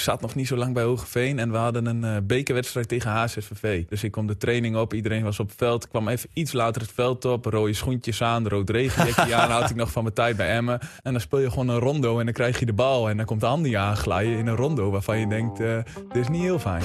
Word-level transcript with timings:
zat 0.00 0.20
nog 0.20 0.34
niet 0.34 0.46
zo 0.46 0.56
lang 0.56 0.74
bij 0.74 0.82
Hogeveen 0.82 1.38
en 1.38 1.50
we 1.50 1.56
hadden 1.56 1.86
een 1.86 2.04
uh, 2.04 2.16
bekerwedstrijd 2.22 2.88
tegen 2.88 3.10
HSVV. 3.10 3.84
Dus 3.88 4.04
ik 4.04 4.10
kom 4.10 4.26
de 4.26 4.36
training 4.36 4.76
op, 4.76 4.94
iedereen 4.94 5.22
was 5.22 5.40
op 5.40 5.48
het 5.48 5.56
veld. 5.58 5.84
Ik 5.84 5.90
kwam 5.90 6.08
even 6.08 6.28
iets 6.32 6.52
later 6.52 6.82
het 6.82 6.92
veld 6.92 7.24
op, 7.24 7.44
rode 7.44 7.72
schoentjes 7.72 8.22
aan, 8.22 8.48
rood 8.48 8.70
regenjekje 8.70 9.34
aan. 9.40 9.50
had 9.50 9.70
ik 9.70 9.76
nog 9.76 9.90
van 9.90 10.02
mijn 10.02 10.14
tijd 10.14 10.36
bij 10.36 10.48
Emmen. 10.50 10.78
En 11.02 11.12
dan 11.12 11.20
speel 11.20 11.38
je 11.38 11.50
gewoon 11.50 11.68
een 11.68 11.78
rondo 11.78 12.18
en 12.18 12.24
dan 12.24 12.34
krijg 12.34 12.58
je 12.58 12.66
de 12.66 12.72
bal. 12.72 13.08
En 13.08 13.16
dan 13.16 13.26
komt 13.26 13.44
Andy 13.44 13.76
aanglijden 13.76 14.38
in 14.38 14.46
een 14.46 14.56
rondo 14.56 14.90
waarvan 14.90 15.18
je 15.18 15.26
denkt, 15.26 15.60
uh, 15.60 15.76
dit 16.12 16.22
is 16.22 16.28
niet 16.28 16.42
heel 16.42 16.58
fijn. 16.58 16.82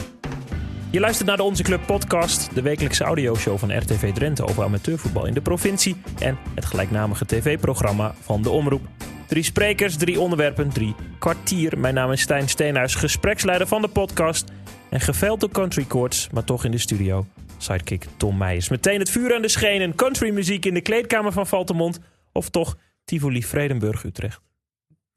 Je 0.89 0.99
luistert 0.99 1.27
naar 1.27 1.37
de 1.37 1.43
Onze 1.43 1.63
Club 1.63 1.81
podcast, 1.85 2.55
de 2.55 2.61
wekelijkse 2.61 3.03
audioshow 3.03 3.57
van 3.57 3.77
RTV 3.77 4.13
Drenthe 4.13 4.47
over 4.47 4.63
amateurvoetbal 4.63 5.25
in 5.25 5.33
de 5.33 5.41
provincie 5.41 5.95
en 6.19 6.37
het 6.55 6.65
gelijknamige 6.65 7.25
tv-programma 7.25 8.15
van 8.21 8.41
de 8.41 8.49
Omroep. 8.49 8.87
Drie 9.27 9.43
sprekers, 9.43 9.97
drie 9.97 10.19
onderwerpen, 10.19 10.69
drie 10.69 10.95
kwartier. 11.19 11.79
Mijn 11.79 11.93
naam 11.93 12.11
is 12.11 12.21
Stijn 12.21 12.49
Steenhuis, 12.49 12.95
gespreksleider 12.95 13.67
van 13.67 13.81
de 13.81 13.87
podcast 13.87 14.51
en 14.89 14.99
geveld 14.99 15.39
door 15.39 15.49
country 15.49 15.85
chords, 15.87 16.29
maar 16.29 16.43
toch 16.43 16.65
in 16.65 16.71
de 16.71 16.77
studio. 16.77 17.25
Sidekick 17.57 18.05
Tom 18.17 18.37
Meijers. 18.37 18.69
Meteen 18.69 18.99
het 18.99 19.09
vuur 19.09 19.35
aan 19.35 19.41
de 19.41 19.47
schenen, 19.47 19.95
country 19.95 20.33
muziek 20.33 20.65
in 20.65 20.73
de 20.73 20.81
kleedkamer 20.81 21.31
van 21.31 21.47
Valtemont 21.47 21.99
of 22.31 22.49
toch 22.49 22.77
Tivoli 23.03 23.43
Vredenburg 23.43 24.03
Utrecht. 24.03 24.41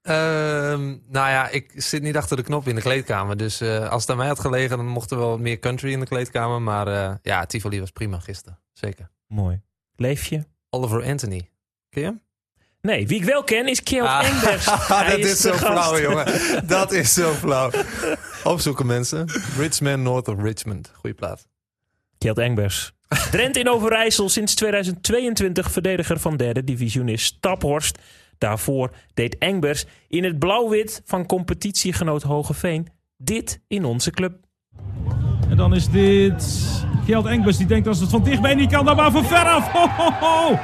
Ehm, 0.03 0.87
nou 0.89 1.29
ja, 1.31 1.49
ik 1.49 1.73
zit 1.75 2.03
niet 2.03 2.17
achter 2.17 2.37
de 2.37 2.43
knop 2.43 2.69
in 2.69 2.75
de 2.75 2.81
kleedkamer. 2.81 3.37
Dus 3.37 3.63
uh, 3.63 3.89
als 3.89 4.03
het 4.03 4.11
aan 4.11 4.17
mij 4.17 4.27
had 4.27 4.41
gelegen, 4.41 4.77
dan 4.77 4.87
mocht 4.87 5.11
er 5.11 5.19
wel 5.19 5.29
wat 5.29 5.39
meer 5.39 5.59
country 5.59 5.93
in 5.93 6.01
de 6.01 6.07
kleedkamer. 6.07 6.63
Maar 6.63 6.89
uh, 6.89 7.15
ja, 7.23 7.47
Tivoli 7.47 7.81
was 7.81 7.91
prima 7.91 8.19
gisteren. 8.19 8.61
Zeker. 8.73 9.11
Mooi. 9.27 9.61
Leef 9.95 10.27
je? 10.27 10.45
Oliver 10.71 11.05
Anthony. 11.05 11.51
Ken 11.89 12.03
je 12.03 12.09
hem? 12.09 12.23
Nee, 12.81 13.07
wie 13.07 13.19
ik 13.19 13.25
wel 13.25 13.45
ken 13.45 13.69
is 13.69 13.83
Kjeld 13.83 14.09
ah, 14.09 14.25
Engbers. 14.25 14.65
dat 14.89 15.19
is, 15.19 15.41
zo 15.41 15.53
flauw, 15.53 16.01
jongen. 16.01 16.27
Dat 16.67 16.93
is 16.93 17.13
zo 17.13 17.33
flauw. 17.33 17.71
Opzoeken 18.45 18.87
mensen. 18.87 19.31
Richmond, 19.57 20.03
North 20.03 20.29
of 20.29 20.43
Richmond. 20.43 20.93
Goeie 20.95 21.17
plaat. 21.17 21.49
Kjeld 22.19 22.39
Engbers. 22.39 22.93
Drent 23.31 23.57
in 23.57 23.69
Overijssel 23.69 24.29
sinds 24.29 24.55
2022 24.55 25.71
verdediger 25.71 26.21
van 26.21 26.37
derde 26.37 26.65
divisionist 26.65 27.25
Staphorst. 27.25 27.99
Daarvoor 28.39 28.91
deed 29.15 29.39
Engbers 29.39 29.85
in 30.09 30.25
het 30.25 30.39
blauw-wit 30.39 31.03
van 31.05 31.27
competitiegenoot 31.27 32.23
Hogeveen 32.23 32.89
dit 33.17 33.61
in 33.69 33.85
onze 33.85 34.11
club. 34.11 34.37
En 35.51 35.57
dan 35.57 35.75
is 35.75 35.89
dit 35.89 36.45
Geld 37.07 37.27
Engbers 37.27 37.57
die 37.57 37.67
denkt 37.67 37.89
als 37.89 38.01
het 38.01 38.11
van 38.11 38.23
dichtbij 38.23 38.55
niet 38.55 38.71
kan, 38.71 38.85
dan 38.85 38.97
maar 38.97 39.11
van 39.11 39.25
veraf. 39.25 39.73
Ho, 39.73 39.87
ho, 39.89 40.11
ho. 40.11 40.59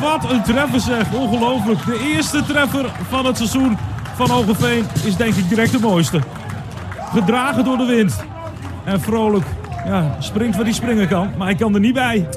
Wat 0.00 0.30
een 0.30 0.42
treffer 0.42 0.80
zeg, 0.80 1.14
ongelooflijk. 1.14 1.84
De 1.84 2.12
eerste 2.14 2.42
treffer 2.44 2.90
van 3.08 3.26
het 3.26 3.36
seizoen 3.36 3.76
van 4.14 4.30
Hogeveen 4.30 4.84
is 5.04 5.16
denk 5.16 5.34
ik 5.34 5.48
direct 5.48 5.72
de 5.72 5.78
mooiste. 5.78 6.20
Gedragen 6.98 7.64
door 7.64 7.76
de 7.76 7.84
wind. 7.84 8.24
En 8.84 9.00
vrolijk 9.00 9.44
ja, 9.84 10.20
springt 10.20 10.56
waar 10.56 10.64
hij 10.64 10.74
springen 10.74 11.08
kan, 11.08 11.36
maar 11.36 11.46
hij 11.46 11.56
kan 11.56 11.74
er 11.74 11.80
niet 11.80 11.94
bij. 11.94 12.28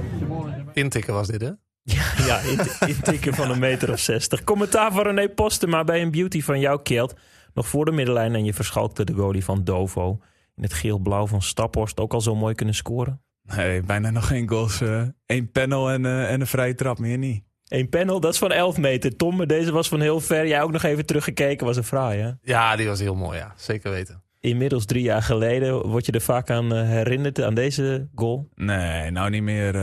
Intikken 0.73 1.13
was 1.13 1.27
dit 1.27 1.41
hè? 1.41 1.51
Ja, 2.27 2.39
intikken 2.87 3.33
van 3.33 3.51
een 3.51 3.59
meter 3.59 3.91
of 3.91 3.99
zestig. 3.99 4.43
Commentaar 4.43 4.91
van 4.91 5.03
René 5.03 5.29
maar 5.67 5.85
bij 5.85 6.01
een 6.01 6.11
beauty 6.11 6.41
van 6.41 6.59
jouw 6.59 6.77
Keelt. 6.77 7.13
Nog 7.53 7.67
voor 7.67 7.85
de 7.85 7.91
middenlijn 7.91 8.35
en 8.35 8.45
je 8.45 8.53
verschalkte 8.53 9.03
de 9.03 9.13
goalie 9.13 9.43
van 9.43 9.63
Dovo. 9.63 10.19
In 10.55 10.63
het 10.63 10.73
geel-blauw 10.73 11.27
van 11.27 11.41
Staphorst 11.41 11.99
ook 11.99 12.13
al 12.13 12.21
zo 12.21 12.35
mooi 12.35 12.55
kunnen 12.55 12.75
scoren. 12.75 13.21
Nee, 13.55 13.81
bijna 13.81 14.09
nog 14.09 14.27
geen 14.27 14.49
goals. 14.49 14.81
Uh, 14.81 15.01
Eén 15.25 15.51
panel 15.51 15.89
en, 15.89 16.03
uh, 16.03 16.31
en 16.31 16.41
een 16.41 16.47
vrije 16.47 16.75
trap, 16.75 16.99
meer 16.99 17.17
niet. 17.17 17.43
Eén 17.67 17.89
panel, 17.89 18.19
dat 18.19 18.33
is 18.33 18.39
van 18.39 18.51
11 18.51 18.77
meter. 18.77 19.15
Tom, 19.15 19.47
deze 19.47 19.71
was 19.71 19.87
van 19.87 19.99
heel 19.99 20.19
ver. 20.19 20.47
Jij 20.47 20.61
ook 20.61 20.71
nog 20.71 20.83
even 20.83 21.05
teruggekeken, 21.05 21.65
was 21.65 21.77
een 21.77 21.83
fraai 21.83 22.21
hè? 22.21 22.31
Ja, 22.41 22.75
die 22.75 22.87
was 22.87 22.99
heel 22.99 23.15
mooi, 23.15 23.37
ja. 23.37 23.53
Zeker 23.55 23.91
weten. 23.91 24.23
Inmiddels 24.39 24.85
drie 24.85 25.03
jaar 25.03 25.23
geleden. 25.23 25.87
Word 25.87 26.05
je 26.05 26.11
er 26.11 26.21
vaak 26.21 26.49
aan 26.49 26.73
uh, 26.73 26.81
herinnerd, 26.81 27.41
aan 27.41 27.53
deze 27.53 28.09
goal? 28.15 28.49
Nee, 28.55 29.11
nou 29.11 29.29
niet 29.29 29.43
meer 29.43 29.73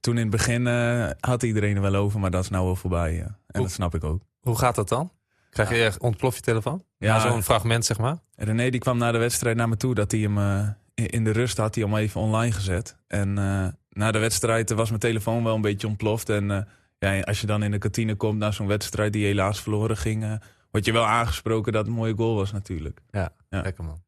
toen 0.00 0.14
in 0.14 0.22
het 0.22 0.30
begin 0.30 0.66
uh, 0.66 1.10
had 1.20 1.42
iedereen 1.42 1.76
er 1.76 1.82
wel 1.82 1.94
over, 1.94 2.20
maar 2.20 2.30
dat 2.30 2.42
is 2.42 2.50
nou 2.50 2.64
wel 2.64 2.76
voorbij. 2.76 3.14
Ja. 3.14 3.24
En 3.24 3.36
hoe, 3.46 3.62
dat 3.62 3.70
snap 3.70 3.94
ik 3.94 4.04
ook. 4.04 4.22
Hoe 4.40 4.58
gaat 4.58 4.74
dat 4.74 4.88
dan? 4.88 5.12
Krijg 5.50 5.70
je 5.70 5.84
echt 5.84 5.98
ontplof 5.98 6.34
je 6.34 6.40
telefoon? 6.40 6.84
Ja, 6.98 7.20
zo'n 7.20 7.42
fragment 7.42 7.84
zeg 7.84 7.98
maar. 7.98 8.16
René 8.36 8.70
die 8.70 8.80
kwam 8.80 8.98
na 8.98 9.12
de 9.12 9.18
wedstrijd 9.18 9.56
naar 9.56 9.68
me 9.68 9.76
toe 9.76 9.94
dat 9.94 10.10
hij 10.10 10.20
hem 10.20 10.38
uh, 10.38 10.68
in 10.94 11.24
de 11.24 11.30
rust 11.30 11.56
had 11.56 11.74
hij 11.74 11.84
hem 11.84 11.96
even 11.96 12.20
online 12.20 12.52
gezet. 12.52 12.96
En 13.06 13.28
uh, 13.28 13.66
na 13.90 14.12
de 14.12 14.18
wedstrijd 14.18 14.70
was 14.70 14.88
mijn 14.88 15.00
telefoon 15.00 15.44
wel 15.44 15.54
een 15.54 15.60
beetje 15.60 15.86
ontploft. 15.86 16.28
En 16.28 16.68
ja, 16.98 17.20
als 17.20 17.40
je 17.40 17.46
dan 17.46 17.62
in 17.62 17.70
de 17.70 17.78
kantine 17.78 18.14
komt 18.14 18.38
na 18.38 18.50
zo'n 18.50 18.66
wedstrijd 18.66 19.12
die 19.12 19.24
helaas 19.24 19.60
verloren 19.60 19.96
ging, 19.96 20.40
word 20.70 20.84
je 20.84 20.92
wel 20.92 21.06
aangesproken 21.06 21.72
dat 21.72 21.80
het 21.80 21.90
een 21.90 21.98
mooie 21.98 22.14
goal 22.16 22.34
was 22.34 22.52
natuurlijk. 22.52 23.00
Ja, 23.10 23.32
ja. 23.50 23.60
lekker 23.62 23.84
man. 23.84 24.02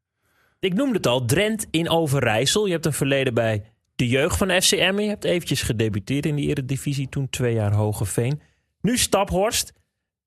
Ik 0.60 0.74
noemde 0.74 0.96
het 0.96 1.06
al, 1.06 1.24
Drent 1.24 1.66
in 1.70 1.88
Overijssel. 1.88 2.66
Je 2.66 2.72
hebt 2.72 2.86
een 2.86 2.92
verleden 2.92 3.34
bij 3.34 3.64
de 3.94 4.08
jeugd 4.08 4.36
van 4.36 4.60
FCM. 4.62 4.98
Je 4.98 5.08
hebt 5.08 5.24
eventjes 5.24 5.62
gedebuteerd 5.62 6.26
in 6.26 6.34
die 6.34 6.48
Eredivisie, 6.48 7.08
toen 7.08 7.30
twee 7.30 7.54
jaar 7.54 7.72
Hogeveen. 7.72 8.40
Nu 8.80 8.96
Staphorst. 8.96 9.72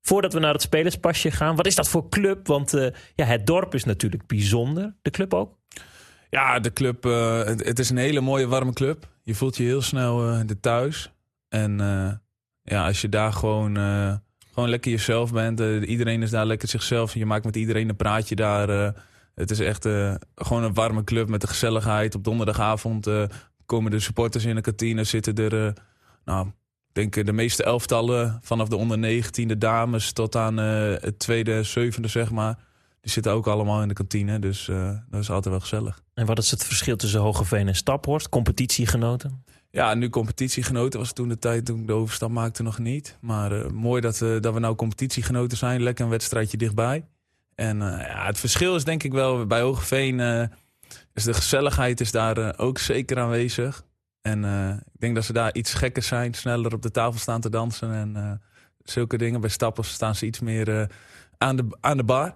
Voordat 0.02 0.34
we 0.34 0.40
naar 0.40 0.54
het 0.54 0.62
spelerspasje 0.62 1.32
gaan, 1.32 1.56
wat 1.56 1.66
is 1.66 1.76
dat 1.76 1.90
voor 1.90 2.10
club? 2.10 2.48
Want 2.48 2.74
uh, 2.74 2.88
ja, 3.16 3.26
het 3.26 3.48
dorp 3.48 3.74
is 3.74 3.84
natuurlijk 3.84 4.28
bijzonder. 4.28 4.96
De 5.02 5.10
club 5.10 5.34
ook? 5.34 5.58
Ja, 6.30 6.60
de 6.60 6.74
club, 6.74 7.06
uh, 7.06 7.44
het, 7.44 7.80
is 7.80 7.90
een 7.90 7.98
hele 7.98 8.22
mooie 8.22 8.48
warme 8.48 8.74
club. 8.74 9.08
Je 9.24 9.36
voelt 9.36 9.58
je 9.58 9.64
heel 9.64 9.82
snel 9.82 10.34
uh, 10.34 10.40
de 10.46 10.60
thuis. 10.60 11.12
En 11.48 11.78
ja, 12.64 12.86
als 12.86 13.02
je 13.02 13.10
daar 13.10 13.34
gewoon, 13.34 13.76
gewoon 14.54 14.70
lekker 14.70 14.92
jezelf 14.92 15.34
bent. 15.34 15.60
iedereen 15.86 16.22
is 16.22 16.30
daar 16.30 16.46
lekker 16.46 16.68
zichzelf. 16.68 17.14
Je 17.14 17.26
maakt 17.26 17.46
met 17.46 17.56
iedereen 17.56 17.90
een 17.90 17.96
praatje 17.96 18.36
daar. 18.36 18.94
het 19.36 19.52
is 19.52 19.60
echt 19.60 19.88
gewoon 20.36 20.64
een 20.64 20.74
warme 20.74 21.04
club 21.04 21.30
met 21.30 21.42
de 21.42 21.48
gezelligheid. 21.48 22.16
Op 22.16 22.24
donderdagavond 22.24 23.08
komen 23.66 23.92
de 23.92 24.00
supporters 24.00 24.46
in 24.46 24.56
de 24.56 24.62
kantine, 24.62 25.04
zitten 25.04 25.36
er, 25.36 25.74
nou, 26.26 26.48
denk 26.92 27.26
de 27.26 27.34
meeste 27.34 27.64
elftallen 27.64 28.40
vanaf 28.42 28.68
de 28.68 28.76
onder 28.76 28.98
19 28.98 29.48
de 29.48 29.58
dames 29.58 30.12
tot 30.12 30.36
aan 30.36 30.58
het 30.58 31.20
tweede, 31.20 31.64
zevende, 31.64 32.08
zeg 32.08 32.32
maar. 32.32 32.58
Die 33.02 33.12
zitten 33.12 33.32
ook 33.32 33.48
allemaal 33.48 33.82
in 33.82 33.88
de 33.88 33.94
kantine, 33.94 34.40
dus 34.40 34.68
uh, 34.68 34.92
dat 35.10 35.22
is 35.22 35.30
altijd 35.30 35.54
wel 35.54 35.60
gezellig. 35.60 36.02
En 36.14 36.26
wat 36.26 36.38
is 36.38 36.52
het 36.52 36.66
verschil 36.66 36.96
tussen 36.96 37.20
Hogeveen 37.20 37.68
en 37.68 37.76
Staphorst? 37.76 38.30
Competitiegenoten? 38.30 39.44
Ja, 39.72 39.94
nu 39.94 40.10
competitiegenoten 40.10 41.00
was 41.00 41.14
toen 41.14 41.30
de 41.30 41.40
tijd 41.40 41.66
toen 41.66 41.80
ik 41.80 41.88
de 41.88 41.94
overstap 41.94 42.30
maakte 42.30 42.64
nog 42.64 42.80
niet. 42.80 43.18
Maar 43.22 43.74
mooi 43.74 44.02
dat, 44.02 44.22
uh, 44.22 44.40
dat 44.42 44.54
we 44.54 44.60
nou 44.60 44.76
competitiegenoten 44.76 45.58
zijn. 45.58 45.84
Lekker 45.84 46.04
een 46.04 46.12
wedstrijdje 46.12 46.58
dichtbij. 46.58 47.06
En 47.56 47.78
ja, 47.78 48.26
het 48.26 48.40
verschil 48.40 48.76
is 48.76 48.84
denk 48.84 49.04
ik 49.04 49.12
wel 49.12 49.46
bij 49.46 49.62
Hogeveen 49.62 50.50
dus 51.14 51.24
de 51.24 51.34
gezelligheid 51.34 52.02
is 52.02 52.12
daar 52.12 52.58
ook 52.58 52.78
zeker 52.78 53.20
aanwezig. 53.20 53.84
En 54.22 54.44
ik 54.94 55.00
denk 55.00 55.16
dat 55.16 55.26
ze 55.26 55.34
daar 55.34 55.54
iets 55.54 55.74
gekker 55.74 56.04
zijn, 56.04 56.34
sneller 56.34 56.74
op 56.74 56.82
de 56.82 56.92
tafel 56.92 57.20
staan 57.20 57.42
te 57.42 57.50
dansen 57.50 57.94
en 57.94 58.42
zulke 58.84 59.18
dingen. 59.18 59.42
Bij 59.42 59.50
Stappers 59.50 59.92
staan 59.92 60.16
ze 60.16 60.26
iets 60.26 60.40
meer 60.40 60.90
aan, 61.38 61.56
de, 61.56 61.68
aan 61.80 61.98
de 61.98 62.04
bar. 62.04 62.36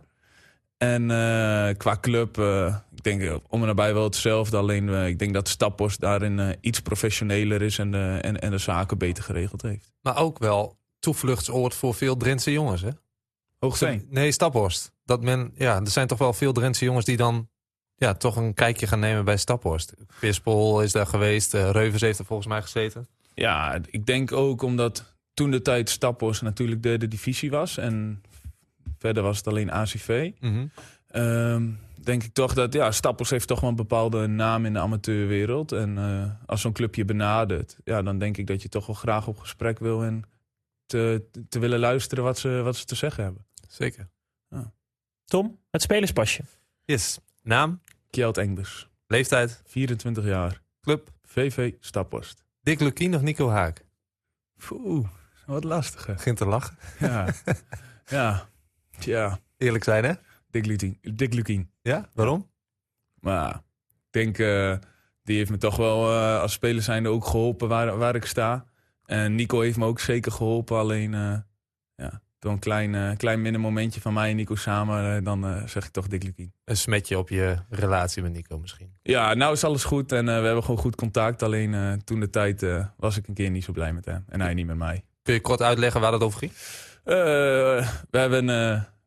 En 0.83 1.07
qua 1.77 1.97
club, 2.01 2.37
ik 2.95 3.03
denk 3.03 3.39
om 3.47 3.61
en 3.61 3.67
nabij 3.67 3.93
wel 3.93 4.03
hetzelfde. 4.03 4.57
Alleen 4.57 4.89
ik 4.89 5.19
denk 5.19 5.33
dat 5.33 5.47
Stappers 5.47 5.97
daarin 5.97 6.57
iets 6.61 6.79
professioneler 6.79 7.61
is 7.61 7.79
en, 7.79 7.93
en, 8.21 8.41
en 8.41 8.51
de 8.51 8.57
zaken 8.57 8.97
beter 8.97 9.23
geregeld 9.23 9.61
heeft. 9.61 9.91
Maar 10.01 10.17
ook 10.17 10.39
wel 10.39 10.77
toevluchtsoord 10.99 11.73
voor 11.73 11.93
veel 11.93 12.17
Drentse 12.17 12.51
jongens, 12.51 12.81
hè? 12.81 12.89
Hoogzeen? 13.59 14.07
Nee, 14.09 14.31
Staphorst. 14.31 14.91
Dat 15.05 15.21
men, 15.21 15.51
ja, 15.55 15.79
er 15.79 15.89
zijn 15.89 16.07
toch 16.07 16.17
wel 16.17 16.33
veel 16.33 16.53
Drentse 16.53 16.85
jongens 16.85 17.05
die 17.05 17.17
dan 17.17 17.49
ja, 17.95 18.13
toch 18.13 18.35
een 18.35 18.53
kijkje 18.53 18.87
gaan 18.87 18.99
nemen 18.99 19.25
bij 19.25 19.37
Staphorst. 19.37 19.93
Vispol 20.07 20.81
is 20.81 20.91
daar 20.91 21.07
geweest, 21.07 21.53
Reuvers 21.53 22.01
heeft 22.01 22.19
er 22.19 22.25
volgens 22.25 22.47
mij 22.47 22.61
gezeten. 22.61 23.07
Ja, 23.33 23.79
ik 23.89 24.05
denk 24.05 24.31
ook 24.31 24.61
omdat 24.61 25.15
toen 25.33 25.51
de 25.51 25.61
tijd 25.61 25.89
Staphorst 25.89 26.41
natuurlijk 26.41 26.83
de, 26.83 26.97
de 26.97 27.07
divisie 27.07 27.51
was. 27.51 27.77
En 27.77 28.23
verder 29.03 29.23
was 29.23 29.37
het 29.37 29.47
alleen 29.47 29.71
ACV. 29.71 30.31
Mm 30.39 30.71
denk 32.03 32.23
ik 32.23 32.33
toch 32.33 32.53
dat 32.53 32.73
ja, 32.73 32.91
Stappers 32.91 33.29
heeft 33.29 33.47
toch 33.47 33.59
wel 33.59 33.69
een 33.69 33.75
bepaalde 33.75 34.27
naam 34.27 34.65
in 34.65 34.73
de 34.73 34.79
amateurwereld. 34.79 35.71
En 35.71 35.97
uh, 35.97 36.31
als 36.45 36.61
zo'n 36.61 36.73
clubje 36.73 37.05
benadert, 37.05 37.77
ja, 37.83 38.01
dan 38.01 38.17
denk 38.17 38.37
ik 38.37 38.47
dat 38.47 38.61
je 38.61 38.69
toch 38.69 38.85
wel 38.85 38.95
graag 38.95 39.27
op 39.27 39.39
gesprek 39.39 39.79
wil 39.79 40.03
en 40.03 40.23
te, 40.85 41.29
te 41.49 41.59
willen 41.59 41.79
luisteren 41.79 42.23
wat 42.23 42.39
ze, 42.39 42.61
wat 42.63 42.75
ze 42.75 42.85
te 42.85 42.95
zeggen 42.95 43.23
hebben. 43.23 43.45
Zeker. 43.67 44.09
Ja. 44.49 44.73
Tom, 45.25 45.59
het 45.71 45.81
spelerspasje. 45.81 46.43
Yes. 46.85 47.19
Naam? 47.41 47.81
Kjeld 48.09 48.37
Engbers. 48.37 48.89
Leeftijd? 49.07 49.61
24 49.65 50.25
jaar. 50.25 50.61
Club? 50.81 51.11
VV 51.23 51.73
Staphorst. 51.79 52.43
Dick 52.61 52.79
Lukien 52.79 53.15
of 53.15 53.21
Nico 53.21 53.49
Haak? 53.49 53.85
Oeh, 54.71 55.07
wat 55.45 55.63
lastiger. 55.63 56.13
Begint 56.13 56.37
te 56.37 56.45
lachen. 56.45 56.77
Ja. 56.99 57.33
ja. 58.05 58.49
Tja. 59.03 59.39
Eerlijk 59.57 59.83
zijn, 59.83 60.03
hè? 60.03 60.13
Dick 60.49 60.65
Lukien. 60.65 60.97
Dick 61.01 61.33
Lukien. 61.33 61.69
Ja? 61.81 62.09
Waarom? 62.13 62.49
Maar 63.19 63.55
ik 63.89 64.11
denk, 64.11 64.37
uh, 64.37 64.75
die 65.23 65.37
heeft 65.37 65.49
me 65.49 65.57
toch 65.57 65.75
wel 65.75 66.11
uh, 66.11 66.41
als 66.41 66.53
speler 66.53 66.81
zijnde 66.81 67.09
ook 67.09 67.25
geholpen 67.25 67.67
waar, 67.67 67.97
waar 67.97 68.15
ik 68.15 68.25
sta. 68.25 68.65
En 69.05 69.35
Nico 69.35 69.59
heeft 69.59 69.77
me 69.77 69.85
ook 69.85 69.99
zeker 69.99 70.31
geholpen. 70.31 70.77
Alleen, 70.77 71.13
uh, 71.13 71.37
ja, 71.95 72.21
door 72.43 72.51
een 72.51 72.59
klein, 72.59 72.95
eh, 72.95 73.17
klein 73.17 73.41
minder 73.41 73.61
momentje 73.61 74.01
van 74.01 74.13
mij 74.13 74.29
en 74.29 74.35
Nico 74.35 74.55
samen, 74.55 75.15
eh, 75.15 75.23
dan 75.23 75.45
eh, 75.45 75.65
zeg 75.65 75.85
ik 75.85 75.91
toch 75.91 76.07
Dick 76.07 76.23
Lukien. 76.23 76.53
Een 76.65 76.77
smetje 76.77 77.17
op 77.17 77.29
je 77.29 77.57
relatie 77.69 78.21
met 78.21 78.33
Nico 78.33 78.57
misschien. 78.57 78.93
Ja, 79.01 79.33
nou 79.33 79.53
is 79.53 79.63
alles 79.63 79.83
goed 79.83 80.11
en 80.11 80.25
we 80.25 80.31
hebben 80.31 80.63
gewoon 80.63 80.79
goed 80.79 80.95
contact. 80.95 81.43
Alleen 81.43 82.01
toen 82.03 82.19
de 82.19 82.29
tijd 82.29 82.65
was 82.97 83.17
ik 83.17 83.27
een 83.27 83.33
keer 83.33 83.49
niet 83.49 83.63
zo 83.63 83.71
blij 83.71 83.93
met 83.93 84.05
hem 84.05 84.25
en 84.29 84.41
hij 84.41 84.53
niet 84.53 84.65
met 84.65 84.77
mij. 84.77 85.03
Kun 85.21 85.33
je 85.33 85.41
kort 85.41 85.61
uitleggen 85.61 86.01
waar 86.01 86.11
dat 86.11 86.23
over 86.23 86.39
ging? 86.39 86.51
we 87.03 88.17
hebben 88.17 88.45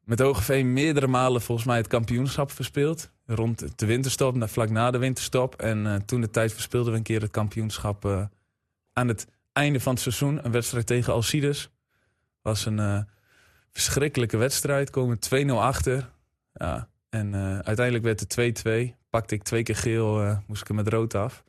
met 0.06 0.18
Hogeveen 0.18 0.72
meerdere 0.72 1.06
malen 1.06 1.42
volgens 1.42 1.66
mij 1.66 1.76
het 1.76 1.86
kampioenschap 1.86 2.50
verspeeld. 2.50 3.10
Rond 3.24 3.78
de 3.78 3.86
winterstop, 3.86 4.48
vlak 4.48 4.70
na 4.70 4.90
de 4.90 4.98
winterstop. 4.98 5.54
En 5.54 6.02
toen 6.04 6.20
de 6.20 6.30
tijd 6.30 6.52
verspeelden 6.52 6.92
we 6.92 6.98
een 6.98 7.04
keer 7.04 7.20
het 7.20 7.30
kampioenschap 7.30 8.28
aan 8.92 9.08
het 9.08 9.26
einde 9.52 9.80
van 9.80 9.92
het 9.92 10.02
seizoen. 10.02 10.44
Een 10.44 10.52
wedstrijd 10.52 10.86
tegen 10.86 11.12
Alcides. 11.12 11.70
Was 12.42 12.66
een 12.66 13.06
verschrikkelijke 13.72 14.36
wedstrijd. 14.36 14.90
Komen 14.90 15.18
2-0 15.46 15.50
achter. 15.50 16.10
Ja, 16.52 16.88
en 17.08 17.34
uiteindelijk 17.64 18.04
werd 18.04 18.20
het 18.20 18.64
2-2. 18.92 18.94
Pakte 19.10 19.34
ik 19.34 19.42
twee 19.42 19.62
keer 19.62 19.76
geel, 19.76 20.38
moest 20.46 20.62
ik 20.62 20.68
er 20.68 20.74
met 20.74 20.88
rood 20.88 21.14
af. 21.14 21.44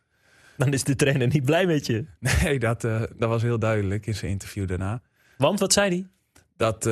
Dan 0.56 0.74
is 0.74 0.84
de 0.84 0.96
trainer 0.96 1.28
niet 1.28 1.46
blij 1.46 1.66
met 1.66 1.86
je. 1.86 2.06
Nee, 2.44 2.60
dat, 2.60 2.82
dat 2.82 3.16
was 3.18 3.42
heel 3.42 3.60
duidelijk 3.60 4.06
in 4.06 4.16
zijn 4.16 4.32
interview 4.32 4.68
daarna. 4.68 5.02
Want, 5.38 5.60
wat 5.60 5.74
zei 5.74 5.90
hij? 5.90 6.08
Dat, 6.56 6.86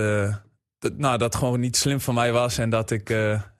dat, 0.79 0.97
nou, 0.97 1.17
dat 1.17 1.35
gewoon 1.35 1.59
niet 1.59 1.77
slim 1.77 1.99
van 1.99 2.13
mij 2.13 2.31
was 2.31 2.57
en 2.57 2.69
dat 2.69 2.91
ik, 2.91 3.09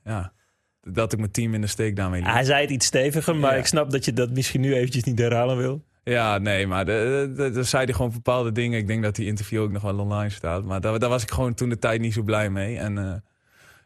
ja, 0.04 0.34
dat 0.82 1.14
ik 1.14 1.20
mijn 1.20 1.32
team 1.32 1.54
in 1.54 1.62
de 1.62 1.68
steek 1.68 1.96
daarmee 1.96 2.22
liet. 2.22 2.32
Hij 2.32 2.44
zei 2.44 2.62
het 2.62 2.70
iets 2.70 2.86
steviger, 2.86 3.36
maar 3.36 3.54
ja. 3.54 3.60
ik 3.60 3.66
snap 3.66 3.92
dat 3.92 4.06
je 4.06 4.14
dat 4.14 4.30
misschien 4.30 4.62
nu 4.62 4.74
eventjes 4.74 5.04
niet 5.04 5.20
herhalen 5.20 5.58
wil. 5.58 5.84
Ja, 6.04 6.38
nee, 6.38 6.68
maar 6.68 6.88
er 6.88 7.66
zei 7.66 7.86
hij 7.86 7.94
gewoon 7.94 8.12
bepaalde 8.12 8.52
dingen. 8.52 8.80
Ik 8.80 8.88
denk 8.88 9.04
dat 9.04 9.16
die 9.16 9.26
interview 9.26 9.62
ook 9.62 9.72
nog 9.72 9.82
wel 9.82 10.00
online 10.00 10.30
staat. 10.30 10.64
Maar 10.64 10.82
daar, 10.82 11.00
daar 11.00 11.10
was 11.10 11.24
ik 11.24 11.32
gewoon 11.32 11.54
toen 11.54 11.70
de 11.70 11.80
tijd 11.80 12.02
niet 12.02 12.14
zo 12.14 12.22
blij 12.22 12.50
mee. 12.50 12.78
En 12.78 12.98
uh, 12.98 13.14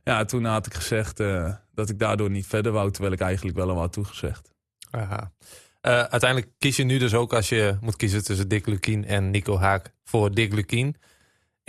ja, 0.03 0.25
toen 0.25 0.45
had 0.45 0.65
ik 0.65 0.73
gezegd 0.73 1.19
uh, 1.19 1.53
dat 1.73 1.89
ik 1.89 1.99
daardoor 1.99 2.29
niet 2.29 2.47
verder 2.47 2.71
wou. 2.71 2.91
Terwijl 2.91 3.13
ik 3.13 3.19
eigenlijk 3.19 3.57
wel 3.57 3.69
al 3.69 3.77
had 3.77 3.93
toegezegd. 3.93 4.51
Aha. 4.91 5.31
Uh, 5.81 5.91
uiteindelijk 5.99 6.51
kies 6.57 6.75
je 6.75 6.83
nu 6.83 6.97
dus 6.97 7.13
ook 7.13 7.33
als 7.33 7.49
je 7.49 7.77
moet 7.81 7.95
kiezen 7.95 8.23
tussen 8.23 8.47
Dick 8.47 8.65
Lukien 8.65 9.05
en 9.05 9.29
Nico 9.29 9.57
Haak 9.57 9.93
voor 10.03 10.31
Dick 10.31 10.53
Lukien. 10.53 10.95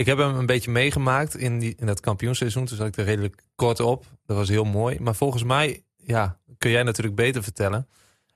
Ik 0.01 0.07
heb 0.07 0.17
hem 0.17 0.35
een 0.35 0.45
beetje 0.45 0.71
meegemaakt 0.71 1.37
in, 1.37 1.59
die, 1.59 1.75
in 1.77 1.85
dat 1.85 1.99
kampioenseizoen. 1.99 2.65
Toen 2.65 2.77
zat 2.77 2.87
ik 2.87 2.97
er 2.97 3.05
redelijk 3.05 3.43
kort 3.55 3.79
op. 3.79 4.05
Dat 4.25 4.37
was 4.37 4.49
heel 4.49 4.63
mooi. 4.63 4.99
Maar 4.99 5.15
volgens 5.15 5.43
mij, 5.43 5.83
ja, 5.97 6.39
kun 6.57 6.71
jij 6.71 6.83
natuurlijk 6.83 7.15
beter 7.15 7.43
vertellen. 7.43 7.87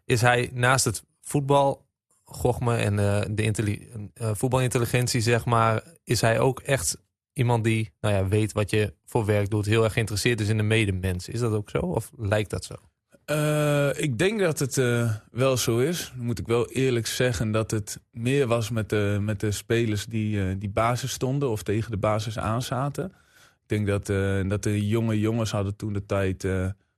Is 0.03 0.21
hij 0.21 0.49
naast 0.53 0.85
het 0.85 1.03
voetbal 1.21 1.85
Gochme 2.23 2.75
en 2.75 2.93
uh, 2.93 3.21
de 3.29 3.79
uh, 4.21 4.29
voetbalintelligentie, 4.33 5.21
zeg 5.21 5.45
maar, 5.45 5.83
is 6.03 6.21
hij 6.21 6.39
ook 6.39 6.59
echt 6.59 6.97
iemand 7.33 7.63
die 7.63 7.91
nou 8.01 8.15
ja, 8.15 8.27
weet 8.27 8.51
wat 8.51 8.69
je 8.69 8.93
voor 9.05 9.25
werk 9.25 9.49
doet, 9.49 9.65
heel 9.65 9.83
erg 9.83 9.93
geïnteresseerd 9.93 10.41
is 10.41 10.49
in 10.49 10.57
de 10.57 10.63
medemens. 10.63 11.29
Is 11.29 11.39
dat 11.39 11.53
ook 11.53 11.69
zo 11.69 11.79
of 11.79 12.11
lijkt 12.17 12.49
dat 12.49 12.65
zo? 12.65 12.75
Uh, 13.31 13.89
ik 13.99 14.17
denk 14.17 14.39
dat 14.39 14.59
het 14.59 14.75
wel 15.31 15.57
zo 15.57 15.79
is. 15.79 16.11
Dan 16.15 16.25
moet 16.25 16.39
ik 16.39 16.47
wel 16.47 16.69
eerlijk 16.69 17.07
zeggen 17.07 17.51
dat 17.51 17.71
het 17.71 17.99
meer 18.11 18.47
was 18.47 18.69
met 18.69 18.89
de, 18.89 19.17
met 19.21 19.39
de 19.39 19.51
spelers 19.51 20.05
die, 20.05 20.57
die 20.57 20.69
basis 20.69 21.11
stonden 21.11 21.49
of 21.49 21.63
tegen 21.63 21.91
de 21.91 21.97
basis 21.97 22.39
aanzaten. 22.39 23.05
Ik 23.05 23.83
denk 23.83 23.87
dat, 23.87 24.05
dat 24.49 24.63
de 24.63 24.87
jonge 24.87 25.19
jongens 25.19 25.51
hadden 25.51 25.75
toen 25.75 25.93
de 25.93 26.05
tijd 26.05 26.43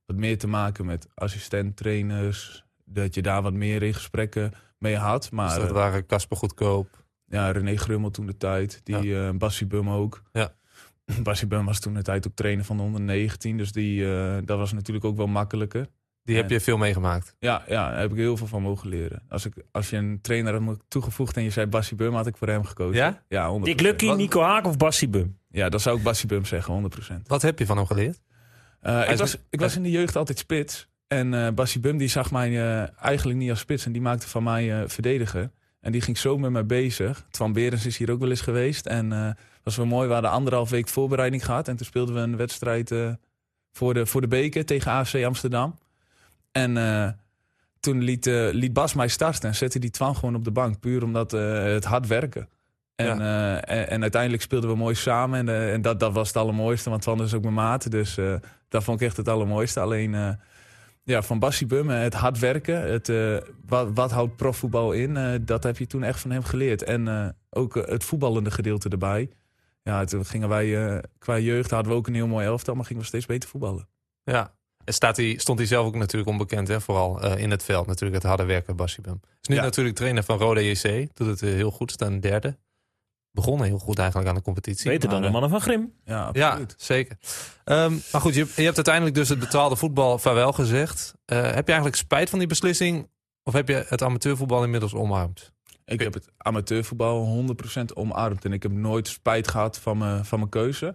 wat 0.06 0.16
meer 0.16 0.38
te 0.38 0.46
maken 0.46 0.86
met 0.86 1.08
assistent-trainers. 1.14 2.64
Dat 2.84 3.14
je 3.14 3.22
daar 3.22 3.42
wat 3.42 3.52
meer 3.52 3.82
in 3.82 3.94
gesprekken 3.94 4.52
mee 4.78 4.96
had. 4.96 5.30
Maar, 5.30 5.54
dus 5.54 5.64
dat 5.64 5.70
waren 5.70 6.06
Casper 6.06 6.36
Goedkoop. 6.36 7.04
Ja, 7.26 7.50
René 7.50 7.76
Grummel 7.76 8.10
toen 8.10 8.26
de 8.26 8.36
tijd. 8.36 8.80
Die 8.84 9.02
ja. 9.02 9.32
Bassie 9.32 9.66
Bum 9.66 9.90
ook. 9.90 10.22
Ja. 10.32 10.54
Bassie 11.22 11.46
Bum 11.46 11.64
was 11.64 11.80
toen 11.80 11.94
de 11.94 12.02
tijd 12.02 12.26
ook 12.26 12.34
trainer 12.34 12.64
van 12.64 12.76
de 12.76 12.82
onder 12.82 13.00
19. 13.00 13.56
Dus 13.56 13.72
die, 13.72 14.04
dat 14.44 14.58
was 14.58 14.72
natuurlijk 14.72 15.04
ook 15.04 15.16
wel 15.16 15.26
makkelijker. 15.26 15.88
Die 16.22 16.36
heb 16.36 16.50
je 16.50 16.60
veel 16.60 16.76
meegemaakt? 16.76 17.34
Ja, 17.38 17.62
ja, 17.68 17.90
daar 17.90 18.00
heb 18.00 18.10
ik 18.10 18.16
heel 18.16 18.36
veel 18.36 18.46
van 18.46 18.62
mogen 18.62 18.88
leren. 18.88 19.22
Als, 19.28 19.46
ik, 19.46 19.52
als 19.72 19.90
je 19.90 19.96
een 19.96 20.18
trainer 20.20 20.62
had 20.62 20.84
toegevoegd 20.88 21.36
en 21.36 21.42
je 21.42 21.50
zei 21.50 21.66
Bassie 21.66 21.96
Bum, 21.96 22.14
had 22.14 22.26
ik 22.26 22.36
voor 22.36 22.48
hem 22.48 22.64
gekozen. 22.64 22.96
Ja? 22.96 23.22
Ja, 23.28 23.58
100%. 23.58 23.62
Dick 23.62 23.80
Lucky, 23.80 24.10
Nico 24.10 24.42
Haak 24.42 24.66
of 24.66 24.76
Bassie 24.76 25.08
Bum? 25.08 25.38
Ja, 25.50 25.68
dat 25.68 25.82
zou 25.82 25.96
ik 25.96 26.02
Bassie 26.02 26.28
Bum 26.28 26.44
zeggen, 26.44 26.90
100%. 27.12 27.22
Wat 27.26 27.42
heb 27.42 27.58
je 27.58 27.66
van 27.66 27.76
hem 27.76 27.86
geleerd? 27.86 28.20
Uh, 28.82 29.10
ik, 29.10 29.16
was, 29.16 29.36
ik 29.50 29.60
was 29.60 29.76
in 29.76 29.82
de 29.82 29.90
jeugd 29.90 30.16
altijd 30.16 30.38
spits. 30.38 30.88
En 31.06 31.32
uh, 31.32 31.48
Bassie 31.48 31.80
Bum 31.80 31.96
die 31.96 32.08
zag 32.08 32.30
mij 32.30 32.50
uh, 32.50 33.02
eigenlijk 33.02 33.38
niet 33.38 33.50
als 33.50 33.58
spits. 33.58 33.86
En 33.86 33.92
die 33.92 34.02
maakte 34.02 34.28
van 34.28 34.42
mij 34.42 34.80
uh, 34.80 34.88
verdedigen. 34.88 35.52
En 35.80 35.92
die 35.92 36.00
ging 36.00 36.18
zo 36.18 36.38
met 36.38 36.50
mij 36.50 36.66
bezig. 36.66 37.26
Twan 37.30 37.52
Berens 37.52 37.86
is 37.86 37.96
hier 37.96 38.10
ook 38.10 38.20
wel 38.20 38.30
eens 38.30 38.40
geweest. 38.40 38.86
En 38.86 39.36
was 39.62 39.76
wel 39.76 39.86
mooi. 39.86 40.06
We 40.06 40.12
hadden 40.12 40.30
anderhalf 40.30 40.70
week 40.70 40.88
voorbereiding 40.88 41.44
gehad. 41.44 41.68
En 41.68 41.76
toen 41.76 41.86
speelden 41.86 42.14
we 42.14 42.20
een 42.20 42.36
wedstrijd 42.36 42.94
voor, 43.72 43.94
de, 43.94 44.06
voor 44.06 44.20
de 44.20 44.28
beker 44.28 44.64
tegen 44.64 44.90
AFC 44.90 45.24
Amsterdam. 45.24 45.78
En 46.58 47.18
toen 47.80 48.02
liet, 48.02 48.26
liet 48.52 48.72
Bas 48.72 48.94
mij 48.94 49.08
starten. 49.08 49.48
En 49.48 49.54
zette 49.54 49.78
die 49.78 49.90
Twan 49.90 50.14
gewoon 50.14 50.34
op 50.34 50.44
de 50.44 50.50
bank. 50.50 50.80
Puur 50.80 51.04
omdat 51.04 51.30
het 51.30 51.84
hard 51.84 52.06
werken. 52.06 52.48
En, 52.94 53.18
ja. 53.18 53.60
en, 53.60 53.88
en, 53.88 54.02
uiteindelijk 54.02 54.42
speelden 54.42 54.70
we 54.70 54.76
mooi 54.76 54.94
samen. 54.94 55.48
En, 55.48 55.72
en 55.72 55.82
dat, 55.82 56.00
dat 56.00 56.12
was 56.12 56.28
het 56.28 56.36
allermooiste. 56.36 56.90
Want 56.90 57.02
Twan 57.02 57.22
is 57.22 57.34
ook 57.34 57.42
mijn 57.42 57.54
maat. 57.54 57.90
Dus 57.90 58.18
dat 58.68 58.84
vond 58.84 59.00
ik 59.00 59.06
echt 59.06 59.16
het 59.16 59.28
allermooiste. 59.28 59.80
Alleen 59.80 60.38
ja, 61.02 61.22
van 61.22 61.38
Bassie 61.38 61.66
Bum, 61.66 61.88
het 61.88 62.14
hard 62.14 62.38
werken. 62.38 62.90
Het, 62.90 63.12
wat, 63.66 63.88
wat, 63.94 64.10
houdt 64.10 64.36
profvoetbal 64.36 64.92
in? 64.92 65.42
Dat 65.44 65.62
heb 65.62 65.78
je 65.78 65.86
toen 65.86 66.02
echt 66.02 66.20
van 66.20 66.30
hem 66.30 66.42
geleerd. 66.42 66.82
En 66.82 67.34
ook 67.50 67.74
het 67.74 68.04
voetballende 68.04 68.50
gedeelte 68.50 68.88
erbij. 68.88 69.30
Ja, 69.82 70.04
toen 70.04 70.24
gingen 70.24 70.48
wij 70.48 71.02
qua 71.18 71.38
jeugd 71.38 71.70
hadden 71.70 71.92
we 71.92 71.98
ook 71.98 72.06
een 72.06 72.14
heel 72.14 72.26
mooi 72.26 72.46
elftal, 72.46 72.74
maar 72.74 72.84
gingen 72.84 73.02
we 73.02 73.08
steeds 73.08 73.26
beter 73.26 73.48
voetballen. 73.48 73.88
Ja, 74.22 74.54
staat 74.92 75.16
hij, 75.16 75.36
stond 75.38 75.58
hij 75.58 75.68
zelf 75.68 75.86
ook 75.86 75.94
natuurlijk 75.94 76.30
onbekend, 76.30 76.68
hè? 76.68 76.80
vooral 76.80 77.36
in 77.36 77.50
het 77.50 77.62
veld. 77.62 77.86
Natuurlijk 77.86 78.22
het 78.22 78.28
harde 78.28 78.44
werken, 78.44 78.76
Bassie 78.76 79.02
Bum. 79.02 79.20
Is 79.40 79.48
nu 79.48 79.54
ja. 79.54 79.62
natuurlijk 79.62 79.96
trainer 79.96 80.22
van 80.22 80.38
Rode 80.38 80.70
JC. 80.70 81.08
Doet 81.14 81.28
het 81.28 81.40
heel 81.40 81.70
goed, 81.70 81.90
staan 81.90 82.20
derde 82.20 82.56
begonnen 83.38 83.66
heel 83.66 83.78
goed 83.78 83.98
eigenlijk 83.98 84.28
aan 84.28 84.34
de 84.34 84.42
competitie. 84.42 84.90
Beter 84.90 85.08
dan 85.08 85.22
de 85.22 85.30
mannen 85.30 85.50
van 85.50 85.60
Grim. 85.60 85.92
Ja, 86.04 86.24
absoluut. 86.24 86.74
Ja, 86.78 86.84
zeker. 86.84 87.16
Um, 87.64 88.02
maar 88.12 88.20
goed, 88.20 88.34
je, 88.34 88.46
je, 88.56 88.62
hebt 88.62 88.76
uiteindelijk 88.76 89.14
dus 89.14 89.28
het 89.28 89.38
betaalde 89.38 89.76
voetbal 89.76 90.18
vaarwel 90.18 90.52
gezegd. 90.52 91.14
Uh, 91.26 91.42
heb 91.42 91.66
je 91.66 91.72
eigenlijk 91.72 91.96
spijt 91.96 92.30
van 92.30 92.38
die 92.38 92.48
beslissing? 92.48 93.08
Of 93.42 93.52
heb 93.52 93.68
je 93.68 93.84
het 93.88 94.02
amateurvoetbal 94.02 94.64
inmiddels 94.64 94.94
omarmd? 94.94 95.52
Ik 95.84 96.00
heb 96.00 96.14
het 96.14 96.28
amateurvoetbal 96.36 97.44
100% 97.80 97.82
omarmd. 97.94 98.44
En 98.44 98.52
ik 98.52 98.62
heb 98.62 98.72
nooit 98.72 99.08
spijt 99.08 99.48
gehad 99.48 99.78
van 99.78 99.98
mijn, 99.98 100.24
van 100.24 100.38
mijn 100.38 100.50
keuze. 100.50 100.94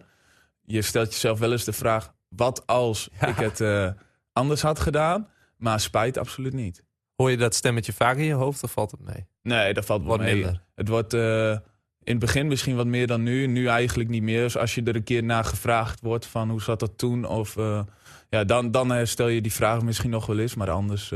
Je 0.65 0.81
stelt 0.81 1.13
jezelf 1.13 1.39
wel 1.39 1.51
eens 1.51 1.63
de 1.63 1.73
vraag... 1.73 2.13
wat 2.35 2.67
als 2.67 3.09
ja. 3.19 3.27
ik 3.27 3.35
het 3.35 3.59
uh, 3.59 3.89
anders 4.33 4.61
had 4.61 4.79
gedaan? 4.79 5.27
Maar 5.57 5.79
spijt 5.79 6.17
absoluut 6.17 6.53
niet. 6.53 6.83
Hoor 7.15 7.31
je 7.31 7.37
dat 7.37 7.55
stemmetje 7.55 7.93
vaak 7.93 8.17
in 8.17 8.23
je 8.23 8.33
hoofd 8.33 8.63
of 8.63 8.71
valt 8.71 8.91
het 8.91 8.99
mee? 8.99 9.27
Nee, 9.41 9.73
dat 9.73 9.85
valt 9.85 10.03
wel 10.03 10.17
mee. 10.17 10.33
minder. 10.33 10.63
Het 10.75 10.87
wordt... 10.87 11.13
Uh, 11.13 11.57
in 12.03 12.11
het 12.11 12.19
begin 12.19 12.47
misschien 12.47 12.75
wat 12.75 12.85
meer 12.85 13.07
dan 13.07 13.23
nu. 13.23 13.47
Nu 13.47 13.67
eigenlijk 13.67 14.09
niet 14.09 14.23
meer. 14.23 14.41
Dus 14.41 14.57
als 14.57 14.75
je 14.75 14.83
er 14.83 14.95
een 14.95 15.03
keer 15.03 15.23
naar 15.23 15.43
gevraagd 15.43 16.01
wordt 16.01 16.25
van 16.25 16.49
hoe 16.49 16.61
zat 16.61 16.79
dat 16.79 16.97
toen? 16.97 17.25
Of 17.25 17.55
uh, 17.55 17.83
ja, 18.29 18.43
dan, 18.43 18.71
dan 18.71 19.07
stel 19.07 19.27
je 19.27 19.41
die 19.41 19.53
vraag 19.53 19.81
misschien 19.81 20.09
nog 20.09 20.25
wel 20.25 20.39
eens, 20.39 20.55
maar 20.55 20.69
anders, 20.69 21.13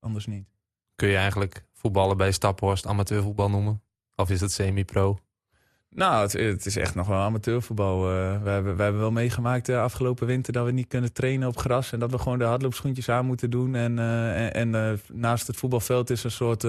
anders 0.00 0.26
niet. 0.26 0.48
Kun 0.94 1.08
je 1.08 1.16
eigenlijk 1.16 1.64
voetballen 1.72 2.16
bij 2.16 2.32
Staphorst 2.32 2.86
amateurvoetbal 2.86 3.50
noemen? 3.50 3.82
Of 4.16 4.30
is 4.30 4.40
het 4.40 4.52
semi-pro? 4.52 5.18
Nou, 5.94 6.22
het, 6.22 6.32
het, 6.32 6.66
is 6.66 6.76
echt 6.76 6.94
nog 6.94 7.06
wel 7.06 7.18
amateurvoetbal. 7.18 8.10
Uh, 8.10 8.42
we, 8.42 8.50
hebben, 8.50 8.76
we 8.76 8.82
hebben 8.82 9.00
wel 9.00 9.10
meegemaakt 9.10 9.66
de 9.66 9.78
afgelopen 9.78 10.26
winter 10.26 10.52
dat 10.52 10.64
we 10.64 10.72
niet 10.72 10.88
kunnen 10.88 11.12
trainen 11.12 11.48
op 11.48 11.56
gras. 11.56 11.92
En 11.92 11.98
dat 11.98 12.10
we 12.10 12.18
gewoon 12.18 12.38
de 12.38 12.44
hardloopschoentjes 12.44 13.08
aan 13.08 13.26
moeten 13.26 13.50
doen. 13.50 13.74
En, 13.74 13.96
uh, 13.96 14.56
en, 14.56 14.74
en 14.74 15.00
naast 15.12 15.46
het 15.46 15.56
voetbalveld 15.56 16.10
is 16.10 16.24
een 16.24 16.30
soort 16.30 16.64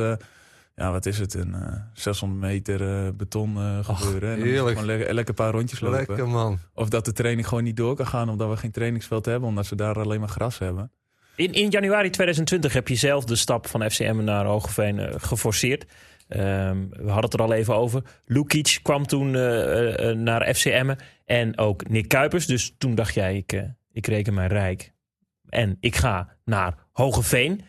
ja, 0.75 0.91
wat 0.91 1.05
is 1.05 1.20
het? 1.20 1.34
Een 1.34 1.55
uh, 1.55 1.74
600 1.94 2.41
meter 2.41 2.82
uh, 2.82 3.10
beton 3.13 3.58
uh, 3.58 3.79
gebeuren. 3.82 4.38
Och, 4.38 4.46
en 4.46 4.55
dan 4.55 4.67
gewoon 4.67 4.86
lekker 4.86 5.29
een 5.29 5.34
paar 5.34 5.51
rondjes 5.51 5.79
lopen. 5.79 5.98
Lekker 6.08 6.27
man. 6.27 6.60
Of 6.74 6.89
dat 6.89 7.05
de 7.05 7.13
training 7.13 7.48
gewoon 7.48 7.63
niet 7.63 7.77
door 7.77 7.96
kan 7.96 8.08
gaan 8.08 8.29
omdat 8.29 8.50
we 8.50 8.58
geen 8.58 8.72
trainingsveld 8.72 9.25
hebben. 9.25 9.50
Omdat 9.50 9.65
ze 9.65 9.75
daar 9.75 10.00
alleen 10.00 10.20
maar 10.20 10.29
gras 10.29 10.58
hebben. 10.58 10.91
In, 11.36 11.53
in 11.53 11.70
januari 11.70 12.10
2020 12.10 12.74
heb 12.74 12.88
je 12.88 12.96
zelf 12.96 13.25
de 13.25 13.36
stap 13.36 13.67
van 13.67 13.89
FCM 13.89 14.24
naar 14.24 14.46
Hogeveen 14.46 14.98
uh, 14.98 15.13
geforceerd. 15.17 15.86
Um, 16.29 16.89
we 16.89 17.12
hadden 17.12 17.24
het 17.24 17.34
er 17.34 17.41
al 17.41 17.53
even 17.53 17.75
over. 17.75 18.01
Lukic 18.25 18.79
kwam 18.82 19.08
toen 19.08 19.34
uh, 19.34 20.00
uh, 20.00 20.15
naar 20.15 20.53
FCM 20.53 20.96
en 21.25 21.58
ook 21.58 21.89
Nick 21.89 22.08
Kuipers. 22.08 22.46
Dus 22.46 22.74
toen 22.77 22.96
dacht 22.96 23.13
jij, 23.13 23.36
ik, 23.36 23.63
ik 23.91 24.08
reken 24.08 24.34
mij 24.34 24.48
rijk. 24.48 24.94
En 25.50 25.77
ik 25.79 25.96
ga 25.96 26.29
naar 26.46 26.75
Hogeveen. 26.91 27.62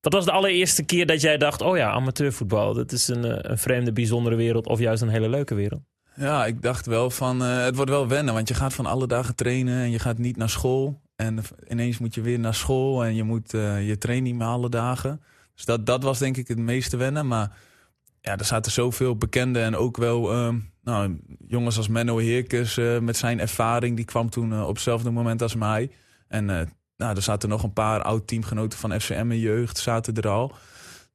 Dat 0.00 0.12
was 0.12 0.24
de 0.24 0.32
allereerste 0.32 0.82
keer 0.82 1.06
dat 1.06 1.20
jij 1.20 1.38
dacht: 1.38 1.60
oh 1.60 1.76
ja, 1.76 1.90
amateurvoetbal, 1.90 2.74
dat 2.74 2.92
is 2.92 3.08
een, 3.08 3.50
een 3.50 3.58
vreemde, 3.58 3.92
bijzondere 3.92 4.36
wereld 4.36 4.66
of 4.66 4.78
juist 4.78 5.02
een 5.02 5.08
hele 5.08 5.28
leuke 5.28 5.54
wereld. 5.54 5.82
Ja, 6.14 6.46
ik 6.46 6.62
dacht 6.62 6.86
wel 6.86 7.10
van 7.10 7.40
het 7.40 7.76
wordt 7.76 7.90
wel 7.90 8.08
wennen, 8.08 8.34
want 8.34 8.48
je 8.48 8.54
gaat 8.54 8.74
van 8.74 8.86
alle 8.86 9.06
dagen 9.06 9.34
trainen 9.34 9.82
en 9.82 9.90
je 9.90 9.98
gaat 9.98 10.18
niet 10.18 10.36
naar 10.36 10.50
school. 10.50 11.00
En 11.16 11.38
ineens 11.68 11.98
moet 11.98 12.14
je 12.14 12.20
weer 12.20 12.38
naar 12.38 12.54
school 12.54 13.04
en 13.04 13.14
je, 13.14 13.22
moet, 13.22 13.50
je 13.50 13.96
traint 13.98 14.22
niet 14.22 14.34
meer 14.34 14.46
alle 14.46 14.68
dagen. 14.68 15.22
Dus 15.54 15.64
dat, 15.64 15.86
dat 15.86 16.02
was 16.02 16.18
denk 16.18 16.36
ik 16.36 16.48
het 16.48 16.58
meeste 16.58 16.96
wennen. 16.96 17.26
Maar 17.26 17.56
ja, 18.22 18.36
er 18.36 18.44
zaten 18.44 18.72
zoveel 18.72 19.16
bekende 19.16 19.60
en 19.60 19.76
ook 19.76 19.96
wel 19.96 20.32
ehm, 20.32 20.58
nou, 20.82 21.18
jongens 21.46 21.76
als 21.76 21.88
Menno 21.88 22.18
Heerkes 22.18 22.76
eh, 22.76 22.98
met 22.98 23.16
zijn 23.16 23.40
ervaring. 23.40 23.96
Die 23.96 24.04
kwam 24.04 24.30
toen 24.30 24.62
op 24.62 24.74
hetzelfde 24.74 25.10
moment 25.10 25.42
als 25.42 25.54
mij. 25.54 25.90
En 26.28 26.44
nou, 26.96 27.16
er 27.16 27.22
zaten 27.22 27.48
nog 27.48 27.62
een 27.62 27.72
paar 27.72 28.02
oud-teamgenoten 28.02 28.78
van 28.78 29.00
FCM 29.00 29.30
en 29.30 29.38
jeugd 29.38 29.78
zaten 29.78 30.14
er 30.14 30.28
al. 30.28 30.54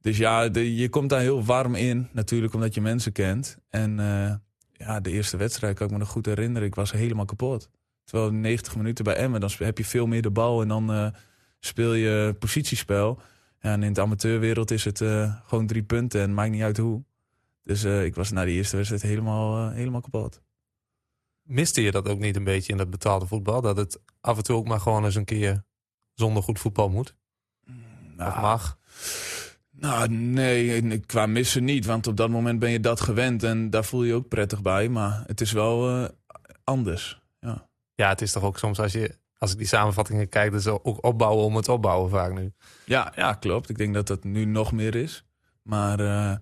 Dus 0.02 0.18
ja, 0.18 0.42
je 0.54 0.90
komt 0.90 1.10
daar 1.10 1.20
heel 1.20 1.44
warm 1.44 1.76
in. 1.76 2.08
Natuurlijk 2.12 2.54
omdat 2.54 2.74
je 2.74 2.82
mensen 2.82 3.12
kent. 3.12 3.58
En 3.70 3.96
ja, 4.72 5.00
de 5.00 5.12
eerste 5.12 5.38
wedstrijd 5.38 5.76
kan 5.76 5.86
ik 5.86 5.92
me 5.92 6.00
nog 6.00 6.10
goed 6.10 6.26
herinneren. 6.26 6.68
Ik 6.68 6.76
was 6.76 6.92
helemaal 6.92 7.26
kapot. 7.26 7.70
Terwijl 8.04 8.32
90 8.32 8.76
minuten 8.76 9.04
bij 9.04 9.16
Emmen, 9.16 9.40
dan 9.40 9.50
heb 9.58 9.78
je 9.78 9.86
veel 9.86 10.08
meer 10.08 10.22
de 10.22 10.32
bal 10.32 10.62
en 10.62 10.68
dan 10.68 11.14
speel 11.60 11.94
je 11.94 12.36
positiespel. 12.40 13.20
En 13.60 13.84
in 13.84 13.94
de 13.94 14.02
amateurwereld 14.02 14.72
is 14.72 14.84
het 14.84 15.00
uh, 15.00 15.36
gewoon 15.46 15.68
drie 15.68 15.84
punten 15.84 16.22
en 16.22 16.34
maakt 16.34 16.52
niet 16.52 16.62
uit 16.62 16.78
hoe. 16.78 17.04
Dus 17.64 17.84
uh, 17.84 18.04
ik 18.04 18.16
was 18.16 18.32
na 18.32 18.46
die 18.46 18.56
eerste 18.56 18.76
wedstrijd 18.76 19.04
helemaal, 19.04 19.70
helemaal 19.70 20.02
kapot. 20.02 20.42
Miste 21.42 21.82
je 21.82 21.92
dat 21.92 22.10
ook 22.10 22.20
niet 22.20 22.36
een 22.36 22.44
beetje 22.44 22.72
in 22.72 22.78
dat 22.78 22.90
betaalde 22.90 23.28
voetbal? 23.28 23.62
Dat 23.62 23.78
het 23.78 24.00
af 24.22 24.38
en 24.38 24.44
toe 24.44 24.56
ook 24.56 24.68
maar 24.68 24.80
gewoon 24.80 25.06
eens 25.06 25.16
een 25.16 25.26
keer 25.26 25.64
zonder 26.14 26.44
goed 26.44 26.60
voetbal 26.60 26.90
moet? 26.90 27.16
Nou, 28.16 28.32
of 28.32 28.42
mag? 28.42 28.78
Nou, 29.72 30.10
nee, 30.10 31.00
qua 31.00 31.26
missen 31.26 31.64
niet. 31.64 31.86
Want 31.86 32.08
op 32.08 32.18
dat 32.18 32.30
moment 32.30 32.60
ben 32.60 32.72
je 32.72 32.80
dat 32.80 33.02
gewend 33.02 33.44
en 33.44 33.70
daar 33.70 33.86
voel 33.86 34.04
je 34.04 34.08
je 34.08 34.16
ook 34.16 34.28
prettig 34.28 34.62
bij. 34.62 34.90
Maar 34.90 35.24
het 35.28 35.42
is 35.42 35.52
wel 35.52 36.10
anders. 36.64 37.22
Ja. 37.40 37.70
ja, 37.96 38.10
het 38.10 38.22
is 38.22 38.32
toch 38.32 38.44
ook 38.44 38.58
soms 38.58 38.80
als 38.80 38.92
je 38.92 39.18
als 39.38 39.52
ik 39.52 39.58
die 39.58 39.68
samenvattingen 39.68 40.30
kijk, 40.30 40.52
dat 40.52 40.60
is 40.60 40.68
ook 40.68 41.06
opbouwen 41.06 41.46
om 41.46 41.56
het 41.56 41.70
opbouwen 41.70 42.10
vaak 42.10 42.34
nu. 42.34 42.52
Ja, 42.86 43.14
ja, 43.16 43.34
klopt. 43.34 43.70
Ik 43.70 43.78
denk 43.78 43.94
dat 43.94 44.08
dat 44.08 44.24
nu 44.24 44.46
nog 44.46 44.72
meer 44.72 44.96
is. 44.96 45.24
Maar 45.62 46.00
uh, 46.00 46.36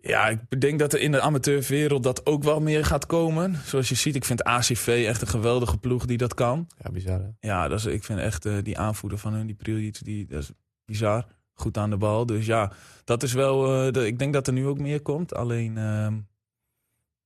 ja, 0.00 0.28
ik 0.28 0.60
denk 0.60 0.78
dat 0.78 0.92
er 0.92 1.00
in 1.00 1.12
de 1.12 1.20
amateurwereld 1.20 2.02
dat 2.02 2.26
ook 2.26 2.42
wel 2.42 2.60
meer 2.60 2.84
gaat 2.84 3.06
komen. 3.06 3.56
Zoals 3.64 3.88
je 3.88 3.94
ziet, 3.94 4.14
ik 4.14 4.24
vind 4.24 4.44
ACV 4.44 5.04
echt 5.06 5.22
een 5.22 5.28
geweldige 5.28 5.78
ploeg 5.78 6.06
die 6.06 6.16
dat 6.16 6.34
kan. 6.34 6.66
Ja, 6.78 6.90
bizar. 6.90 7.20
Hè? 7.20 7.48
Ja, 7.48 7.68
dat 7.68 7.78
is, 7.78 7.86
ik 7.86 8.04
vind 8.04 8.18
echt 8.18 8.46
uh, 8.46 8.62
die 8.62 8.78
aanvoerder 8.78 9.18
van 9.18 9.32
hun, 9.32 9.46
die 9.46 9.56
Priljic, 9.56 10.04
die 10.04 10.26
dat 10.26 10.42
is 10.42 10.50
bizar. 10.84 11.26
Goed 11.54 11.76
aan 11.76 11.90
de 11.90 11.96
bal. 11.96 12.26
Dus 12.26 12.46
ja, 12.46 12.72
dat 13.04 13.22
is 13.22 13.32
wel. 13.32 13.86
Uh, 13.86 13.92
de, 13.92 14.06
ik 14.06 14.18
denk 14.18 14.32
dat 14.32 14.46
er 14.46 14.52
nu 14.52 14.66
ook 14.66 14.78
meer 14.78 15.00
komt. 15.00 15.34
Alleen, 15.34 15.74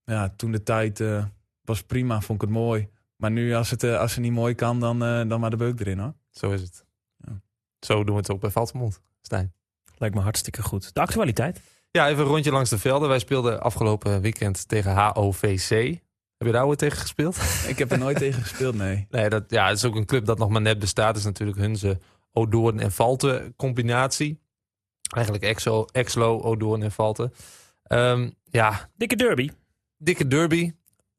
ja, 0.04 0.28
toen 0.36 0.52
de 0.52 0.62
tijd 0.62 1.02
was 1.64 1.82
prima, 1.82 2.20
vond 2.20 2.42
ik 2.42 2.48
het 2.48 2.56
mooi. 2.56 2.88
Maar 3.16 3.30
nu, 3.30 3.54
als 3.54 3.70
het, 3.70 3.82
uh, 3.82 3.98
als 3.98 4.14
het 4.14 4.20
niet 4.20 4.32
mooi 4.32 4.54
kan, 4.54 4.80
dan, 4.80 5.02
uh, 5.02 5.28
dan 5.28 5.40
maar 5.40 5.50
de 5.50 5.56
beuk 5.56 5.80
erin 5.80 5.98
hoor. 5.98 6.14
Zo 6.30 6.50
is 6.50 6.60
het. 6.60 6.84
Ja. 7.16 7.40
Zo 7.80 8.04
doen 8.04 8.14
we 8.14 8.20
het 8.20 8.30
ook 8.30 8.40
bij 8.40 8.50
Valtemond, 8.50 9.00
Stijn. 9.22 9.54
Lijkt 9.96 10.14
me 10.14 10.20
hartstikke 10.20 10.62
goed. 10.62 10.94
De 10.94 11.00
actualiteit? 11.00 11.60
Ja, 11.90 12.08
even 12.08 12.22
een 12.22 12.30
rondje 12.30 12.50
langs 12.50 12.70
de 12.70 12.78
velden. 12.78 13.08
Wij 13.08 13.18
speelden 13.18 13.60
afgelopen 13.60 14.20
weekend 14.20 14.68
tegen 14.68 14.94
HOVC. 14.94 15.70
Heb 16.36 16.46
je 16.46 16.52
daar 16.52 16.66
ooit 16.66 16.78
tegen 16.78 16.98
gespeeld? 16.98 17.36
Ik 17.68 17.78
heb 17.78 17.92
er 17.92 17.98
nooit 17.98 18.16
tegen 18.16 18.42
gespeeld, 18.42 18.74
nee. 18.74 19.06
Nee, 19.10 19.28
dat, 19.28 19.44
ja, 19.48 19.68
het 19.68 19.76
is 19.76 19.84
ook 19.84 19.96
een 19.96 20.06
club 20.06 20.24
dat 20.24 20.38
nog 20.38 20.48
maar 20.48 20.60
net 20.60 20.78
bestaat. 20.78 21.08
Het 21.08 21.16
is 21.16 21.24
natuurlijk 21.24 21.58
hun 21.58 21.98
Odoorn 22.32 22.80
en 22.80 22.92
Valte 22.92 23.52
combinatie. 23.56 24.40
Eigenlijk 25.14 25.44
Exo, 25.44 25.84
Exlo, 25.84 26.40
Odoorn 26.40 26.82
en 26.82 26.92
Valte. 26.92 27.32
Um, 27.88 28.34
ja. 28.44 28.90
Dikke 28.96 29.16
derby. 29.16 29.50
Dikke 29.98 30.26
derby 30.26 30.72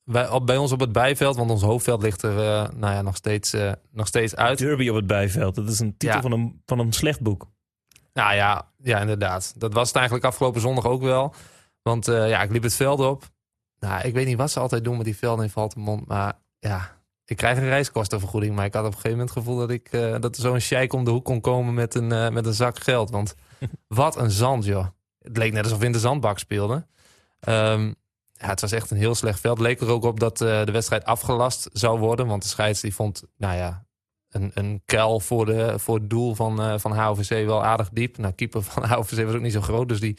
bij, 0.06 0.42
bij 0.44 0.58
ons 0.58 0.72
op 0.72 0.80
het 0.80 0.92
bijveld, 0.92 1.36
want 1.36 1.52
ons 1.52 1.62
hoofdveld 1.62 2.02
ligt 2.02 2.22
er 2.22 2.38
uh, 2.38 2.70
nou 2.76 2.94
ja, 2.94 3.02
nog, 3.02 3.16
steeds, 3.16 3.54
uh, 3.54 3.72
nog 3.92 4.08
steeds 4.08 4.36
uit. 4.36 4.58
Derby 4.58 4.90
op 4.90 4.96
het 4.96 5.08
bijveld, 5.08 5.56
dat 5.56 5.70
is 5.70 5.80
een 5.80 5.98
titel 5.98 6.16
ja. 6.16 6.22
van, 6.22 6.32
een, 6.32 6.62
van 6.66 6.80
een 6.80 6.94
slecht 6.94 7.22
boek. 7.22 7.48
Nou 8.14 8.36
ja, 8.36 8.72
ja, 8.78 9.00
inderdaad. 9.00 9.54
Dat 9.58 9.74
was 9.74 9.88
het 9.88 9.96
eigenlijk 9.96 10.26
afgelopen 10.26 10.62
zondag 10.62 10.86
ook 10.86 11.02
wel. 11.02 11.34
Want 11.82 12.08
uh, 12.08 12.30
ja, 12.30 12.42
ik 12.42 12.52
liep 12.52 12.64
het 12.64 12.76
veld 12.76 13.00
op. 13.00 13.24
Nou, 13.80 14.08
ik 14.08 14.14
weet 14.14 14.26
niet 14.26 14.38
wat 14.38 14.52
ze 14.52 14.60
altijd 14.60 14.84
doen 14.84 14.96
met 14.96 15.06
die 15.06 15.18
velden 15.18 15.46
in 15.46 15.52
Valtemont. 15.52 16.08
Maar 16.08 16.34
ja, 16.60 16.98
ik 17.26 17.38
krijg 17.38 17.58
een 17.58 17.68
reiskostenvergoeding. 17.68 18.56
Maar 18.56 18.66
ik 18.66 18.74
had 18.74 18.86
op 18.86 18.94
een 18.94 19.00
gegeven 19.00 19.18
moment 19.18 19.36
het 19.36 19.44
gevoel 19.44 19.60
dat, 19.60 19.70
ik, 19.70 19.92
dat 20.22 20.36
er 20.36 20.42
zo'n 20.42 20.60
sheik 20.60 20.94
om 20.94 21.04
de 21.04 21.12
hoek 21.12 21.26
kon 21.26 21.42
komen 21.42 21.74
met 21.74 21.96
een, 21.96 22.34
met 22.34 22.46
een 22.46 22.54
zak 22.54 22.80
geld. 22.80 23.10
Want 23.10 23.36
wat 23.88 24.18
een 24.18 24.32
zand, 24.32 24.66
joh. 24.66 24.88
Het 25.20 25.38
leek 25.38 25.54
net 25.54 25.64
alsof 25.64 25.80
we 25.80 25.86
in 25.86 25.92
de 25.92 26.00
zandbak 26.00 26.40
speelden. 26.40 26.88
Um, 27.48 27.96
ja, 28.38 28.48
het 28.48 28.62
was 28.62 28.72
echt 28.72 28.92
een 28.92 28.98
heel 28.98 29.16
slecht 29.16 29.40
veld. 29.40 29.60
Leek 29.60 29.82
er 29.82 29.90
ook 29.90 30.04
op 30.04 30.20
dat 30.20 30.42
uh, 30.42 30.66
de 30.66 30.72
wedstrijd 30.72 31.06
afgelast 31.06 31.70
zou 31.74 32.00
worden. 32.00 32.28
Want 32.28 32.42
de 32.42 32.48
scheids 32.48 32.82
die 32.82 32.96
vond, 32.96 33.24
nou 33.38 33.56
ja, 33.56 33.86
een, 34.30 34.52
een 34.54 34.82
kuil 34.86 35.20
voor, 35.20 35.46
de, 35.46 35.80
voor 35.80 35.96
het 35.96 36.10
doel 36.10 36.36
van, 36.36 36.62
uh, 36.62 36.74
van 36.78 36.98
HOVC 36.98 37.46
wel 37.46 37.64
aardig 37.64 37.90
diep. 37.90 38.18
Nou, 38.18 38.34
keeper 38.34 38.62
van 38.62 38.86
HOVC 38.92 39.26
was 39.26 39.36
ook 39.36 39.42
niet 39.42 39.54
zo 39.54 39.62
groot. 39.62 39.90
Dus 39.90 40.00
die, 40.00 40.18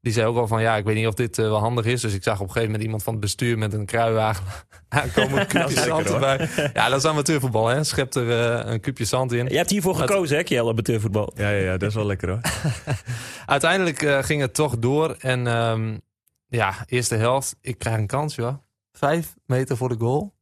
die 0.00 0.12
zei 0.12 0.26
ook 0.26 0.36
al 0.36 0.46
van, 0.46 0.62
ja, 0.62 0.76
ik 0.76 0.84
weet 0.84 0.94
niet 0.94 1.06
of 1.06 1.14
dit 1.14 1.38
uh, 1.38 1.46
wel 1.46 1.58
handig 1.58 1.84
is. 1.84 2.00
Dus 2.00 2.14
ik 2.14 2.22
zag 2.22 2.34
op 2.34 2.40
een 2.40 2.46
gegeven 2.46 2.66
moment 2.66 2.84
iemand 2.84 3.02
van 3.02 3.12
het 3.12 3.22
bestuur 3.22 3.58
met 3.58 3.72
een 3.72 3.86
kruiwagen 3.86 4.44
aankomen. 4.88 5.46
Een 5.56 5.70
zand 5.88 6.10
erbij. 6.10 6.48
Ja, 6.74 6.88
dat 6.88 6.98
is 6.98 7.04
amateurvoetbal, 7.04 7.66
hè. 7.66 7.84
Schept 7.84 8.14
er 8.14 8.30
een 8.66 8.80
kuubje 8.80 9.04
zand 9.04 9.32
in. 9.32 9.48
Je 9.48 9.56
hebt 9.56 9.70
hiervoor 9.70 9.94
gekozen, 9.94 10.36
hè, 10.36 10.42
Kjell, 10.42 10.68
amateurvoetbal. 10.68 11.32
Ja, 11.34 11.50
ja, 11.50 11.64
ja, 11.64 11.76
dat 11.76 11.88
is 11.88 11.94
wel 11.94 12.06
lekker, 12.06 12.28
hoor. 12.28 12.40
Uiteindelijk 13.46 14.24
ging 14.24 14.40
het 14.40 14.54
toch 14.54 14.78
door. 14.78 15.16
En... 15.18 15.46
Um, 15.46 16.00
ja, 16.52 16.74
eerste 16.86 17.14
helft. 17.14 17.56
Ik 17.60 17.78
krijg 17.78 17.96
een 17.96 18.06
kans, 18.06 18.34
joh. 18.34 18.54
Vijf 18.92 19.34
meter 19.46 19.76
voor 19.76 19.88
de 19.88 19.98
goal. 19.98 20.34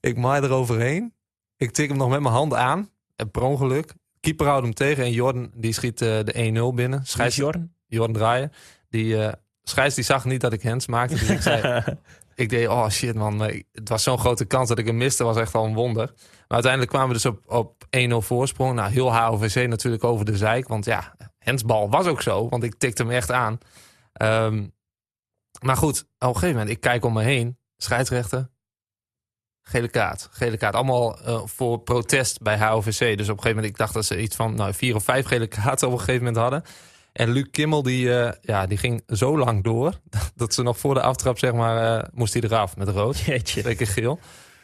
Ik 0.00 0.16
maai 0.16 0.42
er 0.42 0.50
overheen. 0.50 1.14
Ik 1.56 1.70
tik 1.70 1.88
hem 1.88 1.96
nog 1.98 2.08
met 2.08 2.20
mijn 2.20 2.34
hand 2.34 2.54
aan. 2.54 2.90
En 3.16 3.30
per 3.30 3.42
ongeluk. 3.42 3.94
Keeper 4.20 4.46
houdt 4.46 4.62
hem 4.62 4.74
tegen. 4.74 5.04
En 5.04 5.12
Jordan 5.12 5.50
die 5.54 5.72
schiet 5.72 6.00
uh, 6.00 6.08
de 6.08 6.70
1-0 6.72 6.74
binnen. 6.74 7.06
Scheids 7.06 7.36
Jordan? 7.36 7.72
Jordan 7.86 8.14
draaien. 8.14 8.52
Die 8.88 9.14
uh, 9.14 9.32
scheids 9.62 9.94
die 9.94 10.04
zag 10.04 10.24
niet 10.24 10.40
dat 10.40 10.52
ik 10.52 10.62
hands 10.62 10.86
maakte. 10.86 11.14
Dus 11.14 11.28
ik 11.28 11.42
zei... 11.42 11.82
ik 12.34 12.48
deed, 12.48 12.68
oh 12.68 12.88
shit 12.88 13.14
man. 13.14 13.40
Het 13.72 13.88
was 13.88 14.02
zo'n 14.02 14.18
grote 14.18 14.44
kans 14.44 14.68
dat 14.68 14.78
ik 14.78 14.86
hem 14.86 14.96
miste. 14.96 15.24
was 15.24 15.36
echt 15.36 15.54
al 15.54 15.64
een 15.64 15.74
wonder. 15.74 16.06
Maar 16.16 16.46
uiteindelijk 16.48 16.90
kwamen 16.90 17.08
we 17.08 17.14
dus 17.14 17.26
op, 17.26 17.40
op 17.46 17.84
1-0 18.10 18.14
voorsprong. 18.16 18.74
Nou, 18.74 18.90
heel 18.90 19.16
HOVC 19.16 19.68
natuurlijk 19.68 20.04
over 20.04 20.24
de 20.24 20.36
zijk. 20.36 20.68
Want 20.68 20.84
ja, 20.84 21.16
handsbal 21.38 21.90
was 21.90 22.06
ook 22.06 22.22
zo. 22.22 22.48
Want 22.48 22.62
ik 22.62 22.74
tikte 22.74 23.02
hem 23.02 23.12
echt 23.12 23.30
aan. 23.30 23.58
Um, 24.22 24.72
maar 25.62 25.76
goed, 25.76 26.00
op 26.00 26.06
een 26.18 26.34
gegeven 26.34 26.50
moment, 26.50 26.70
ik 26.70 26.80
kijk 26.80 27.04
om 27.04 27.12
me 27.12 27.22
heen. 27.22 27.58
Scheidsrechter, 27.76 28.50
gele 29.62 29.88
kaart. 29.88 30.28
Gele 30.30 30.56
kaart. 30.56 30.74
Allemaal 30.74 31.18
uh, 31.28 31.40
voor 31.44 31.78
protest 31.78 32.42
bij 32.42 32.58
HOVC. 32.58 32.98
Dus 32.98 33.10
op 33.10 33.16
een 33.18 33.26
gegeven 33.26 33.48
moment, 33.48 33.66
ik 33.66 33.76
dacht 33.76 33.94
dat 33.94 34.04
ze 34.04 34.20
iets 34.20 34.36
van 34.36 34.54
nou, 34.54 34.74
vier 34.74 34.94
of 34.94 35.04
vijf 35.04 35.26
gele 35.26 35.46
kaarten 35.46 35.86
op 35.86 35.92
een 35.92 35.98
gegeven 35.98 36.24
moment 36.24 36.42
hadden. 36.42 36.62
En 37.12 37.30
Luc 37.30 37.46
Kimmel, 37.50 37.82
die, 37.82 38.06
uh, 38.06 38.30
ja, 38.40 38.66
die 38.66 38.78
ging 38.78 39.02
zo 39.06 39.38
lang 39.38 39.64
door. 39.64 40.00
Dat 40.34 40.54
ze 40.54 40.62
nog 40.62 40.78
voor 40.78 40.94
de 40.94 41.02
aftrap, 41.02 41.38
zeg 41.38 41.52
maar, 41.52 41.98
uh, 41.98 42.04
moest 42.12 42.32
hij 42.32 42.42
eraf 42.42 42.76
met 42.76 42.88
rood. 42.88 43.18
Jeetje. 43.18 43.62
Lekker 43.62 43.86
geel. 43.86 44.20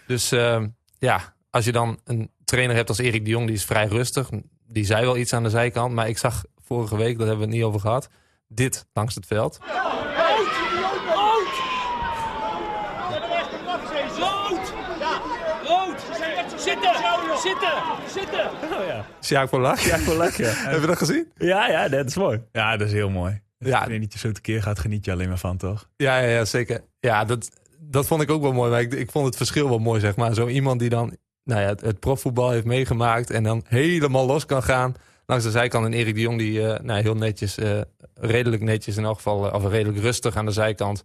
Dus 0.06 0.32
ehm, 0.32 0.66
ja, 0.98 1.34
als 1.50 1.64
je 1.64 1.72
dan 1.72 2.00
een 2.04 2.30
trainer 2.44 2.76
hebt 2.76 2.88
als 2.88 2.98
Erik 2.98 3.24
de 3.24 3.30
Jong, 3.30 3.46
die 3.46 3.56
is 3.56 3.64
vrij 3.64 3.86
rustig. 3.86 4.28
Die 4.66 4.84
zei 4.84 5.04
wel 5.04 5.16
iets 5.16 5.32
aan 5.32 5.42
de 5.42 5.50
zijkant. 5.50 5.94
Maar 5.94 6.08
ik 6.08 6.18
zag 6.18 6.44
vorige 6.64 6.96
week, 6.96 7.18
dat 7.18 7.26
hebben 7.26 7.38
we 7.38 7.44
het 7.44 7.54
niet 7.54 7.64
over 7.64 7.80
gehad, 7.80 8.08
dit 8.48 8.86
langs 8.92 9.14
het 9.14 9.26
veld. 9.26 9.58
Zitten! 9.62 10.27
Zitten! 17.48 17.72
Zitten! 18.08 18.50
Oh 18.78 18.86
ja. 18.86 19.06
Sjaak 19.22 19.48
voor 19.48 19.60
Lach. 19.60 19.78
Sjaak 19.78 20.00
voor 20.00 20.14
Lach, 20.14 20.36
ja. 20.36 20.50
Heb 20.52 20.80
je 20.80 20.86
dat 20.86 20.98
gezien? 20.98 21.32
Ja, 21.36 21.68
ja, 21.68 21.88
dat 21.88 22.06
is 22.06 22.16
mooi. 22.16 22.42
Ja, 22.52 22.76
dat 22.76 22.86
is 22.86 22.92
heel 22.92 23.10
mooi. 23.10 23.40
Ja. 23.58 23.78
Als 23.78 23.92
je 23.92 23.98
niet 23.98 24.12
zo 24.12 24.32
tekeer 24.32 24.62
gaat, 24.62 24.78
geniet 24.78 25.04
je 25.04 25.12
alleen 25.12 25.28
maar 25.28 25.38
van, 25.38 25.56
toch? 25.56 25.88
Ja, 25.96 26.18
ja, 26.18 26.28
ja 26.28 26.44
zeker. 26.44 26.84
Ja, 27.00 27.24
dat, 27.24 27.48
dat 27.78 28.06
vond 28.06 28.22
ik 28.22 28.30
ook 28.30 28.42
wel 28.42 28.52
mooi. 28.52 28.70
Maar 28.70 28.80
ik, 28.80 28.94
ik 28.94 29.10
vond 29.10 29.26
het 29.26 29.36
verschil 29.36 29.68
wel 29.68 29.78
mooi, 29.78 30.00
zeg 30.00 30.16
maar. 30.16 30.34
Zo 30.34 30.46
iemand 30.46 30.80
die 30.80 30.88
dan 30.88 31.16
nou 31.44 31.60
ja, 31.60 31.66
het, 31.66 31.80
het 31.80 32.00
profvoetbal 32.00 32.50
heeft 32.50 32.64
meegemaakt... 32.64 33.30
en 33.30 33.42
dan 33.42 33.64
helemaal 33.68 34.26
los 34.26 34.46
kan 34.46 34.62
gaan 34.62 34.94
langs 35.26 35.44
de 35.44 35.50
zijkant. 35.50 35.86
En 35.86 35.92
Erik 35.92 36.14
de 36.14 36.20
Jong 36.20 36.38
die 36.38 36.60
uh, 36.60 36.78
nou, 36.78 37.02
heel 37.02 37.14
netjes, 37.14 37.58
uh, 37.58 37.80
redelijk 38.14 38.62
netjes 38.62 38.96
in 38.96 39.04
elk 39.04 39.16
geval... 39.16 39.46
Uh, 39.46 39.54
of 39.54 39.68
redelijk 39.68 39.98
rustig 39.98 40.36
aan 40.36 40.46
de 40.46 40.52
zijkant... 40.52 41.02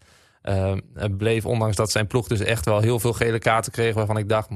bleef, 1.17 1.45
ondanks 1.45 1.75
dat 1.75 1.91
zijn 1.91 2.07
ploeg 2.07 2.27
dus 2.27 2.39
echt 2.39 2.65
wel 2.65 2.79
heel 2.79 2.99
veel 2.99 3.13
gele 3.13 3.39
kaarten 3.39 3.71
kreeg... 3.71 3.93
waarvan 3.95 4.17
ik 4.17 4.29
dacht, 4.29 4.49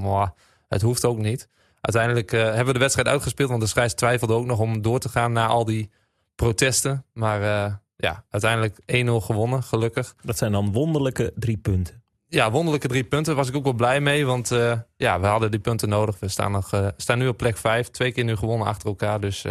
het 0.68 0.82
hoeft 0.82 1.06
ook 1.06 1.18
niet. 1.18 1.48
Uiteindelijk 1.82 2.32
uh, 2.32 2.44
hebben 2.44 2.66
we 2.66 2.74
de 2.74 2.80
wedstrijd 2.80 3.08
uitgespeeld. 3.08 3.50
Want 3.50 3.62
de 3.62 3.68
scheids 3.68 3.94
twijfelde 3.94 4.34
ook 4.34 4.46
nog 4.46 4.60
om 4.60 4.82
door 4.82 5.00
te 5.00 5.10
gaan 5.10 5.32
na 5.32 5.48
al 5.48 5.66
die 5.66 5.90
protesten. 6.36 7.06
Maar 7.14 7.42
uh, 7.42 7.74
ja, 7.96 8.24
uiteindelijk 8.30 8.78
1-0 9.24 9.26
gewonnen, 9.26 9.64
gelukkig. 9.64 10.16
Dat 10.22 10.38
zijn 10.38 10.52
dan 10.52 10.72
wonderlijke 10.72 11.34
drie 11.36 11.58
punten. 11.58 12.04
Ja, 12.28 12.52
wonderlijke 12.52 12.88
drie 12.88 13.04
punten. 13.04 13.26
Daar 13.26 13.44
was 13.44 13.50
ik 13.50 13.56
ook 13.56 13.64
wel 13.64 13.74
blij 13.74 14.02
mee. 14.02 14.26
Want 14.26 14.52
uh, 14.52 14.80
ja, 14.98 15.20
we 15.20 15.28
hadden 15.28 15.52
die 15.52 15.60
punten 15.60 15.90
nodig. 15.90 16.20
We 16.20 16.28
staan, 16.28 16.52
nog, 16.52 16.92
staan 16.98 17.18
nu 17.18 17.28
op 17.28 17.38
plek 17.38 17.58
5. 17.58 17.90
Twee 17.90 18.12
keer 18.12 18.24
nu 18.24 18.36
gewonnen 18.36 18.68
achter 18.68 18.88
elkaar. 18.88 19.20
Dus 19.20 19.42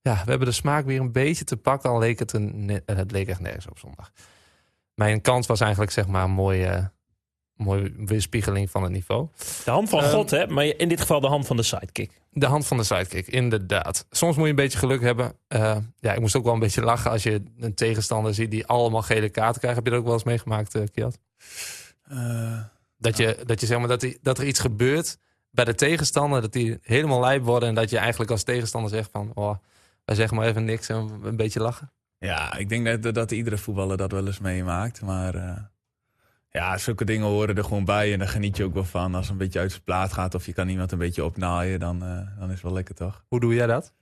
ja, 0.00 0.22
we 0.24 0.30
hebben 0.30 0.48
de 0.48 0.52
smaak 0.52 0.84
weer 0.84 1.00
een 1.00 1.12
beetje 1.12 1.44
te 1.44 1.56
pakken. 1.56 1.90
Al 1.90 1.98
leek 1.98 2.18
het, 2.18 2.32
een, 2.32 2.82
het 2.86 3.10
leek 3.10 3.28
echt 3.28 3.40
nergens 3.40 3.68
op 3.68 3.78
zondag. 3.78 4.10
Mijn 4.94 5.20
kans 5.20 5.46
was 5.46 5.60
eigenlijk 5.60 5.92
zeg 5.92 6.06
maar 6.06 6.24
een 6.24 6.30
mooie 6.30 6.92
mooie 7.56 7.92
weerspiegeling 7.96 8.70
van 8.70 8.82
het 8.82 8.92
niveau. 8.92 9.28
De 9.64 9.70
hand 9.70 9.88
van 9.88 10.00
Ehm, 10.02 10.10
God, 10.10 10.30
hè? 10.30 10.46
Maar 10.46 10.64
in 10.64 10.88
dit 10.88 11.00
geval 11.00 11.20
de 11.20 11.26
hand 11.26 11.46
van 11.46 11.56
de 11.56 11.62
sidekick. 11.62 12.20
De 12.30 12.46
hand 12.46 12.66
van 12.66 12.76
de 12.76 12.82
sidekick, 12.84 13.26
inderdaad. 13.26 14.06
Soms 14.10 14.34
moet 14.36 14.44
je 14.44 14.50
een 14.50 14.56
beetje 14.56 14.78
geluk 14.78 15.00
hebben. 15.02 15.32
Eh, 15.48 15.76
ja, 16.00 16.12
ik 16.12 16.20
moest 16.20 16.36
ook 16.36 16.44
wel 16.44 16.52
een 16.54 16.58
beetje 16.58 16.82
lachen 16.82 17.10
als 17.10 17.22
je 17.22 17.42
een 17.58 17.74
tegenstander 17.74 18.34
ziet 18.34 18.50
die 18.50 18.66
allemaal 18.66 19.02
gele 19.02 19.28
kaarten 19.28 19.60
krijgt. 19.60 19.76
Heb 19.76 19.84
je 19.84 19.90
dat 19.90 19.98
ook 20.00 20.06
wel 20.06 20.14
eens 20.14 20.24
meegemaakt, 20.24 20.74
uh, 20.76 20.82
Kjeld? 20.92 21.18
Eh, 22.02 22.60
Dat, 22.98 23.16
je, 23.16 23.38
dat 23.46 23.60
je 23.60 23.66
zeg 23.66 23.78
maar 23.78 23.88
dat, 23.88 24.00
die, 24.00 24.18
dat 24.22 24.38
er 24.38 24.44
iets 24.46 24.60
gebeurt 24.60 25.18
bij 25.50 25.64
de 25.64 25.74
tegenstander, 25.74 26.40
dat 26.40 26.52
die 26.52 26.78
helemaal 26.82 27.20
lijp 27.20 27.42
worden 27.44 27.68
en 27.68 27.74
dat 27.74 27.90
je 27.90 27.98
eigenlijk 27.98 28.30
als 28.30 28.42
tegenstander 28.42 28.90
zegt 28.90 29.10
van, 29.10 29.30
oh, 29.34 29.54
wij 30.04 30.14
zeggen 30.16 30.36
maar 30.36 30.46
even 30.46 30.64
niks 30.64 30.88
en 30.88 31.20
een 31.22 31.36
beetje 31.36 31.60
lachen. 31.60 31.92
ja, 32.18 32.56
ik 32.56 32.68
denk 32.68 33.02
dat, 33.02 33.14
dat 33.14 33.30
iedere 33.30 33.58
voetballer 33.58 33.96
dat 33.96 34.12
wel 34.12 34.26
eens 34.26 34.38
meemaakt. 34.38 35.00
Maar 35.02 35.34
eh, 35.34 35.56
ja, 36.58 36.78
zulke 36.78 37.04
dingen 37.04 37.26
horen 37.26 37.56
er 37.56 37.64
gewoon 37.64 37.84
bij. 37.84 38.12
En 38.12 38.18
daar 38.18 38.28
geniet 38.28 38.56
je 38.56 38.64
ook 38.64 38.74
wel 38.74 38.84
van. 38.84 39.14
Als 39.14 39.22
het 39.24 39.32
een 39.32 39.38
beetje 39.38 39.58
uit 39.58 39.70
zijn 39.70 39.82
plaat 39.82 40.12
gaat 40.12 40.34
of 40.34 40.46
je 40.46 40.52
kan 40.52 40.68
iemand 40.68 40.92
een 40.92 40.98
beetje 40.98 41.24
opnaaien, 41.24 41.80
dan, 41.80 42.02
eh, 42.02 42.38
dan 42.38 42.46
is 42.48 42.52
het 42.54 42.62
wel 42.62 42.72
lekker 42.72 42.94
toch? 42.94 43.24
Hoe 43.28 43.40
doe 43.40 43.54
jij 43.54 43.66
dat? 43.66 43.92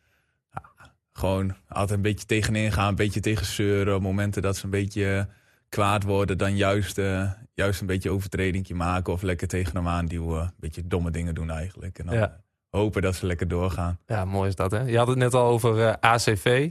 Gewoon 1.13 1.55
altijd 1.69 1.91
een 1.97 2.03
beetje 2.03 2.27
tegenin 2.27 2.73
gaan, 2.73 2.89
een 2.89 2.95
beetje 2.95 3.21
tegen 3.21 3.47
zeuren. 3.47 3.95
Op 3.95 4.03
momenten 4.03 4.43
dat 4.43 4.57
ze 4.57 4.65
een 4.65 4.71
beetje 4.71 5.29
kwaad 5.69 6.03
worden, 6.03 6.39
dan 6.39 6.57
juist, 6.57 6.99
eh, 6.99 7.31
juist 7.55 7.81
een 7.81 7.87
beetje 7.87 8.11
overtredingje 8.11 8.75
maken. 8.75 9.13
Of 9.13 9.23
lekker 9.23 9.49
tegen 9.49 9.77
hem 9.77 9.89
aanduwen. 9.89 10.41
Een 10.43 10.53
beetje 10.59 10.87
domme 10.87 11.11
dingen 11.11 11.35
doen 11.35 11.51
eigenlijk. 11.51 11.99
En 11.99 12.07
dan 12.07 12.15
Ja. 12.15 12.41
hopen 12.71 13.03
dat 13.03 13.15
ze 13.15 13.27
lekker 13.27 13.49
doorgaan. 13.49 13.99
Ja, 14.07 14.25
mooi 14.25 14.49
is 14.49 14.55
dat 14.55 14.71
hè. 14.71 14.81
Je 14.81 14.97
had 14.99 15.07
het 15.07 15.19
net 15.19 15.35
al 15.35 15.47
over 15.47 15.87
eh, 15.87 15.95
ACV. 16.01 16.71